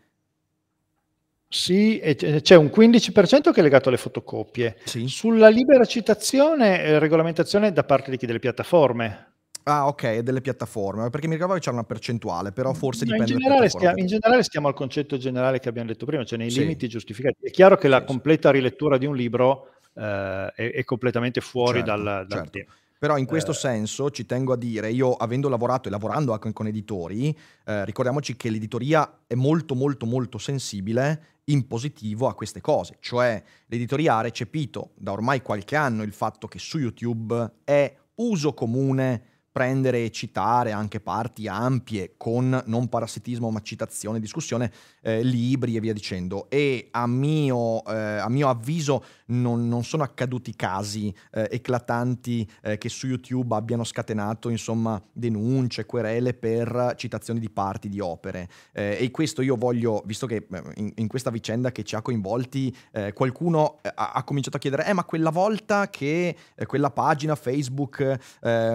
sì, 1.55 2.01
c'è 2.43 2.57
un 2.57 2.67
15% 2.67 3.53
che 3.53 3.61
è 3.61 3.62
legato 3.62 3.89
alle 3.89 3.97
fotocopie. 3.97 4.77
Sì. 4.83 5.07
Sulla 5.07 5.49
libera 5.49 5.85
citazione, 5.85 6.83
eh, 6.83 6.99
regolamentazione 6.99 7.73
da 7.73 7.85
parte 7.85 8.11
di 8.11 8.17
chi 8.17 8.27
delle 8.27 8.41
piattaforme. 8.41 9.35
Ah, 9.62 9.87
ok, 9.87 10.19
delle 10.19 10.41
piattaforme, 10.41 11.09
perché 11.11 11.29
mi 11.29 11.35
ricordavo 11.35 11.59
che 11.59 11.65
c'era 11.65 11.77
una 11.77 11.87
percentuale, 11.87 12.51
però 12.51 12.73
forse 12.75 13.05
dipende 13.05 13.33
in 13.33 13.39
generale, 13.39 13.69
stiamo, 13.69 13.99
in 13.99 14.07
generale 14.07 14.43
stiamo 14.43 14.67
al 14.67 14.75
concetto 14.75 15.17
generale 15.17 15.61
che 15.61 15.69
abbiamo 15.69 15.87
detto 15.89 16.05
prima, 16.05 16.25
cioè 16.25 16.39
nei 16.39 16.51
sì. 16.51 16.59
limiti 16.59 16.89
giustificati. 16.89 17.37
È 17.41 17.51
chiaro 17.51 17.77
che 17.77 17.87
la 17.87 18.03
completa 18.03 18.51
rilettura 18.51 18.99
di 18.99 19.07
un 19.07 19.15
libro 19.15 19.75
eh, 19.95 20.53
è, 20.57 20.73
è, 20.73 20.85
completamente 20.85 21.41
fuori 21.41 21.79
certo, 21.79 22.03
dal, 22.03 22.27
dal 22.27 22.51
certo. 22.51 22.73
Però 23.05 23.19
in 23.19 23.27
questo 23.27 23.51
eh. 23.51 23.55
senso 23.55 24.11
ci 24.11 24.25
tengo 24.25 24.55
a 24.55 24.57
dire, 24.57 24.91
io 24.91 25.13
avendo 25.13 25.51
lavorato 25.51 25.89
e 25.89 25.91
lavorando 25.91 26.33
anche 26.33 26.51
con 26.55 26.69
editori, 26.69 27.37
eh, 27.67 27.85
ricordiamoci 27.85 28.35
che 28.35 28.49
l'editoria 28.49 29.25
è 29.27 29.35
molto 29.35 29.75
molto 29.75 30.07
molto 30.07 30.39
sensibile 30.39 31.43
in 31.49 31.67
positivo 31.67 32.29
a 32.29 32.35
queste 32.35 32.63
cose, 32.63 32.97
cioè 33.01 33.43
l'editoria 33.67 34.17
ha 34.17 34.21
recepito 34.23 34.93
da 34.95 35.13
ormai 35.13 35.43
qualche 35.43 35.77
anno 35.77 36.03
il 36.03 36.15
fatto 36.15 36.49
che 36.49 36.59
su 36.59 36.79
YouTube 36.79 37.57
è 37.65 37.95
uso 38.15 38.55
comune 38.55 39.34
prendere 39.55 40.03
e 40.03 40.11
citare 40.11 40.73
anche 40.73 40.99
parti 40.99 41.47
ampie 41.47 42.15
con 42.17 42.61
non 42.67 42.89
parassitismo 42.89 43.53
ma 43.53 43.61
citazione, 43.61 44.19
discussione, 44.19 44.73
eh, 45.01 45.23
libri 45.23 45.77
e 45.77 45.81
via 45.81 45.93
dicendo. 45.93 46.51
E 46.51 46.89
a 46.91 47.07
mio, 47.07 47.85
eh, 47.85 47.95
a 47.95 48.29
mio 48.29 48.49
avviso 48.49 49.05
non, 49.27 49.69
non, 49.69 49.85
sono 49.85 50.03
accaduti 50.03 50.57
casi 50.57 51.15
eh, 51.31 51.47
eclatanti 51.53 52.51
eh, 52.63 52.79
che 52.79 52.89
su 52.89 53.07
YouTube 53.07 53.55
abbiano 53.55 53.85
scatenato 53.85 54.49
insomma 54.49 55.01
denunce, 55.13 55.87
querele 55.87 56.35
per 56.35 56.95
citazioni 56.97 57.39
di 57.39 57.49
parti 57.49 57.89
di 57.89 58.01
opere. 58.01 58.49
Eh, 58.73 58.99
e 58.99 59.11
questo 59.13 59.41
io 59.41 59.55
voglio, 59.55 60.03
visto 60.05 60.27
che 60.27 60.49
eh, 60.51 60.63
in, 60.79 60.93
in, 60.97 61.07
questa 61.07 61.31
vicenda 61.31 61.71
che 61.71 61.85
ci 61.85 61.95
ha 61.95 62.03
coinvolti 62.03 62.77
qualcuno 63.13 63.79
ha, 63.83 64.13
ha, 64.13 64.25
cominciato 64.25 64.57
a 64.57 64.61
chiedere, 64.61 64.87
eh 64.87 64.93
ma 64.93 65.05
quella 65.05 65.31
volta 65.31 65.89
che 65.91 66.35
quella 66.67 66.91
pagina 66.91 67.37
Facebook 67.37 68.19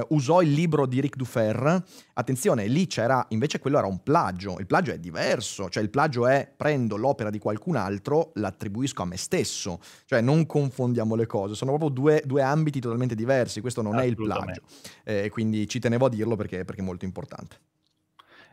usò 0.10 0.42
il 0.42 0.52
libro 0.52 0.69
libro 0.70 0.86
di 0.86 1.02
Ric 1.02 1.16
Dufer, 1.16 1.84
attenzione, 2.14 2.68
lì 2.68 2.86
c'era, 2.86 3.26
invece 3.30 3.58
quello 3.58 3.80
era 3.80 3.88
un 3.88 4.04
plagio, 4.04 4.58
il 4.60 4.68
plagio 4.68 4.92
è 4.92 5.00
diverso, 5.00 5.68
cioè 5.68 5.82
il 5.82 5.90
plagio 5.90 6.28
è 6.28 6.48
prendo 6.56 6.96
l'opera 6.96 7.32
di 7.32 7.40
qualcun 7.40 7.76
altro, 7.76 8.32
l'attribuisco 8.36 9.02
a 9.02 9.06
me 9.06 9.18
stesso, 9.18 9.80
cioè 10.06 10.22
non 10.22 10.46
confondiamo 10.46 11.16
le 11.16 11.26
cose, 11.26 11.56
sono 11.56 11.72
proprio 11.72 11.90
due, 11.90 12.22
due 12.24 12.44
ambiti 12.44 12.80
totalmente 12.80 13.16
diversi, 13.16 13.62
questo 13.62 13.82
non 13.82 13.98
è 13.98 14.04
il 14.04 14.16
plagio, 14.16 14.62
e 15.04 15.24
eh, 15.24 15.30
quindi 15.30 15.68
ci 15.68 15.80
tenevo 15.80 16.06
a 16.06 16.10
dirlo 16.10 16.36
perché, 16.36 16.64
perché 16.64 16.82
è 16.82 16.86
molto 16.86 17.06
importante. 17.06 17.58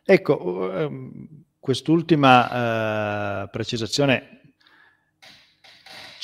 Ecco, 0.03 0.73
ehm, 0.73 1.29
quest'ultima 1.61 3.43
eh, 3.43 3.49
precisazione 3.51 4.46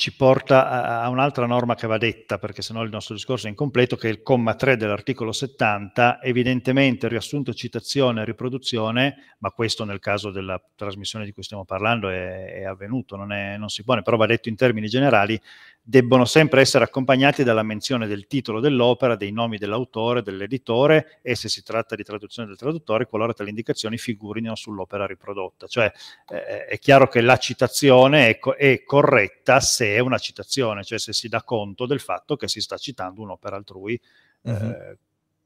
ci 0.03 0.13
porta 0.13 1.01
a, 1.01 1.07
un'altra 1.07 1.45
norma 1.45 1.75
che 1.75 1.87
va 1.87 1.97
detta, 1.97 2.37
perché 2.37 2.61
sennò 2.61 2.83
il 2.83 2.89
nostro 2.89 3.15
discorso 3.15 3.47
è 3.47 3.49
incompleto, 3.49 3.95
che 3.95 4.09
è 4.09 4.11
il 4.11 4.21
comma 4.21 4.53
3 4.53 4.75
dell'articolo 4.75 5.31
70, 5.31 6.21
evidentemente 6.21 7.07
riassunto, 7.07 7.53
citazione 7.53 8.21
e 8.21 8.25
riproduzione, 8.25 9.35
ma 9.37 9.51
questo 9.51 9.85
nel 9.85 9.99
caso 9.99 10.29
della 10.29 10.61
trasmissione 10.75 11.23
di 11.23 11.31
cui 11.31 11.43
stiamo 11.43 11.63
parlando 11.63 12.09
è, 12.09 12.51
è 12.51 12.63
avvenuto, 12.65 13.15
non, 13.15 13.31
è, 13.31 13.55
non 13.55 13.69
si 13.69 13.85
pone, 13.85 14.01
però 14.01 14.17
va 14.17 14.25
detto 14.25 14.49
in 14.49 14.57
termini 14.57 14.89
generali, 14.89 15.39
debbono 15.85 16.23
sempre 16.23 16.61
essere 16.61 16.85
accompagnati 16.85 17.43
dalla 17.43 17.61
menzione 17.61 18.07
del 18.07 18.25
titolo 18.25 18.61
dell'opera, 18.61 19.17
dei 19.17 19.33
nomi 19.33 19.57
dell'autore, 19.57 20.21
dell'editore 20.21 21.19
e 21.21 21.35
se 21.35 21.49
si 21.49 21.61
tratta 21.61 21.95
di 21.95 22.03
traduzione 22.03 22.47
del 22.47 22.57
traduttore, 22.57 23.05
qualora 23.05 23.33
tali 23.33 23.49
indicazioni 23.49 23.97
figurino 23.97 24.55
sull'opera 24.55 25.05
riprodotta. 25.05 25.67
Cioè 25.67 25.91
eh, 26.29 26.65
è 26.67 26.79
chiaro 26.79 27.09
che 27.09 27.19
la 27.19 27.35
citazione 27.35 28.29
è, 28.29 28.39
co- 28.39 28.53
è, 28.53 28.83
corretta 28.85 29.59
se 29.59 29.93
è 29.93 29.99
una 29.99 30.17
citazione, 30.17 30.85
cioè 30.85 30.97
se 30.97 31.11
si 31.11 31.27
dà 31.27 31.43
conto 31.43 31.85
del 31.85 31.99
fatto 31.99 32.37
che 32.37 32.47
si 32.47 32.61
sta 32.61 32.77
citando 32.77 33.21
un'opera 33.21 33.57
altrui 33.57 33.99
uh-huh. 34.43 34.53
eh, 34.53 34.97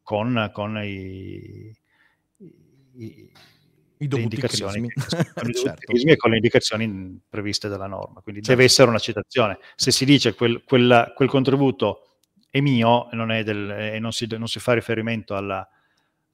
con, 0.04 0.52
con 0.54 0.78
i, 0.84 1.76
i 2.94 3.32
i 4.00 4.08
dovuti 4.08 4.36
indicazioni 4.36 4.88
certo. 4.96 5.92
e 5.92 6.16
con 6.16 6.30
le 6.30 6.36
indicazioni 6.38 7.20
previste 7.28 7.68
dalla 7.68 7.88
norma. 7.88 8.22
Quindi 8.22 8.42
certo. 8.42 8.52
deve 8.52 8.64
essere 8.64 8.90
una 8.90 9.00
citazione. 9.00 9.58
Se 9.76 9.92
si 9.92 10.06
dice 10.06 10.34
quel, 10.36 10.64
quella, 10.64 11.14
quel 11.16 11.30
contributo 11.30 12.04
è 12.50 12.60
mio 12.60 13.10
non 13.12 13.32
è 13.32 13.44
del, 13.44 13.70
e 13.70 14.00
non 14.00 14.12
si, 14.12 14.28
non 14.38 14.48
si 14.48 14.60
fa 14.60 14.74
riferimento 14.74 15.36
alla, 15.36 15.68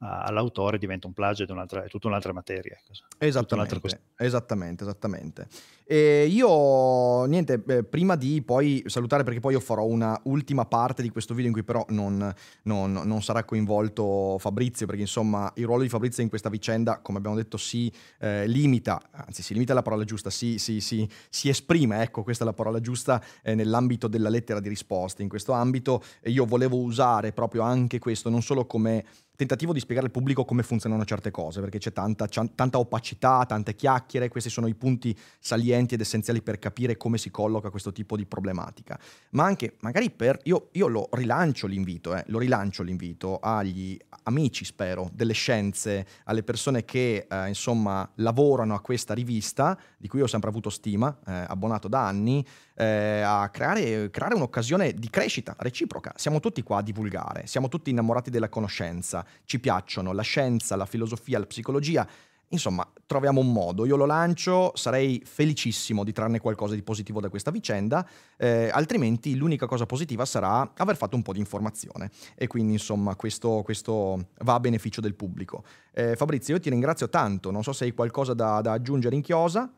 all'autore 0.03 0.77
diventa 0.77 1.07
un 1.07 1.13
plagio 1.13 1.43
ed 1.43 1.49
è 1.49 1.87
tutta 1.87 2.07
un'altra 2.07 2.33
materia. 2.33 2.77
Ecco. 2.77 2.91
Esattamente, 3.17 3.75
un'altra 3.75 3.99
esattamente, 4.17 4.83
esattamente. 4.83 5.47
E 5.85 6.27
io, 6.27 7.25
niente, 7.25 7.61
eh, 7.67 7.83
prima 7.83 8.15
di 8.15 8.41
poi 8.41 8.83
salutare, 8.85 9.23
perché 9.23 9.39
poi 9.39 9.53
io 9.53 9.59
farò 9.59 9.85
una 9.85 10.19
ultima 10.23 10.65
parte 10.65 11.01
di 11.01 11.09
questo 11.09 11.33
video 11.33 11.49
in 11.49 11.53
cui 11.53 11.63
però 11.63 11.85
non, 11.89 12.33
non, 12.63 12.93
non, 12.93 13.21
sarà 13.21 13.43
coinvolto 13.43 14.37
Fabrizio, 14.39 14.85
perché 14.85 15.01
insomma 15.01 15.51
il 15.55 15.65
ruolo 15.65 15.81
di 15.83 15.89
Fabrizio 15.89 16.23
in 16.23 16.29
questa 16.29 16.49
vicenda, 16.49 16.99
come 16.99 17.17
abbiamo 17.17 17.35
detto, 17.35 17.57
si 17.57 17.91
eh, 18.19 18.47
limita, 18.47 19.01
anzi 19.11 19.43
si 19.43 19.53
limita 19.53 19.73
alla 19.73 19.81
parola 19.81 20.05
giusta, 20.05 20.29
si, 20.29 20.57
si, 20.57 20.79
si, 20.79 21.07
si 21.29 21.49
esprime, 21.49 22.01
ecco 22.01 22.23
questa 22.23 22.43
è 22.43 22.47
la 22.47 22.53
parola 22.53 22.79
giusta, 22.79 23.21
eh, 23.41 23.53
nell'ambito 23.53 24.07
della 24.07 24.29
lettera 24.29 24.61
di 24.61 24.69
risposta. 24.69 25.21
In 25.21 25.29
questo 25.29 25.51
ambito 25.51 26.01
io 26.23 26.45
volevo 26.45 26.77
usare 26.77 27.33
proprio 27.33 27.61
anche 27.61 27.99
questo, 27.99 28.29
non 28.29 28.41
solo 28.41 28.65
come 28.65 29.03
tentativo 29.35 29.73
di 29.73 29.79
spiegare 29.79 30.07
al 30.07 30.11
pubblico 30.11 30.45
come 30.45 30.61
funzionano 30.61 31.03
certe 31.05 31.31
cose, 31.31 31.59
perché 31.59 31.79
c'è 31.79 31.91
tanta, 31.91 32.27
tanta 32.27 32.77
opacità, 32.77 33.45
tante 33.47 33.75
chiacchiere, 33.75 34.29
questi 34.29 34.49
sono 34.49 34.67
i 34.67 34.75
punti 34.75 35.17
salienti 35.39 35.95
ed 35.95 36.01
essenziali 36.01 36.41
per 36.41 36.59
capire 36.59 36.97
come 36.97 37.17
si 37.17 37.31
colloca 37.31 37.69
questo 37.69 37.91
tipo 37.91 38.15
di 38.15 38.25
problematica. 38.25 38.99
Ma 39.31 39.45
anche, 39.45 39.75
magari 39.79 40.11
per... 40.11 40.39
Io, 40.43 40.69
io 40.73 40.87
lo 40.87 41.09
rilancio 41.11 41.65
l'invito, 41.65 42.15
eh, 42.15 42.23
lo 42.27 42.37
rilancio 42.37 42.83
l'invito 42.83 43.39
agli 43.39 43.97
amici, 44.23 44.65
spero, 44.65 45.09
delle 45.11 45.33
scienze, 45.33 46.05
alle 46.25 46.43
persone 46.43 46.85
che, 46.85 47.25
eh, 47.29 47.47
insomma, 47.47 48.07
lavorano 48.15 48.75
a 48.75 48.81
questa 48.81 49.13
rivista, 49.13 49.77
di 49.97 50.07
cui 50.07 50.21
ho 50.21 50.27
sempre 50.27 50.49
avuto 50.49 50.69
stima, 50.69 51.17
eh, 51.25 51.45
abbonato 51.47 51.87
da 51.87 52.05
anni, 52.05 52.45
eh, 52.75 53.21
a 53.21 53.49
creare, 53.49 54.09
creare 54.09 54.35
un'occasione 54.35 54.93
di 54.93 55.09
crescita 55.09 55.55
reciproca. 55.59 56.13
Siamo 56.15 56.39
tutti 56.39 56.63
qua 56.63 56.77
a 56.77 56.81
divulgare, 56.81 57.47
siamo 57.47 57.67
tutti 57.67 57.89
innamorati 57.89 58.29
della 58.29 58.49
conoscenza, 58.49 59.25
ci 59.45 59.59
piacciono 59.59 60.11
la 60.13 60.21
scienza, 60.23 60.75
la 60.75 60.85
filosofia, 60.85 61.39
la 61.39 61.45
psicologia. 61.45 62.07
Insomma, 62.49 62.87
troviamo 63.07 63.41
un 63.41 63.51
modo. 63.51 63.83
Io 63.83 63.95
lo 63.95 64.05
lancio, 64.05 64.73
sarei 64.75 65.19
felicissimo 65.25 66.03
di 66.03 66.11
trarne 66.11 66.39
qualcosa 66.39 66.75
di 66.75 66.83
positivo 66.83 67.19
da 67.19 67.29
questa 67.29 67.49
vicenda, 67.49 68.07
eh, 68.37 68.69
altrimenti 68.71 69.35
l'unica 69.35 69.65
cosa 69.65 69.87
positiva 69.87 70.23
sarà 70.23 70.71
aver 70.77 70.95
fatto 70.95 71.15
un 71.15 71.23
po' 71.23 71.33
di 71.33 71.39
informazione. 71.39 72.11
E 72.35 72.45
quindi, 72.45 72.73
insomma, 72.73 73.15
questo, 73.15 73.63
questo 73.63 74.27
va 74.41 74.53
a 74.53 74.59
beneficio 74.59 75.01
del 75.01 75.15
pubblico. 75.15 75.63
Eh, 75.93 76.15
Fabrizio, 76.15 76.53
io 76.53 76.59
ti 76.59 76.69
ringrazio 76.69 77.09
tanto. 77.09 77.49
Non 77.49 77.63
so 77.63 77.73
se 77.73 77.85
hai 77.85 77.91
qualcosa 77.93 78.35
da, 78.35 78.61
da 78.61 78.73
aggiungere 78.73 79.15
in 79.15 79.23
chiosa. 79.23 79.71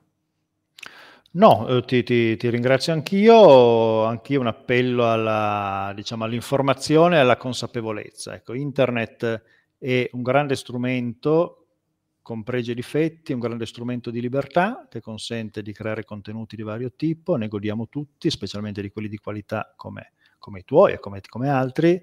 No, 1.36 1.68
eh, 1.68 1.84
ti, 1.84 2.02
ti, 2.04 2.38
ti, 2.38 2.50
ringrazio 2.50 2.94
anch'io, 2.94 4.06
anch'io 4.06 4.40
un 4.40 4.48
appello 4.48 5.12
alla, 5.12 5.92
diciamo, 5.94 6.24
all'informazione 6.24 7.18
e 7.18 7.20
alla 7.20 7.36
consapevolezza. 7.36 8.36
Ecco, 8.36 8.54
internet 8.54 9.44
è 9.78 10.10
un 10.14 10.22
grande 10.22 10.56
strumento 10.56 11.68
con 12.22 12.44
pregi 12.44 12.72
e 12.72 12.74
difetti, 12.74 13.34
un 13.34 13.40
grande 13.40 13.66
strumento 13.66 14.12
di 14.12 14.22
libertà 14.22 14.88
che 14.90 15.02
consente 15.02 15.62
di 15.62 15.74
creare 15.74 16.06
contenuti 16.06 16.56
di 16.56 16.64
vario 16.64 16.94
tipo, 16.96 17.36
ne 17.36 17.50
godiamo 17.50 17.90
tutti, 17.90 18.30
specialmente 18.30 18.82
di 18.82 18.90
quelli 18.90 19.10
di 19.10 19.18
qualità 19.18 19.74
come, 19.76 20.14
come 20.40 20.60
i 20.60 20.64
tuoi 20.64 20.94
e 20.94 21.00
come, 21.00 21.20
come 21.28 21.50
altri. 21.50 22.02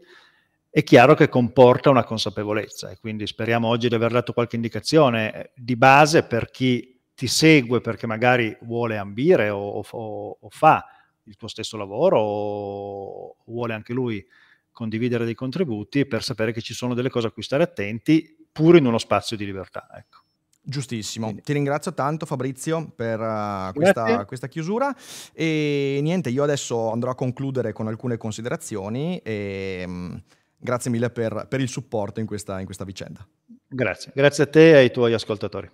È 0.69 0.83
chiaro 0.83 1.15
che 1.15 1.31
comporta 1.31 1.89
una 1.89 2.05
consapevolezza 2.05 2.91
e 2.91 2.99
quindi 2.99 3.27
speriamo 3.27 3.67
oggi 3.67 3.89
di 3.89 3.95
aver 3.95 4.13
dato 4.13 4.35
qualche 4.35 4.57
indicazione 4.57 5.53
di 5.57 5.77
base 5.77 6.23
per 6.23 6.51
chi 6.51 6.92
ti 7.23 7.29
segue 7.29 7.81
perché 7.81 8.09
magari 8.09 8.57
vuole 8.63 8.99
ambire 8.99 9.49
o, 9.49 9.81
o, 9.89 10.39
o 10.41 10.49
fa 10.51 10.85
il 11.23 11.37
tuo 11.37 11.47
stesso 11.47 11.77
lavoro 11.77 12.19
o 12.19 13.37
vuole 13.45 13.75
anche 13.75 13.93
lui 13.93 14.27
condividere 14.73 15.25
dei 15.25 15.37
contributi 15.37 16.05
per 16.05 16.25
sapere 16.25 16.51
che 16.51 16.61
ci 16.61 16.75
sono 16.75 16.95
delle 16.95 17.11
cose 17.11 17.29
a 17.29 17.31
cui 17.31 17.45
stare 17.45 17.63
attenti 17.63 18.37
pur 18.51 18.75
in 18.75 18.87
uno 18.87 18.99
spazio 18.99 19.37
di 19.37 19.45
libertà. 19.45 19.87
Ecco. 19.95 20.23
Giustissimo, 20.65 21.27
Quindi. 21.27 21.43
ti 21.43 21.53
ringrazio 21.53 21.95
tanto 21.95 22.27
Fabrizio 22.27 22.91
per 22.93 23.21
uh, 23.21 23.73
questa, 23.73 24.25
questa, 24.25 24.49
chiusura 24.49 24.93
e 25.33 26.01
niente, 26.03 26.29
io 26.29 26.43
adesso 26.43 26.91
andrò 26.91 27.13
a 27.13 27.15
concludere 27.15 27.73
con 27.73 27.87
alcune 27.87 28.17
considerazioni 28.17 29.19
e 29.19 29.85
um, 29.87 30.21
grazie 30.57 30.91
mille 30.91 31.11
per, 31.11 31.47
per 31.49 31.61
il 31.61 31.69
supporto 31.69 32.19
in 32.19 32.27
questa, 32.27 32.59
in 32.59 32.65
questa 32.65 32.85
vicenda. 32.85 33.25
Grazie, 33.69 34.11
grazie 34.13 34.43
a 34.43 34.47
te 34.49 34.71
e 34.71 34.75
ai 34.75 34.91
tuoi 34.91 35.13
ascoltatori. 35.13 35.71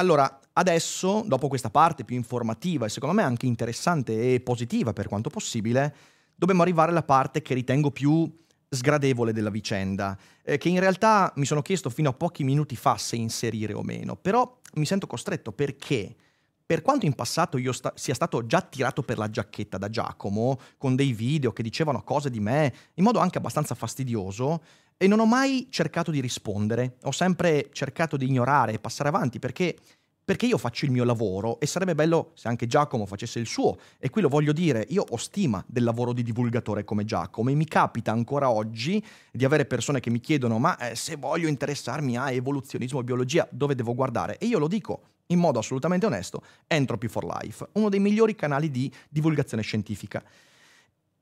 Allora, 0.00 0.40
adesso, 0.54 1.22
dopo 1.26 1.46
questa 1.46 1.68
parte 1.68 2.04
più 2.04 2.16
informativa 2.16 2.86
e 2.86 2.88
secondo 2.88 3.14
me 3.14 3.22
anche 3.22 3.44
interessante 3.44 4.32
e 4.32 4.40
positiva 4.40 4.94
per 4.94 5.08
quanto 5.08 5.28
possibile, 5.28 5.94
dobbiamo 6.34 6.62
arrivare 6.62 6.90
alla 6.90 7.02
parte 7.02 7.42
che 7.42 7.52
ritengo 7.52 7.90
più 7.90 8.26
sgradevole 8.66 9.34
della 9.34 9.50
vicenda, 9.50 10.16
eh, 10.42 10.56
che 10.56 10.70
in 10.70 10.80
realtà 10.80 11.30
mi 11.36 11.44
sono 11.44 11.60
chiesto 11.60 11.90
fino 11.90 12.08
a 12.08 12.14
pochi 12.14 12.44
minuti 12.44 12.76
fa 12.76 12.96
se 12.96 13.16
inserire 13.16 13.74
o 13.74 13.82
meno, 13.82 14.16
però 14.16 14.58
mi 14.74 14.86
sento 14.86 15.06
costretto 15.06 15.52
perché, 15.52 16.16
per 16.64 16.80
quanto 16.80 17.04
in 17.04 17.14
passato 17.14 17.58
io 17.58 17.72
sta- 17.72 17.92
sia 17.94 18.14
stato 18.14 18.46
già 18.46 18.62
tirato 18.62 19.02
per 19.02 19.18
la 19.18 19.28
giacchetta 19.28 19.76
da 19.76 19.90
Giacomo, 19.90 20.58
con 20.78 20.96
dei 20.96 21.12
video 21.12 21.52
che 21.52 21.62
dicevano 21.62 22.02
cose 22.04 22.30
di 22.30 22.40
me 22.40 22.72
in 22.94 23.04
modo 23.04 23.18
anche 23.18 23.36
abbastanza 23.36 23.74
fastidioso, 23.74 24.62
e 25.02 25.06
non 25.06 25.18
ho 25.18 25.24
mai 25.24 25.68
cercato 25.70 26.10
di 26.10 26.20
rispondere, 26.20 26.96
ho 27.04 27.10
sempre 27.10 27.70
cercato 27.72 28.18
di 28.18 28.26
ignorare 28.26 28.72
e 28.72 28.78
passare 28.78 29.08
avanti 29.08 29.38
perché 29.38 29.74
perché 30.22 30.44
io 30.44 30.58
faccio 30.58 30.84
il 30.84 30.90
mio 30.90 31.04
lavoro 31.04 31.58
e 31.58 31.66
sarebbe 31.66 31.94
bello 31.94 32.32
se 32.34 32.46
anche 32.46 32.68
Giacomo 32.68 33.04
facesse 33.04 33.40
il 33.40 33.46
suo. 33.46 33.78
E 33.98 34.10
qui 34.10 34.22
lo 34.22 34.28
voglio 34.28 34.52
dire, 34.52 34.86
io 34.90 35.04
ho 35.08 35.16
stima 35.16 35.64
del 35.66 35.82
lavoro 35.82 36.12
di 36.12 36.22
divulgatore 36.22 36.84
come 36.84 37.04
Giacomo 37.04 37.50
e 37.50 37.54
mi 37.54 37.64
capita 37.64 38.12
ancora 38.12 38.48
oggi 38.48 39.04
di 39.32 39.44
avere 39.44 39.64
persone 39.64 39.98
che 39.98 40.08
mi 40.08 40.20
chiedono 40.20 40.58
ma 40.60 40.76
eh, 40.76 40.94
se 40.94 41.16
voglio 41.16 41.48
interessarmi 41.48 42.16
a 42.16 42.30
evoluzionismo 42.30 43.00
e 43.00 43.04
biologia 43.04 43.48
dove 43.50 43.74
devo 43.74 43.94
guardare? 43.94 44.38
E 44.38 44.46
io 44.46 44.60
lo 44.60 44.68
dico 44.68 45.00
in 45.28 45.38
modo 45.38 45.58
assolutamente 45.58 46.06
onesto, 46.06 46.42
Entropy 46.66 47.08
for 47.08 47.24
Life, 47.24 47.66
uno 47.72 47.88
dei 47.88 48.00
migliori 48.00 48.36
canali 48.36 48.70
di 48.70 48.92
divulgazione 49.08 49.62
scientifica. 49.62 50.22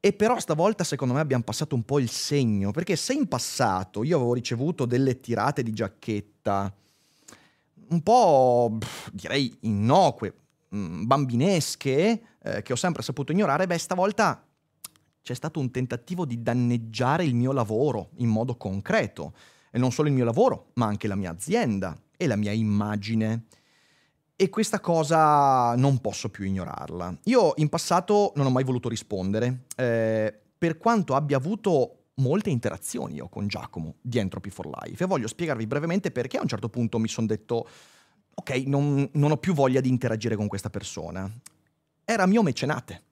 E 0.01 0.12
però 0.12 0.38
stavolta 0.38 0.84
secondo 0.84 1.14
me 1.14 1.20
abbiamo 1.20 1.42
passato 1.42 1.74
un 1.74 1.82
po' 1.82 1.99
il 1.99 2.09
segno, 2.09 2.70
perché 2.70 2.94
se 2.94 3.14
in 3.14 3.26
passato 3.26 4.05
io 4.05 4.16
avevo 4.16 4.32
ricevuto 4.32 4.86
delle 4.86 5.20
tirate 5.20 5.62
di 5.62 5.72
giacchetta, 5.72 6.72
un 7.88 8.03
po' 8.03 8.78
direi 9.12 9.57
innocue, 9.62 10.34
mm, 10.74 11.05
bambinesche, 11.05 12.22
eh, 12.40 12.62
che 12.62 12.72
ho 12.72 12.76
sempre 12.76 13.03
saputo 13.03 13.32
ignorare, 13.32 13.66
beh, 13.66 13.78
stavolta 13.78 14.44
c'è 15.20 15.34
stato 15.34 15.61
un 15.61 15.70
tentativo 15.70 16.24
di 16.24 16.42
danneggiare 16.42 17.24
il 17.24 17.34
mio 17.34 17.53
lavoro 17.53 18.11
in 18.16 18.28
modo 18.28 18.57
concreto. 18.57 19.34
E 19.70 19.78
non 19.78 19.92
solo 19.92 20.09
il 20.09 20.14
mio 20.14 20.24
lavoro, 20.24 20.70
ma 20.74 20.86
anche 20.86 21.07
la 21.07 21.16
mia 21.16 21.30
azienda 21.30 21.94
e 22.16 22.26
la 22.26 22.36
mia 22.36 22.53
immagine. 22.53 23.44
E 24.41 24.51
questa 24.51 24.78
cosa 24.78 25.74
non 25.74 25.99
posso 25.99 26.28
più 26.28 26.45
ignorarla. 26.45 27.12
Io 27.24 27.55
in 27.57 27.68
passato 27.68 28.32
non 28.36 28.47
ho 28.47 28.51
mai 28.51 28.62
voluto 28.62 28.89
rispondere, 28.89 29.64
eh, 29.74 30.32
per 30.57 30.78
quanto 30.78 31.16
abbia 31.16 31.39
avuto 31.39 32.11
molte 32.18 32.49
interazioni 32.49 33.16
io 33.16 33.26
con 33.28 33.49
Giacomo 33.49 33.97
di 34.01 34.18
Entropy 34.18 34.51
for 34.51 34.68
Life 34.68 35.03
e 35.03 35.07
voglio 35.09 35.26
spiegarvi 35.26 35.66
brevemente 35.66 36.12
perché 36.12 36.36
a 36.36 36.43
un 36.43 36.47
certo 36.47 36.68
punto 36.68 37.01
mi 37.01 37.09
sono 37.09 37.26
detto 37.26 37.68
ok, 38.32 38.51
non, 38.66 39.09
non, 39.14 39.32
ho 39.32 39.39
più 39.39 39.55
voglia 39.55 39.80
di 39.80 39.89
interagire 39.89 40.36
con 40.36 40.47
questa 40.47 40.70
persona. 40.70 41.28
Era 42.05 42.24
mio 42.26 42.45
mecenate. 42.45 43.03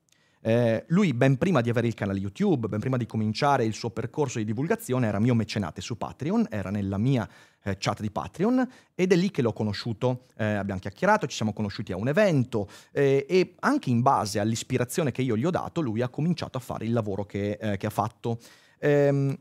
Eh, 0.40 0.84
lui 0.90 1.12
ben 1.12 1.38
prima 1.38 1.60
di 1.60 1.70
avere 1.70 1.88
il 1.88 1.94
canale 1.94 2.20
YouTube, 2.20 2.68
ben 2.68 2.78
prima 2.78 2.96
di 2.96 3.06
cominciare 3.06 3.64
il 3.64 3.74
suo 3.74 3.90
percorso 3.90 4.38
di 4.38 4.44
divulgazione, 4.44 5.08
era 5.08 5.18
mio 5.18 5.34
mecenate 5.34 5.80
su 5.80 5.98
Patreon, 5.98 6.46
era 6.50 6.70
nella 6.70 6.98
mia 6.98 7.28
eh, 7.66 7.76
chat 7.78 8.00
di 8.00 8.10
Patreon 8.10 8.66
ed 8.94 9.12
è 9.12 9.16
lì 9.16 9.30
che 9.30 9.42
l'ho 9.42 9.52
conosciuto. 9.52 10.26
Eh, 10.36 10.44
abbiamo 10.44 10.80
chiacchierato, 10.80 11.26
ci 11.26 11.36
siamo 11.36 11.52
conosciuti 11.52 11.92
a 11.92 11.96
un 11.96 12.08
evento 12.08 12.68
eh, 12.92 13.26
e 13.28 13.54
anche 13.60 13.90
in 13.90 14.02
base 14.02 14.38
all'ispirazione 14.38 15.10
che 15.10 15.22
io 15.22 15.36
gli 15.36 15.44
ho 15.44 15.50
dato, 15.50 15.80
lui 15.80 16.00
ha 16.00 16.08
cominciato 16.08 16.56
a 16.58 16.60
fare 16.60 16.84
il 16.84 16.92
lavoro 16.92 17.24
che, 17.24 17.58
eh, 17.60 17.76
che 17.76 17.86
ha 17.86 17.90
fatto. 17.90 18.38
Ehm, 18.78 19.36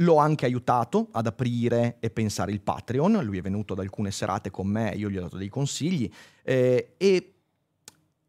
L'ho 0.00 0.16
anche 0.18 0.44
aiutato 0.44 1.08
ad 1.10 1.26
aprire 1.26 1.96
e 1.98 2.10
pensare 2.10 2.52
il 2.52 2.60
Patreon, 2.60 3.20
lui 3.24 3.38
è 3.38 3.40
venuto 3.40 3.72
ad 3.72 3.80
alcune 3.80 4.12
serate 4.12 4.48
con 4.48 4.68
me, 4.68 4.92
io 4.94 5.10
gli 5.10 5.16
ho 5.16 5.22
dato 5.22 5.36
dei 5.36 5.48
consigli 5.48 6.08
eh, 6.44 6.94
e, 6.96 7.32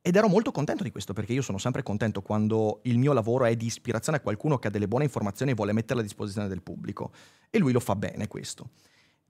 ed 0.01 0.15
ero 0.15 0.27
molto 0.27 0.51
contento 0.51 0.81
di 0.81 0.89
questo 0.89 1.13
perché 1.13 1.33
io 1.33 1.43
sono 1.43 1.59
sempre 1.59 1.83
contento 1.83 2.23
quando 2.23 2.79
il 2.85 2.97
mio 2.97 3.13
lavoro 3.13 3.45
è 3.45 3.55
di 3.55 3.67
ispirazione 3.67 4.17
a 4.17 4.21
qualcuno 4.21 4.57
che 4.57 4.69
ha 4.69 4.71
delle 4.71 4.87
buone 4.87 5.03
informazioni 5.03 5.51
e 5.51 5.53
vuole 5.53 5.71
metterle 5.71 6.01
a 6.01 6.05
disposizione 6.05 6.47
del 6.47 6.63
pubblico 6.63 7.11
e 7.51 7.59
lui 7.59 7.71
lo 7.71 7.79
fa 7.79 7.95
bene 7.95 8.27
questo. 8.27 8.69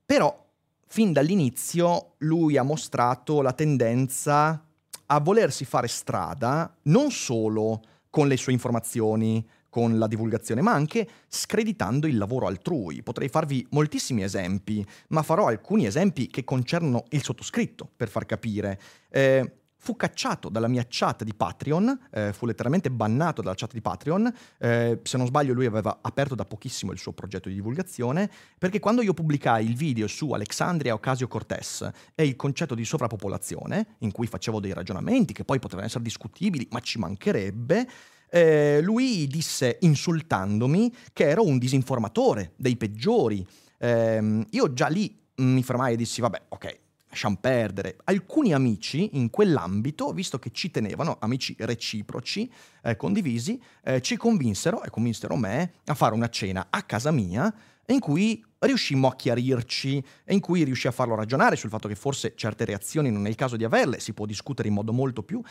Però 0.09 0.43
fin 0.87 1.13
dall'inizio 1.13 2.13
lui 2.17 2.57
ha 2.57 2.63
mostrato 2.63 3.43
la 3.43 3.53
tendenza 3.53 4.65
a 5.05 5.19
volersi 5.19 5.65
fare 5.65 5.87
strada 5.87 6.75
non 6.85 7.11
solo 7.11 7.79
con 8.09 8.27
le 8.27 8.35
sue 8.35 8.51
informazioni, 8.51 9.47
con 9.69 9.99
la 9.99 10.07
divulgazione, 10.07 10.61
ma 10.61 10.73
anche 10.73 11.07
screditando 11.27 12.07
il 12.07 12.17
lavoro 12.17 12.47
altrui. 12.47 13.03
Potrei 13.03 13.29
farvi 13.29 13.63
moltissimi 13.69 14.23
esempi, 14.23 14.83
ma 15.09 15.21
farò 15.21 15.45
alcuni 15.45 15.85
esempi 15.85 16.25
che 16.25 16.43
concernono 16.43 17.03
il 17.09 17.21
sottoscritto, 17.21 17.87
per 17.95 18.09
far 18.09 18.25
capire. 18.25 18.79
Eh, 19.11 19.58
fu 19.81 19.95
cacciato 19.95 20.49
dalla 20.49 20.67
mia 20.67 20.85
chat 20.87 21.23
di 21.23 21.33
Patreon, 21.33 22.07
eh, 22.11 22.33
fu 22.33 22.45
letteralmente 22.45 22.91
bannato 22.91 23.41
dalla 23.41 23.55
chat 23.55 23.71
di 23.71 23.81
Patreon, 23.81 24.31
eh, 24.59 24.99
se 25.01 25.17
non 25.17 25.25
sbaglio 25.25 25.53
lui 25.53 25.65
aveva 25.65 25.99
aperto 26.01 26.35
da 26.35 26.43
pochissimo 26.43 26.91
il 26.91 26.99
suo 26.99 27.13
progetto 27.13 27.47
di 27.47 27.55
divulgazione, 27.55 28.29
perché 28.57 28.79
quando 28.79 29.01
io 29.01 29.13
pubblicai 29.13 29.65
il 29.65 29.75
video 29.75 30.07
su 30.07 30.31
Alexandria 30.31 30.93
Ocasio-Cortez 30.93 31.89
e 32.13 32.25
il 32.25 32.35
concetto 32.35 32.75
di 32.75 32.83
sovrappopolazione, 32.83 33.95
in 33.99 34.11
cui 34.11 34.27
facevo 34.27 34.59
dei 34.59 34.73
ragionamenti 34.73 35.31
che 35.33 35.45
poi 35.45 35.59
potevano 35.59 35.87
essere 35.87 36.03
discutibili, 36.03 36.67
ma 36.71 36.81
ci 36.81 36.99
mancherebbe, 36.99 37.87
eh, 38.29 38.81
lui 38.81 39.27
disse 39.27 39.77
insultandomi 39.79 40.93
che 41.13 41.29
ero 41.29 41.45
un 41.45 41.57
disinformatore 41.57 42.51
dei 42.57 42.75
peggiori. 42.75 43.47
Eh, 43.77 44.45
io 44.49 44.73
già 44.73 44.87
lì 44.87 45.17
mi 45.37 45.63
fermai 45.63 45.93
e 45.93 45.95
dissi 45.95 46.19
vabbè, 46.19 46.41
ok, 46.49 46.79
lasciamo 47.09 47.37
perdere. 47.39 47.97
Alcuni 48.05 48.53
amici 48.53 49.17
in 49.17 49.29
quell'ambito, 49.29 50.11
visto 50.13 50.39
che 50.39 50.51
ci 50.51 50.71
tenevano, 50.71 51.17
amici 51.19 51.55
reciproci, 51.59 52.51
eh, 52.83 52.95
condivisi, 52.95 53.61
eh, 53.83 54.01
ci 54.01 54.15
convinsero 54.15 54.83
e 54.83 54.89
convinsero 54.89 55.35
me 55.35 55.73
a 55.85 55.93
fare 55.93 56.13
una 56.13 56.29
cena 56.29 56.67
a 56.69 56.83
casa 56.83 57.11
mia 57.11 57.53
in 57.87 57.99
cui 57.99 58.43
riuscimmo 58.59 59.07
a 59.07 59.15
chiarirci 59.15 60.03
e 60.23 60.33
in 60.33 60.39
cui 60.39 60.63
riuscì 60.63 60.87
a 60.87 60.91
farlo 60.91 61.15
ragionare 61.15 61.55
sul 61.55 61.69
fatto 61.69 61.87
che 61.87 61.95
forse 61.95 62.33
certe 62.35 62.65
reazioni 62.65 63.09
non 63.09 63.25
è 63.25 63.29
il 63.29 63.35
caso 63.35 63.57
di 63.57 63.63
averle, 63.63 63.99
si 63.99 64.13
può 64.13 64.25
discutere 64.25 64.67
in 64.67 64.75
modo 64.75 64.93
molto 64.93 65.23
più 65.23 65.41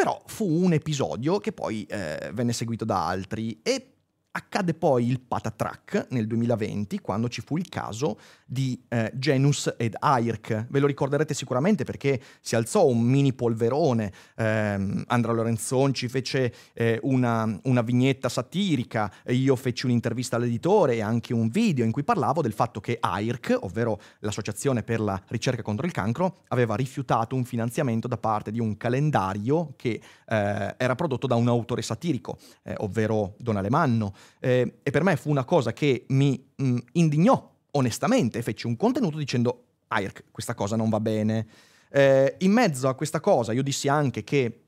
però 0.00 0.22
fu 0.24 0.46
un 0.46 0.72
episodio 0.72 1.40
che 1.40 1.52
poi 1.52 1.84
eh, 1.84 2.30
venne 2.32 2.54
seguito 2.54 2.86
da 2.86 3.06
altri 3.06 3.60
e 3.62 3.96
Accade 4.32 4.74
poi 4.74 5.08
il 5.08 5.18
patatrack 5.18 6.06
nel 6.10 6.28
2020 6.28 7.00
quando 7.00 7.28
ci 7.28 7.40
fu 7.40 7.56
il 7.56 7.68
caso 7.68 8.16
di 8.46 8.80
eh, 8.86 9.10
Genus 9.14 9.74
ed 9.76 9.96
Airk. 9.98 10.66
Ve 10.68 10.78
lo 10.78 10.86
ricorderete 10.86 11.34
sicuramente 11.34 11.82
perché 11.82 12.20
si 12.40 12.54
alzò 12.54 12.86
un 12.86 13.00
mini 13.00 13.32
polverone, 13.32 14.12
ehm, 14.36 15.02
Andrea 15.08 15.34
Lorenzon 15.34 15.92
ci 15.94 16.06
fece 16.06 16.54
eh, 16.74 17.00
una, 17.02 17.58
una, 17.64 17.82
vignetta 17.82 18.28
satirica, 18.28 19.12
io 19.26 19.56
feci 19.56 19.86
un'intervista 19.86 20.36
all'editore 20.36 20.94
e 20.94 21.02
anche 21.02 21.34
un 21.34 21.48
video 21.48 21.84
in 21.84 21.90
cui 21.90 22.04
parlavo 22.04 22.40
del 22.40 22.52
fatto 22.52 22.78
che 22.78 22.98
Airk, 23.00 23.58
ovvero 23.62 24.00
l'Associazione 24.20 24.84
per 24.84 25.00
la 25.00 25.20
ricerca 25.26 25.62
contro 25.62 25.86
il 25.86 25.92
cancro, 25.92 26.42
aveva 26.48 26.76
rifiutato 26.76 27.34
un 27.34 27.44
finanziamento 27.44 28.06
da 28.06 28.16
parte 28.16 28.52
di 28.52 28.60
un 28.60 28.76
calendario 28.76 29.72
che 29.74 30.00
eh, 30.28 30.74
era 30.76 30.94
prodotto 30.94 31.26
da 31.26 31.34
un 31.34 31.48
autore 31.48 31.82
satirico, 31.82 32.38
eh, 32.62 32.74
ovvero 32.78 33.34
Don 33.38 33.56
Alemanno 33.56 34.18
eh, 34.38 34.80
e 34.82 34.90
per 34.90 35.02
me 35.02 35.16
fu 35.16 35.30
una 35.30 35.44
cosa 35.44 35.72
che 35.72 36.04
mi 36.08 36.42
mh, 36.56 36.64
mm, 36.64 36.76
indignò 36.92 37.50
onestamente, 37.72 38.42
feci 38.42 38.66
un 38.66 38.76
contenuto 38.76 39.16
dicendo 39.16 39.64
Airk, 39.88 40.24
questa 40.30 40.54
cosa 40.54 40.76
non 40.76 40.88
va 40.88 41.00
bene. 41.00 41.46
Eh, 41.90 42.36
in 42.38 42.52
mezzo 42.52 42.88
a 42.88 42.94
questa 42.94 43.20
cosa 43.20 43.52
io 43.52 43.62
dissi 43.62 43.88
anche 43.88 44.22
che 44.22 44.62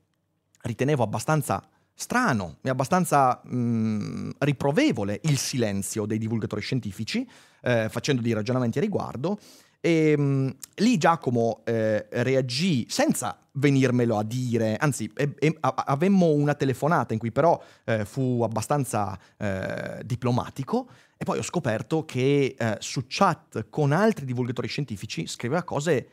ritenevo 0.61 1.03
abbastanza 1.03 1.65
strano 1.95 2.57
e 2.61 2.69
abbastanza 2.69 3.41
mh, 3.43 3.55
mm, 3.55 4.29
riprovevole 4.39 5.19
il 5.23 5.37
silenzio 5.37 6.05
dei 6.05 6.17
divulgatori 6.17 6.61
scientifici, 6.61 7.27
eh, 7.61 7.87
facendo 7.89 8.21
dei 8.21 8.33
ragionamenti 8.33 8.79
a 8.79 8.81
riguardo, 8.81 9.39
e 9.85 10.11
ehm, 10.11 10.21
mh, 10.21 10.55
lì 10.75 10.97
Giacomo 10.97 11.61
eh, 11.65 12.07
reagì 12.09 12.85
senza 12.87 13.37
venirmelo 13.55 14.17
a 14.17 14.23
dire, 14.23 14.77
anzi 14.77 15.11
e, 15.13 15.35
e, 15.37 15.57
a, 15.59 15.73
avemmo 15.85 16.31
una 16.31 16.53
telefonata 16.53 17.11
in 17.11 17.19
cui 17.19 17.33
però 17.33 17.61
eh, 17.83 18.05
fu 18.05 18.41
abbastanza 18.43 19.19
eh, 19.37 20.01
diplomatico 20.05 20.87
e 21.17 21.25
poi 21.25 21.37
ho 21.37 21.43
scoperto 21.43 22.05
che 22.05 22.55
eh, 22.57 22.77
su 22.79 23.03
chat 23.07 23.67
con 23.69 23.91
altri 23.91 24.25
divulgatori 24.25 24.69
scientifici 24.69 25.27
scriveva 25.27 25.63
cose 25.63 26.07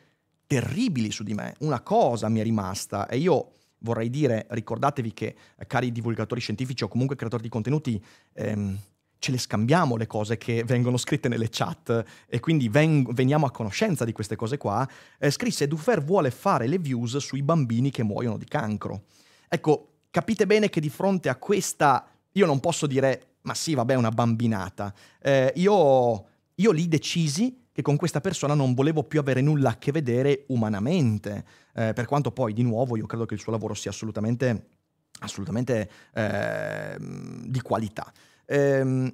terribili 0.47 1.09
su 1.09 1.23
di 1.23 1.33
me. 1.33 1.55
Una 1.59 1.79
cosa 1.79 2.27
mi 2.27 2.41
è 2.41 2.43
rimasta 2.43 3.07
e 3.07 3.17
io 3.19 3.53
vorrei 3.79 4.09
dire, 4.09 4.47
ricordatevi 4.49 5.13
che 5.13 5.35
cari 5.65 5.93
divulgatori 5.93 6.41
scientifici 6.41 6.83
o 6.83 6.89
comunque 6.89 7.15
creatori 7.15 7.43
di 7.43 7.49
contenuti, 7.49 8.03
ehm, 8.33 8.77
ce 9.21 9.29
le 9.29 9.37
scambiamo 9.37 9.97
le 9.97 10.07
cose 10.07 10.39
che 10.39 10.63
vengono 10.63 10.97
scritte 10.97 11.29
nelle 11.29 11.47
chat 11.47 12.03
e 12.27 12.39
quindi 12.39 12.69
ven- 12.69 13.05
veniamo 13.11 13.45
a 13.45 13.51
conoscenza 13.51 14.03
di 14.03 14.13
queste 14.13 14.35
cose 14.35 14.57
qua, 14.57 14.87
eh, 15.19 15.29
scrisse 15.29 15.67
Dufer 15.67 16.03
vuole 16.03 16.31
fare 16.31 16.65
le 16.65 16.79
views 16.79 17.17
sui 17.17 17.43
bambini 17.43 17.91
che 17.91 18.01
muoiono 18.01 18.37
di 18.37 18.45
cancro. 18.45 19.03
Ecco, 19.47 19.99
capite 20.09 20.47
bene 20.47 20.69
che 20.69 20.81
di 20.81 20.89
fronte 20.89 21.29
a 21.29 21.35
questa, 21.35 22.07
io 22.31 22.47
non 22.47 22.59
posso 22.59 22.87
dire, 22.87 23.35
ma 23.43 23.53
sì, 23.53 23.75
vabbè, 23.75 23.93
una 23.93 24.09
bambinata. 24.09 24.91
Eh, 25.21 25.53
io, 25.57 26.25
io 26.55 26.71
lì 26.71 26.87
decisi 26.87 27.67
che 27.71 27.83
con 27.83 27.97
questa 27.97 28.21
persona 28.21 28.55
non 28.55 28.73
volevo 28.73 29.03
più 29.03 29.19
avere 29.19 29.41
nulla 29.41 29.69
a 29.69 29.77
che 29.77 29.91
vedere 29.91 30.45
umanamente, 30.47 31.45
eh, 31.75 31.93
per 31.93 32.05
quanto 32.05 32.31
poi, 32.31 32.53
di 32.53 32.63
nuovo, 32.63 32.97
io 32.97 33.05
credo 33.05 33.27
che 33.27 33.35
il 33.35 33.39
suo 33.39 33.51
lavoro 33.51 33.75
sia 33.75 33.91
assolutamente, 33.91 34.69
assolutamente 35.19 35.91
eh, 36.11 36.97
di 36.99 37.61
qualità. 37.61 38.11
Ehm, 38.51 39.13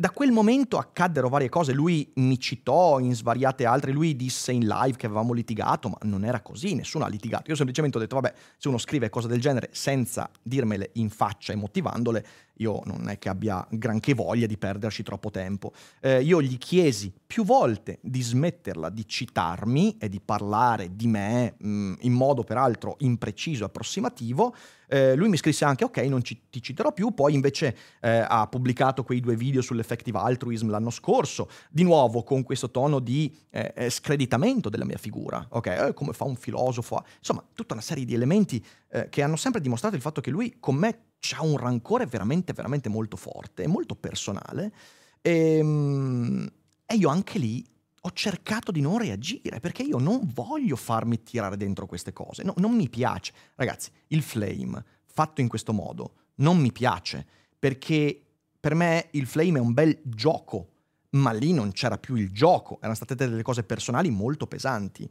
da 0.00 0.10
quel 0.10 0.30
momento 0.30 0.78
accaddero 0.78 1.28
varie 1.28 1.48
cose, 1.48 1.72
lui 1.72 2.08
mi 2.16 2.38
citò 2.38 3.00
in 3.00 3.16
svariate 3.16 3.64
altre, 3.64 3.90
lui 3.90 4.14
disse 4.14 4.52
in 4.52 4.64
live 4.64 4.96
che 4.96 5.06
avevamo 5.06 5.32
litigato, 5.32 5.88
ma 5.88 5.98
non 6.02 6.24
era 6.24 6.40
così, 6.40 6.76
nessuno 6.76 7.04
ha 7.04 7.08
litigato. 7.08 7.50
Io 7.50 7.56
semplicemente 7.56 7.96
ho 7.96 8.00
detto, 8.00 8.14
vabbè, 8.14 8.32
se 8.56 8.68
uno 8.68 8.78
scrive 8.78 9.10
cose 9.10 9.26
del 9.26 9.40
genere 9.40 9.70
senza 9.72 10.30
dirmele 10.40 10.90
in 10.92 11.10
faccia 11.10 11.52
e 11.52 11.56
motivandole, 11.56 12.24
io 12.58 12.80
non 12.84 13.08
è 13.08 13.18
che 13.18 13.28
abbia 13.28 13.66
granché 13.70 14.14
voglia 14.14 14.46
di 14.46 14.56
perderci 14.56 15.02
troppo 15.02 15.32
tempo. 15.32 15.72
Eh, 16.00 16.22
io 16.22 16.40
gli 16.40 16.58
chiesi 16.58 17.12
più 17.26 17.44
volte 17.44 17.98
di 18.00 18.22
smetterla 18.22 18.90
di 18.90 19.04
citarmi 19.04 19.96
e 19.98 20.08
di 20.08 20.20
parlare 20.20 20.94
di 20.94 21.08
me 21.08 21.56
mh, 21.58 21.68
mm, 21.68 21.94
in 22.02 22.12
modo 22.12 22.44
peraltro 22.44 22.94
impreciso 23.00 23.64
e 23.64 23.66
approssimativo. 23.66 24.54
Eh, 24.88 25.14
lui 25.14 25.28
mi 25.28 25.36
scrisse 25.36 25.64
anche 25.64 25.84
ok, 25.84 25.98
non 25.98 26.22
ci, 26.22 26.48
ti 26.50 26.62
citerò 26.62 26.92
più, 26.92 27.12
poi 27.12 27.34
invece 27.34 27.76
eh, 28.00 28.24
ha 28.26 28.46
pubblicato 28.48 29.04
quei 29.04 29.20
due 29.20 29.36
video 29.36 29.60
sull'effective 29.60 30.18
altruism 30.18 30.70
l'anno 30.70 30.90
scorso, 30.90 31.48
di 31.70 31.82
nuovo 31.82 32.22
con 32.22 32.42
questo 32.42 32.70
tono 32.70 32.98
di 32.98 33.34
eh, 33.50 33.72
eh, 33.76 33.90
screditamento 33.90 34.68
della 34.68 34.84
mia 34.84 34.96
figura, 34.96 35.46
ok? 35.50 35.66
Eh, 35.66 35.94
come 35.94 36.12
fa 36.12 36.24
un 36.24 36.36
filosofo, 36.36 37.04
insomma 37.18 37.44
tutta 37.52 37.74
una 37.74 37.82
serie 37.82 38.04
di 38.04 38.14
elementi 38.14 38.64
che 39.10 39.20
hanno 39.20 39.36
sempre 39.36 39.60
dimostrato 39.60 39.96
il 39.96 40.00
fatto 40.00 40.22
che 40.22 40.30
lui 40.30 40.56
con 40.58 40.74
me 40.74 40.98
ha 41.36 41.42
un 41.42 41.58
rancore 41.58 42.06
veramente, 42.06 42.54
veramente 42.54 42.88
molto 42.88 43.18
forte, 43.18 43.66
molto 43.66 43.94
personale. 43.94 44.72
E, 45.20 45.58
ehm, 45.58 46.50
e 46.86 46.94
io 46.94 47.10
anche 47.10 47.38
lì 47.38 47.62
ho 48.08 48.12
cercato 48.12 48.72
di 48.72 48.80
non 48.80 48.98
reagire 48.98 49.60
perché 49.60 49.82
io 49.82 49.98
non 49.98 50.30
voglio 50.32 50.76
farmi 50.76 51.22
tirare 51.22 51.56
dentro 51.56 51.86
queste 51.86 52.12
cose. 52.12 52.42
No, 52.42 52.54
non 52.56 52.74
mi 52.74 52.88
piace. 52.88 53.32
Ragazzi, 53.54 53.90
il 54.08 54.22
flame 54.22 54.84
fatto 55.04 55.40
in 55.40 55.48
questo 55.48 55.72
modo 55.72 56.14
non 56.36 56.58
mi 56.58 56.72
piace 56.72 57.26
perché 57.58 58.20
per 58.58 58.74
me 58.74 59.08
il 59.12 59.26
flame 59.26 59.58
è 59.58 59.60
un 59.60 59.72
bel 59.72 60.00
gioco 60.04 60.72
ma 61.10 61.32
lì 61.32 61.52
non 61.52 61.72
c'era 61.72 61.96
più 61.96 62.16
il 62.16 62.30
gioco, 62.30 62.76
erano 62.78 62.94
state 62.94 63.14
delle 63.14 63.42
cose 63.42 63.62
personali 63.62 64.10
molto 64.10 64.46
pesanti. 64.46 65.10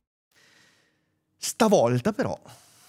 Stavolta 1.43 2.11
però, 2.11 2.39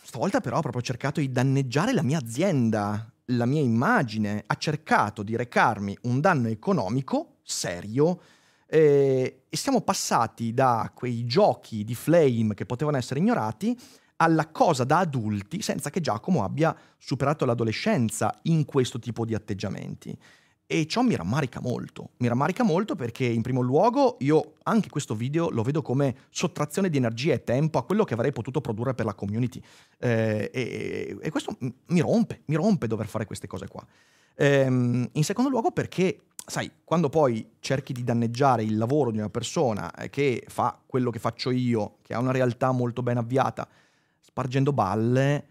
stavolta 0.02 0.42
però 0.42 0.58
ha 0.58 0.60
proprio 0.60 0.82
cercato 0.82 1.20
di 1.20 1.32
danneggiare 1.32 1.94
la 1.94 2.02
mia 2.02 2.18
azienda, 2.18 3.10
la 3.28 3.46
mia 3.46 3.62
immagine, 3.62 4.44
ha 4.46 4.56
cercato 4.56 5.22
di 5.22 5.36
recarmi 5.36 5.96
un 6.02 6.20
danno 6.20 6.48
economico 6.48 7.38
serio 7.42 8.20
eh, 8.66 9.44
e 9.48 9.56
siamo 9.56 9.80
passati 9.80 10.52
da 10.52 10.92
quei 10.94 11.24
giochi 11.24 11.82
di 11.82 11.94
flame 11.94 12.52
che 12.52 12.66
potevano 12.66 12.98
essere 12.98 13.20
ignorati 13.20 13.74
alla 14.16 14.46
cosa 14.48 14.84
da 14.84 14.98
adulti 14.98 15.62
senza 15.62 15.88
che 15.88 16.02
Giacomo 16.02 16.44
abbia 16.44 16.76
superato 16.98 17.46
l'adolescenza 17.46 18.38
in 18.42 18.66
questo 18.66 18.98
tipo 18.98 19.24
di 19.24 19.34
atteggiamenti. 19.34 20.14
E 20.72 20.86
ciò 20.86 21.02
mi 21.02 21.14
rammarica 21.14 21.60
molto, 21.60 22.12
mi 22.16 22.28
rammarica 22.28 22.62
molto 22.64 22.96
perché 22.96 23.26
in 23.26 23.42
primo 23.42 23.60
luogo 23.60 24.16
io 24.20 24.54
anche 24.62 24.88
questo 24.88 25.14
video 25.14 25.50
lo 25.50 25.62
vedo 25.62 25.82
come 25.82 26.16
sottrazione 26.30 26.88
di 26.88 26.96
energia 26.96 27.34
e 27.34 27.44
tempo 27.44 27.76
a 27.76 27.84
quello 27.84 28.04
che 28.04 28.14
avrei 28.14 28.32
potuto 28.32 28.62
produrre 28.62 28.94
per 28.94 29.04
la 29.04 29.12
community 29.12 29.62
eh, 29.98 30.48
e, 30.50 31.18
e, 31.20 31.30
questo 31.30 31.58
mi 31.60 32.00
rompe, 32.00 32.40
mi 32.46 32.54
rompe 32.54 32.86
dover 32.86 33.06
fare 33.06 33.26
queste 33.26 33.46
cose 33.46 33.68
qua. 33.68 33.86
Ehm, 34.36 35.10
in 35.12 35.24
secondo 35.24 35.50
luogo 35.50 35.72
perché, 35.72 36.20
sai, 36.46 36.70
quando 36.84 37.10
poi 37.10 37.50
cerchi 37.60 37.92
di 37.92 38.02
danneggiare 38.02 38.62
il 38.62 38.78
lavoro 38.78 39.10
di 39.10 39.18
una 39.18 39.28
persona 39.28 39.92
eh, 39.94 40.08
che 40.08 40.42
fa 40.48 40.80
quello 40.86 41.10
che 41.10 41.18
faccio 41.18 41.50
io, 41.50 41.98
che 42.00 42.14
ha 42.14 42.18
una 42.18 42.32
realtà 42.32 42.72
molto 42.72 43.02
ben 43.02 43.18
avviata, 43.18 43.68
spargendo 44.22 44.72
balle, 44.72 45.44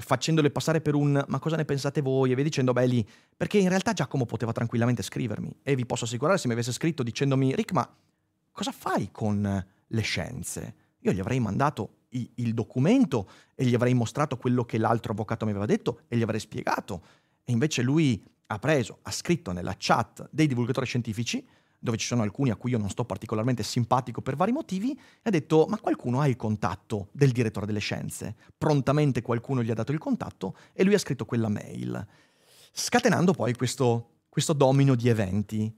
facendole 0.00 0.50
passare 0.50 0.80
per 0.80 0.94
un 0.94 1.22
ma 1.26 1.38
cosa 1.38 1.56
ne 1.56 1.64
pensate 1.64 2.00
voi? 2.00 2.32
e 2.32 2.34
via 2.34 2.44
dicendo 2.44 2.72
beh 2.72 2.86
lì 2.86 3.06
perché 3.36 3.58
in 3.58 3.68
realtà 3.68 3.92
Giacomo 3.92 4.26
poteva 4.26 4.52
tranquillamente 4.52 5.02
scrivermi. 5.02 5.58
E 5.62 5.74
vi 5.74 5.86
posso 5.86 6.04
assicurare 6.04 6.38
se 6.38 6.46
mi 6.46 6.54
avesse 6.54 6.72
scritto 6.72 7.02
dicendomi 7.02 7.54
Rick 7.54 7.72
ma 7.72 7.88
cosa 8.50 8.72
fai 8.72 9.10
con 9.10 9.66
le 9.86 10.00
scienze? 10.02 10.74
Io 11.00 11.12
gli 11.12 11.20
avrei 11.20 11.40
mandato 11.40 11.98
i, 12.10 12.30
il 12.36 12.54
documento 12.54 13.28
e 13.54 13.64
gli 13.64 13.74
avrei 13.74 13.94
mostrato 13.94 14.36
quello 14.36 14.64
che 14.64 14.78
l'altro 14.78 15.12
avvocato 15.12 15.44
mi 15.44 15.50
aveva 15.50 15.66
detto 15.66 16.00
e 16.08 16.16
gli 16.16 16.22
avrei 16.22 16.40
spiegato. 16.40 17.02
E 17.44 17.52
invece 17.52 17.82
lui 17.82 18.22
ha 18.46 18.58
preso 18.58 18.98
ha 19.02 19.10
scritto 19.10 19.52
nella 19.52 19.74
chat 19.78 20.28
dei 20.30 20.46
divulgatori 20.46 20.86
scientifici 20.86 21.46
dove 21.82 21.96
ci 21.96 22.06
sono 22.06 22.22
alcuni 22.22 22.50
a 22.50 22.56
cui 22.56 22.70
io 22.70 22.78
non 22.78 22.90
sto 22.90 23.04
particolarmente 23.04 23.62
simpatico 23.62 24.20
per 24.20 24.36
vari 24.36 24.52
motivi, 24.52 24.92
e 24.92 25.20
ha 25.22 25.30
detto 25.30 25.66
ma 25.66 25.78
qualcuno 25.78 26.20
ha 26.20 26.28
il 26.28 26.36
contatto 26.36 27.08
del 27.12 27.32
direttore 27.32 27.66
delle 27.66 27.78
scienze. 27.80 28.36
Prontamente 28.56 29.22
qualcuno 29.22 29.62
gli 29.62 29.70
ha 29.70 29.74
dato 29.74 29.90
il 29.90 29.98
contatto 29.98 30.56
e 30.72 30.84
lui 30.84 30.94
ha 30.94 30.98
scritto 30.98 31.24
quella 31.24 31.48
mail, 31.48 32.06
scatenando 32.70 33.32
poi 33.32 33.54
questo, 33.54 34.20
questo 34.28 34.52
domino 34.52 34.94
di 34.94 35.08
eventi. 35.08 35.74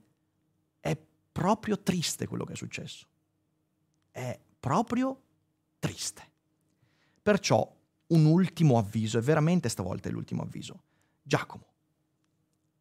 È 0.79 0.97
proprio 1.31 1.79
triste 1.79 2.27
quello 2.27 2.43
che 2.43 2.53
è 2.53 2.57
successo. 2.57 3.07
È 4.11 4.37
proprio 4.59 5.21
triste. 5.79 6.21
Perciò 7.21 7.75
un 8.07 8.25
ultimo 8.25 8.77
avviso, 8.77 9.17
e 9.17 9.21
veramente 9.21 9.69
stavolta 9.69 10.09
è 10.09 10.11
l'ultimo 10.11 10.41
avviso. 10.41 10.83
Giacomo, 11.21 11.65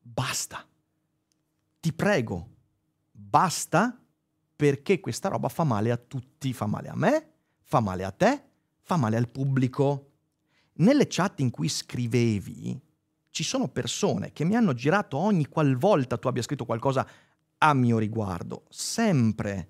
basta. 0.01 0.67
Ti 1.81 1.93
prego, 1.93 2.49
basta 3.29 3.99
perché 4.55 5.01
questa 5.01 5.29
roba 5.29 5.49
fa 5.49 5.65
male 5.65 5.91
a 5.91 5.97
tutti, 5.97 6.53
fa 6.53 6.67
male 6.67 6.89
a 6.89 6.97
me, 6.97 7.31
fa 7.63 7.81
male 7.81 8.05
a 8.05 8.11
te, 8.11 8.43
fa 8.81 8.97
male 8.97 9.17
al 9.17 9.29
pubblico. 9.29 10.11
Nelle 10.75 11.07
chat 11.09 11.41
in 11.41 11.51
cui 11.51 11.69
scrivevi 11.69 12.81
ci 13.31 13.45
sono 13.45 13.69
persone 13.69 14.33
che 14.33 14.45
mi 14.45 14.57
hanno 14.57 14.75
girato 14.75 15.17
ogni 15.17 15.47
qualvolta 15.47 16.19
tu 16.19 16.29
abbia 16.29 16.43
scritto 16.43 16.67
qualcosa 16.67 17.07
a 17.59 17.75
mio 17.75 17.99
riguardo, 17.99 18.65
sempre, 18.69 19.69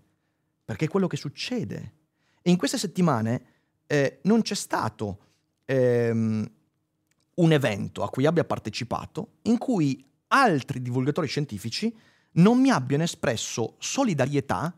perché 0.65 0.87
è 0.87 0.89
quello 0.89 1.07
che 1.07 1.17
succede. 1.17 1.95
E 2.41 2.51
in 2.51 2.57
queste 2.57 2.79
settimane 2.79 3.45
eh, 3.87 4.21
non 4.23 4.43
c'è 4.43 4.55
stato 4.55 5.19
ehm, 5.65 6.51
un 7.35 7.53
evento 7.53 8.03
a 8.03 8.11
cui 8.11 8.27
abbia 8.27 8.45
partecipato 8.45 9.35
in 9.43 9.59
cui 9.59 10.05
altri 10.29 10.81
divulgatori 10.81 11.27
scientifici 11.27 11.95
non 12.33 12.61
mi 12.61 12.71
abbiano 12.71 13.03
espresso 13.03 13.77
solidarietà 13.79 14.75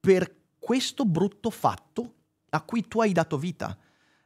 per 0.00 0.34
questo 0.58 1.04
brutto 1.04 1.50
fatto 1.50 2.14
a 2.50 2.62
cui 2.62 2.86
tu 2.88 3.00
hai 3.00 3.12
dato 3.12 3.38
vita. 3.38 3.76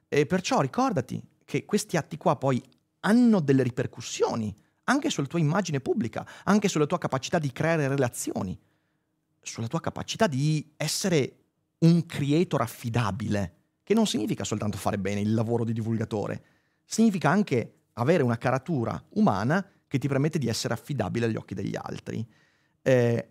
E 0.08 0.26
perciò 0.26 0.60
ricordati 0.60 1.22
che 1.44 1.64
questi 1.64 1.96
atti 1.96 2.16
qua 2.16 2.36
poi 2.36 2.62
hanno 3.00 3.40
delle 3.40 3.62
ripercussioni 3.62 4.54
anche 4.84 5.10
sulla 5.10 5.26
tua 5.26 5.38
immagine 5.38 5.80
pubblica, 5.80 6.26
anche 6.44 6.68
sulla 6.68 6.86
tua 6.86 6.98
capacità 6.98 7.38
di 7.38 7.52
creare 7.52 7.88
relazioni, 7.88 8.58
sulla 9.40 9.68
tua 9.68 9.80
capacità 9.80 10.26
di 10.26 10.72
essere 10.76 11.36
un 11.78 12.04
creator 12.06 12.60
affidabile, 12.60 13.54
che 13.82 13.94
non 13.94 14.06
significa 14.06 14.44
soltanto 14.44 14.76
fare 14.76 14.98
bene 14.98 15.20
il 15.20 15.32
lavoro 15.32 15.64
di 15.64 15.72
divulgatore, 15.72 16.44
significa 16.84 17.30
anche 17.30 17.74
avere 17.94 18.22
una 18.22 18.36
caratura 18.36 19.02
umana 19.10 19.64
che 19.86 19.98
ti 19.98 20.08
permette 20.08 20.38
di 20.38 20.48
essere 20.48 20.74
affidabile 20.74 21.26
agli 21.26 21.36
occhi 21.36 21.54
degli 21.54 21.76
altri 21.76 22.26
eh, 22.82 23.28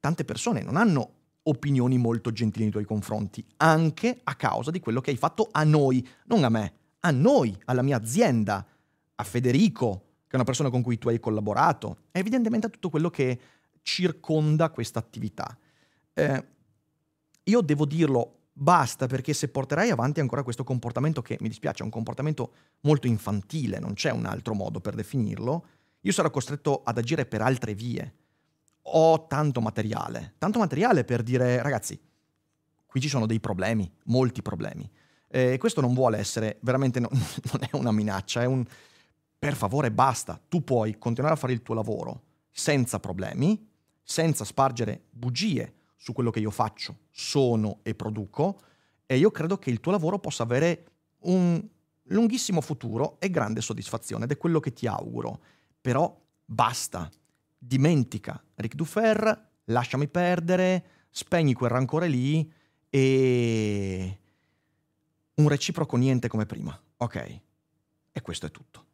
tante 0.00 0.24
persone 0.24 0.62
non 0.62 0.76
hanno 0.76 1.14
opinioni 1.44 1.96
molto 1.96 2.30
gentili 2.30 2.64
nei 2.64 2.72
tuoi 2.72 2.84
confronti, 2.84 3.44
anche 3.58 4.20
a 4.22 4.34
causa 4.34 4.70
di 4.70 4.80
quello 4.80 5.00
che 5.00 5.10
hai 5.10 5.16
fatto 5.16 5.48
a 5.50 5.64
noi, 5.64 6.06
non 6.26 6.44
a 6.44 6.48
me, 6.48 6.72
a 7.00 7.10
noi, 7.10 7.56
alla 7.64 7.82
mia 7.82 7.96
azienda, 7.96 8.66
a 9.14 9.24
Federico, 9.24 10.02
che 10.26 10.32
è 10.32 10.36
una 10.36 10.44
persona 10.44 10.70
con 10.70 10.82
cui 10.82 10.98
tu 10.98 11.08
hai 11.08 11.18
collaborato, 11.18 12.04
è 12.10 12.18
evidentemente 12.18 12.68
tutto 12.68 12.90
quello 12.90 13.08
che 13.08 13.40
circonda 13.82 14.68
questa 14.70 14.98
attività. 14.98 15.58
Eh, 16.12 16.46
io 17.44 17.60
devo 17.62 17.86
dirlo, 17.86 18.40
basta 18.52 19.06
perché 19.06 19.32
se 19.32 19.48
porterai 19.48 19.90
avanti 19.90 20.20
ancora 20.20 20.42
questo 20.42 20.64
comportamento 20.64 21.22
che 21.22 21.38
mi 21.40 21.48
dispiace 21.48 21.80
è 21.80 21.84
un 21.84 21.90
comportamento 21.90 22.52
molto 22.80 23.06
infantile, 23.06 23.78
non 23.78 23.94
c'è 23.94 24.10
un 24.10 24.26
altro 24.26 24.52
modo 24.52 24.80
per 24.80 24.94
definirlo, 24.94 25.66
io 26.00 26.12
sarò 26.12 26.30
costretto 26.30 26.82
ad 26.84 26.98
agire 26.98 27.24
per 27.24 27.40
altre 27.40 27.74
vie. 27.74 28.14
Ho 28.92 29.26
tanto 29.26 29.60
materiale, 29.60 30.34
tanto 30.38 30.58
materiale 30.58 31.04
per 31.04 31.22
dire 31.22 31.62
ragazzi, 31.62 32.00
qui 32.86 33.00
ci 33.00 33.08
sono 33.08 33.26
dei 33.26 33.40
problemi, 33.40 33.90
molti 34.04 34.42
problemi. 34.42 34.90
E 35.28 35.58
questo 35.58 35.80
non 35.80 35.92
vuole 35.94 36.18
essere, 36.18 36.58
veramente 36.60 37.00
no, 37.00 37.08
non 37.52 37.68
è 37.68 37.76
una 37.76 37.92
minaccia, 37.92 38.42
è 38.42 38.46
un 38.46 38.64
per 39.38 39.54
favore 39.54 39.92
basta, 39.92 40.40
tu 40.48 40.64
puoi 40.64 40.98
continuare 40.98 41.36
a 41.36 41.38
fare 41.38 41.52
il 41.52 41.62
tuo 41.62 41.74
lavoro 41.74 42.22
senza 42.50 42.98
problemi, 42.98 43.70
senza 44.02 44.44
spargere 44.44 45.04
bugie 45.10 45.74
su 45.96 46.12
quello 46.12 46.30
che 46.30 46.40
io 46.40 46.50
faccio, 46.50 47.00
sono 47.10 47.78
e 47.82 47.94
produco 47.94 48.60
e 49.06 49.16
io 49.16 49.30
credo 49.30 49.58
che 49.58 49.70
il 49.70 49.80
tuo 49.80 49.92
lavoro 49.92 50.18
possa 50.18 50.42
avere 50.42 50.86
un 51.20 51.64
lunghissimo 52.04 52.60
futuro 52.60 53.20
e 53.20 53.30
grande 53.30 53.60
soddisfazione 53.60 54.24
ed 54.24 54.32
è 54.32 54.36
quello 54.36 54.60
che 54.60 54.72
ti 54.72 54.86
auguro. 54.86 55.40
Però 55.80 56.20
basta, 56.44 57.08
dimentica 57.58 58.42
Ric 58.54 58.74
Dufer, 58.74 59.50
lasciami 59.64 60.08
perdere, 60.08 60.84
spegni 61.10 61.52
quel 61.52 61.70
rancore 61.70 62.08
lì 62.08 62.50
e 62.88 64.18
un 65.34 65.48
reciproco 65.48 65.96
niente 65.96 66.28
come 66.28 66.46
prima, 66.46 66.80
ok? 66.96 67.40
E 68.12 68.20
questo 68.22 68.46
è 68.46 68.50
tutto. 68.50 68.86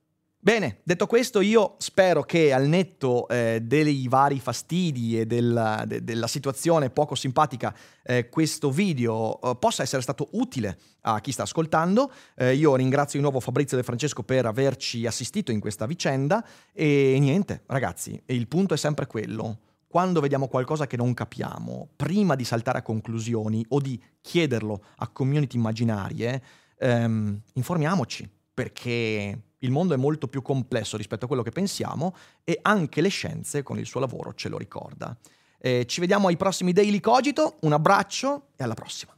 Bene, 0.44 0.80
detto 0.82 1.06
questo, 1.06 1.40
io 1.40 1.76
spero 1.78 2.22
che 2.22 2.52
al 2.52 2.68
netto 2.68 3.26
eh, 3.28 3.60
dei 3.62 4.06
vari 4.08 4.38
fastidi 4.38 5.18
e 5.18 5.24
della, 5.24 5.84
de, 5.86 6.04
della 6.04 6.26
situazione 6.26 6.90
poco 6.90 7.14
simpatica, 7.14 7.74
eh, 8.02 8.28
questo 8.28 8.70
video 8.70 9.40
eh, 9.40 9.56
possa 9.56 9.82
essere 9.82 10.02
stato 10.02 10.28
utile 10.32 10.78
a 11.00 11.18
chi 11.22 11.32
sta 11.32 11.44
ascoltando. 11.44 12.12
Eh, 12.36 12.56
io 12.56 12.76
ringrazio 12.76 13.18
di 13.18 13.24
nuovo 13.24 13.40
Fabrizio 13.40 13.78
De 13.78 13.82
Francesco 13.82 14.22
per 14.22 14.44
averci 14.44 15.06
assistito 15.06 15.50
in 15.50 15.60
questa 15.60 15.86
vicenda 15.86 16.46
e 16.74 17.16
niente, 17.18 17.62
ragazzi, 17.64 18.22
il 18.26 18.46
punto 18.46 18.74
è 18.74 18.76
sempre 18.76 19.06
quello. 19.06 19.60
Quando 19.86 20.20
vediamo 20.20 20.48
qualcosa 20.48 20.86
che 20.86 20.98
non 20.98 21.14
capiamo, 21.14 21.88
prima 21.96 22.34
di 22.34 22.44
saltare 22.44 22.76
a 22.76 22.82
conclusioni 22.82 23.64
o 23.70 23.80
di 23.80 23.98
chiederlo 24.20 24.84
a 24.96 25.08
community 25.08 25.56
immaginarie, 25.56 26.42
ehm, 26.76 27.40
informiamoci, 27.54 28.28
perché 28.52 29.53
il 29.64 29.70
mondo 29.70 29.94
è 29.94 29.96
molto 29.96 30.28
più 30.28 30.42
complesso 30.42 30.96
rispetto 30.96 31.24
a 31.24 31.28
quello 31.28 31.42
che 31.42 31.50
pensiamo 31.50 32.14
e 32.44 32.58
anche 32.62 33.00
le 33.00 33.08
scienze 33.08 33.62
con 33.62 33.78
il 33.78 33.86
suo 33.86 34.00
lavoro 34.00 34.34
ce 34.34 34.48
lo 34.48 34.58
ricorda. 34.58 35.16
Eh, 35.58 35.86
ci 35.86 36.00
vediamo 36.00 36.28
ai 36.28 36.36
prossimi 36.36 36.72
Daily 36.72 37.00
Cogito, 37.00 37.56
un 37.62 37.72
abbraccio 37.72 38.48
e 38.56 38.62
alla 38.62 38.74
prossima. 38.74 39.16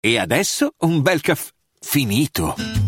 E 0.00 0.18
adesso 0.18 0.72
un 0.78 1.02
bel 1.02 1.20
caffè 1.20 1.52
finito. 1.80 2.87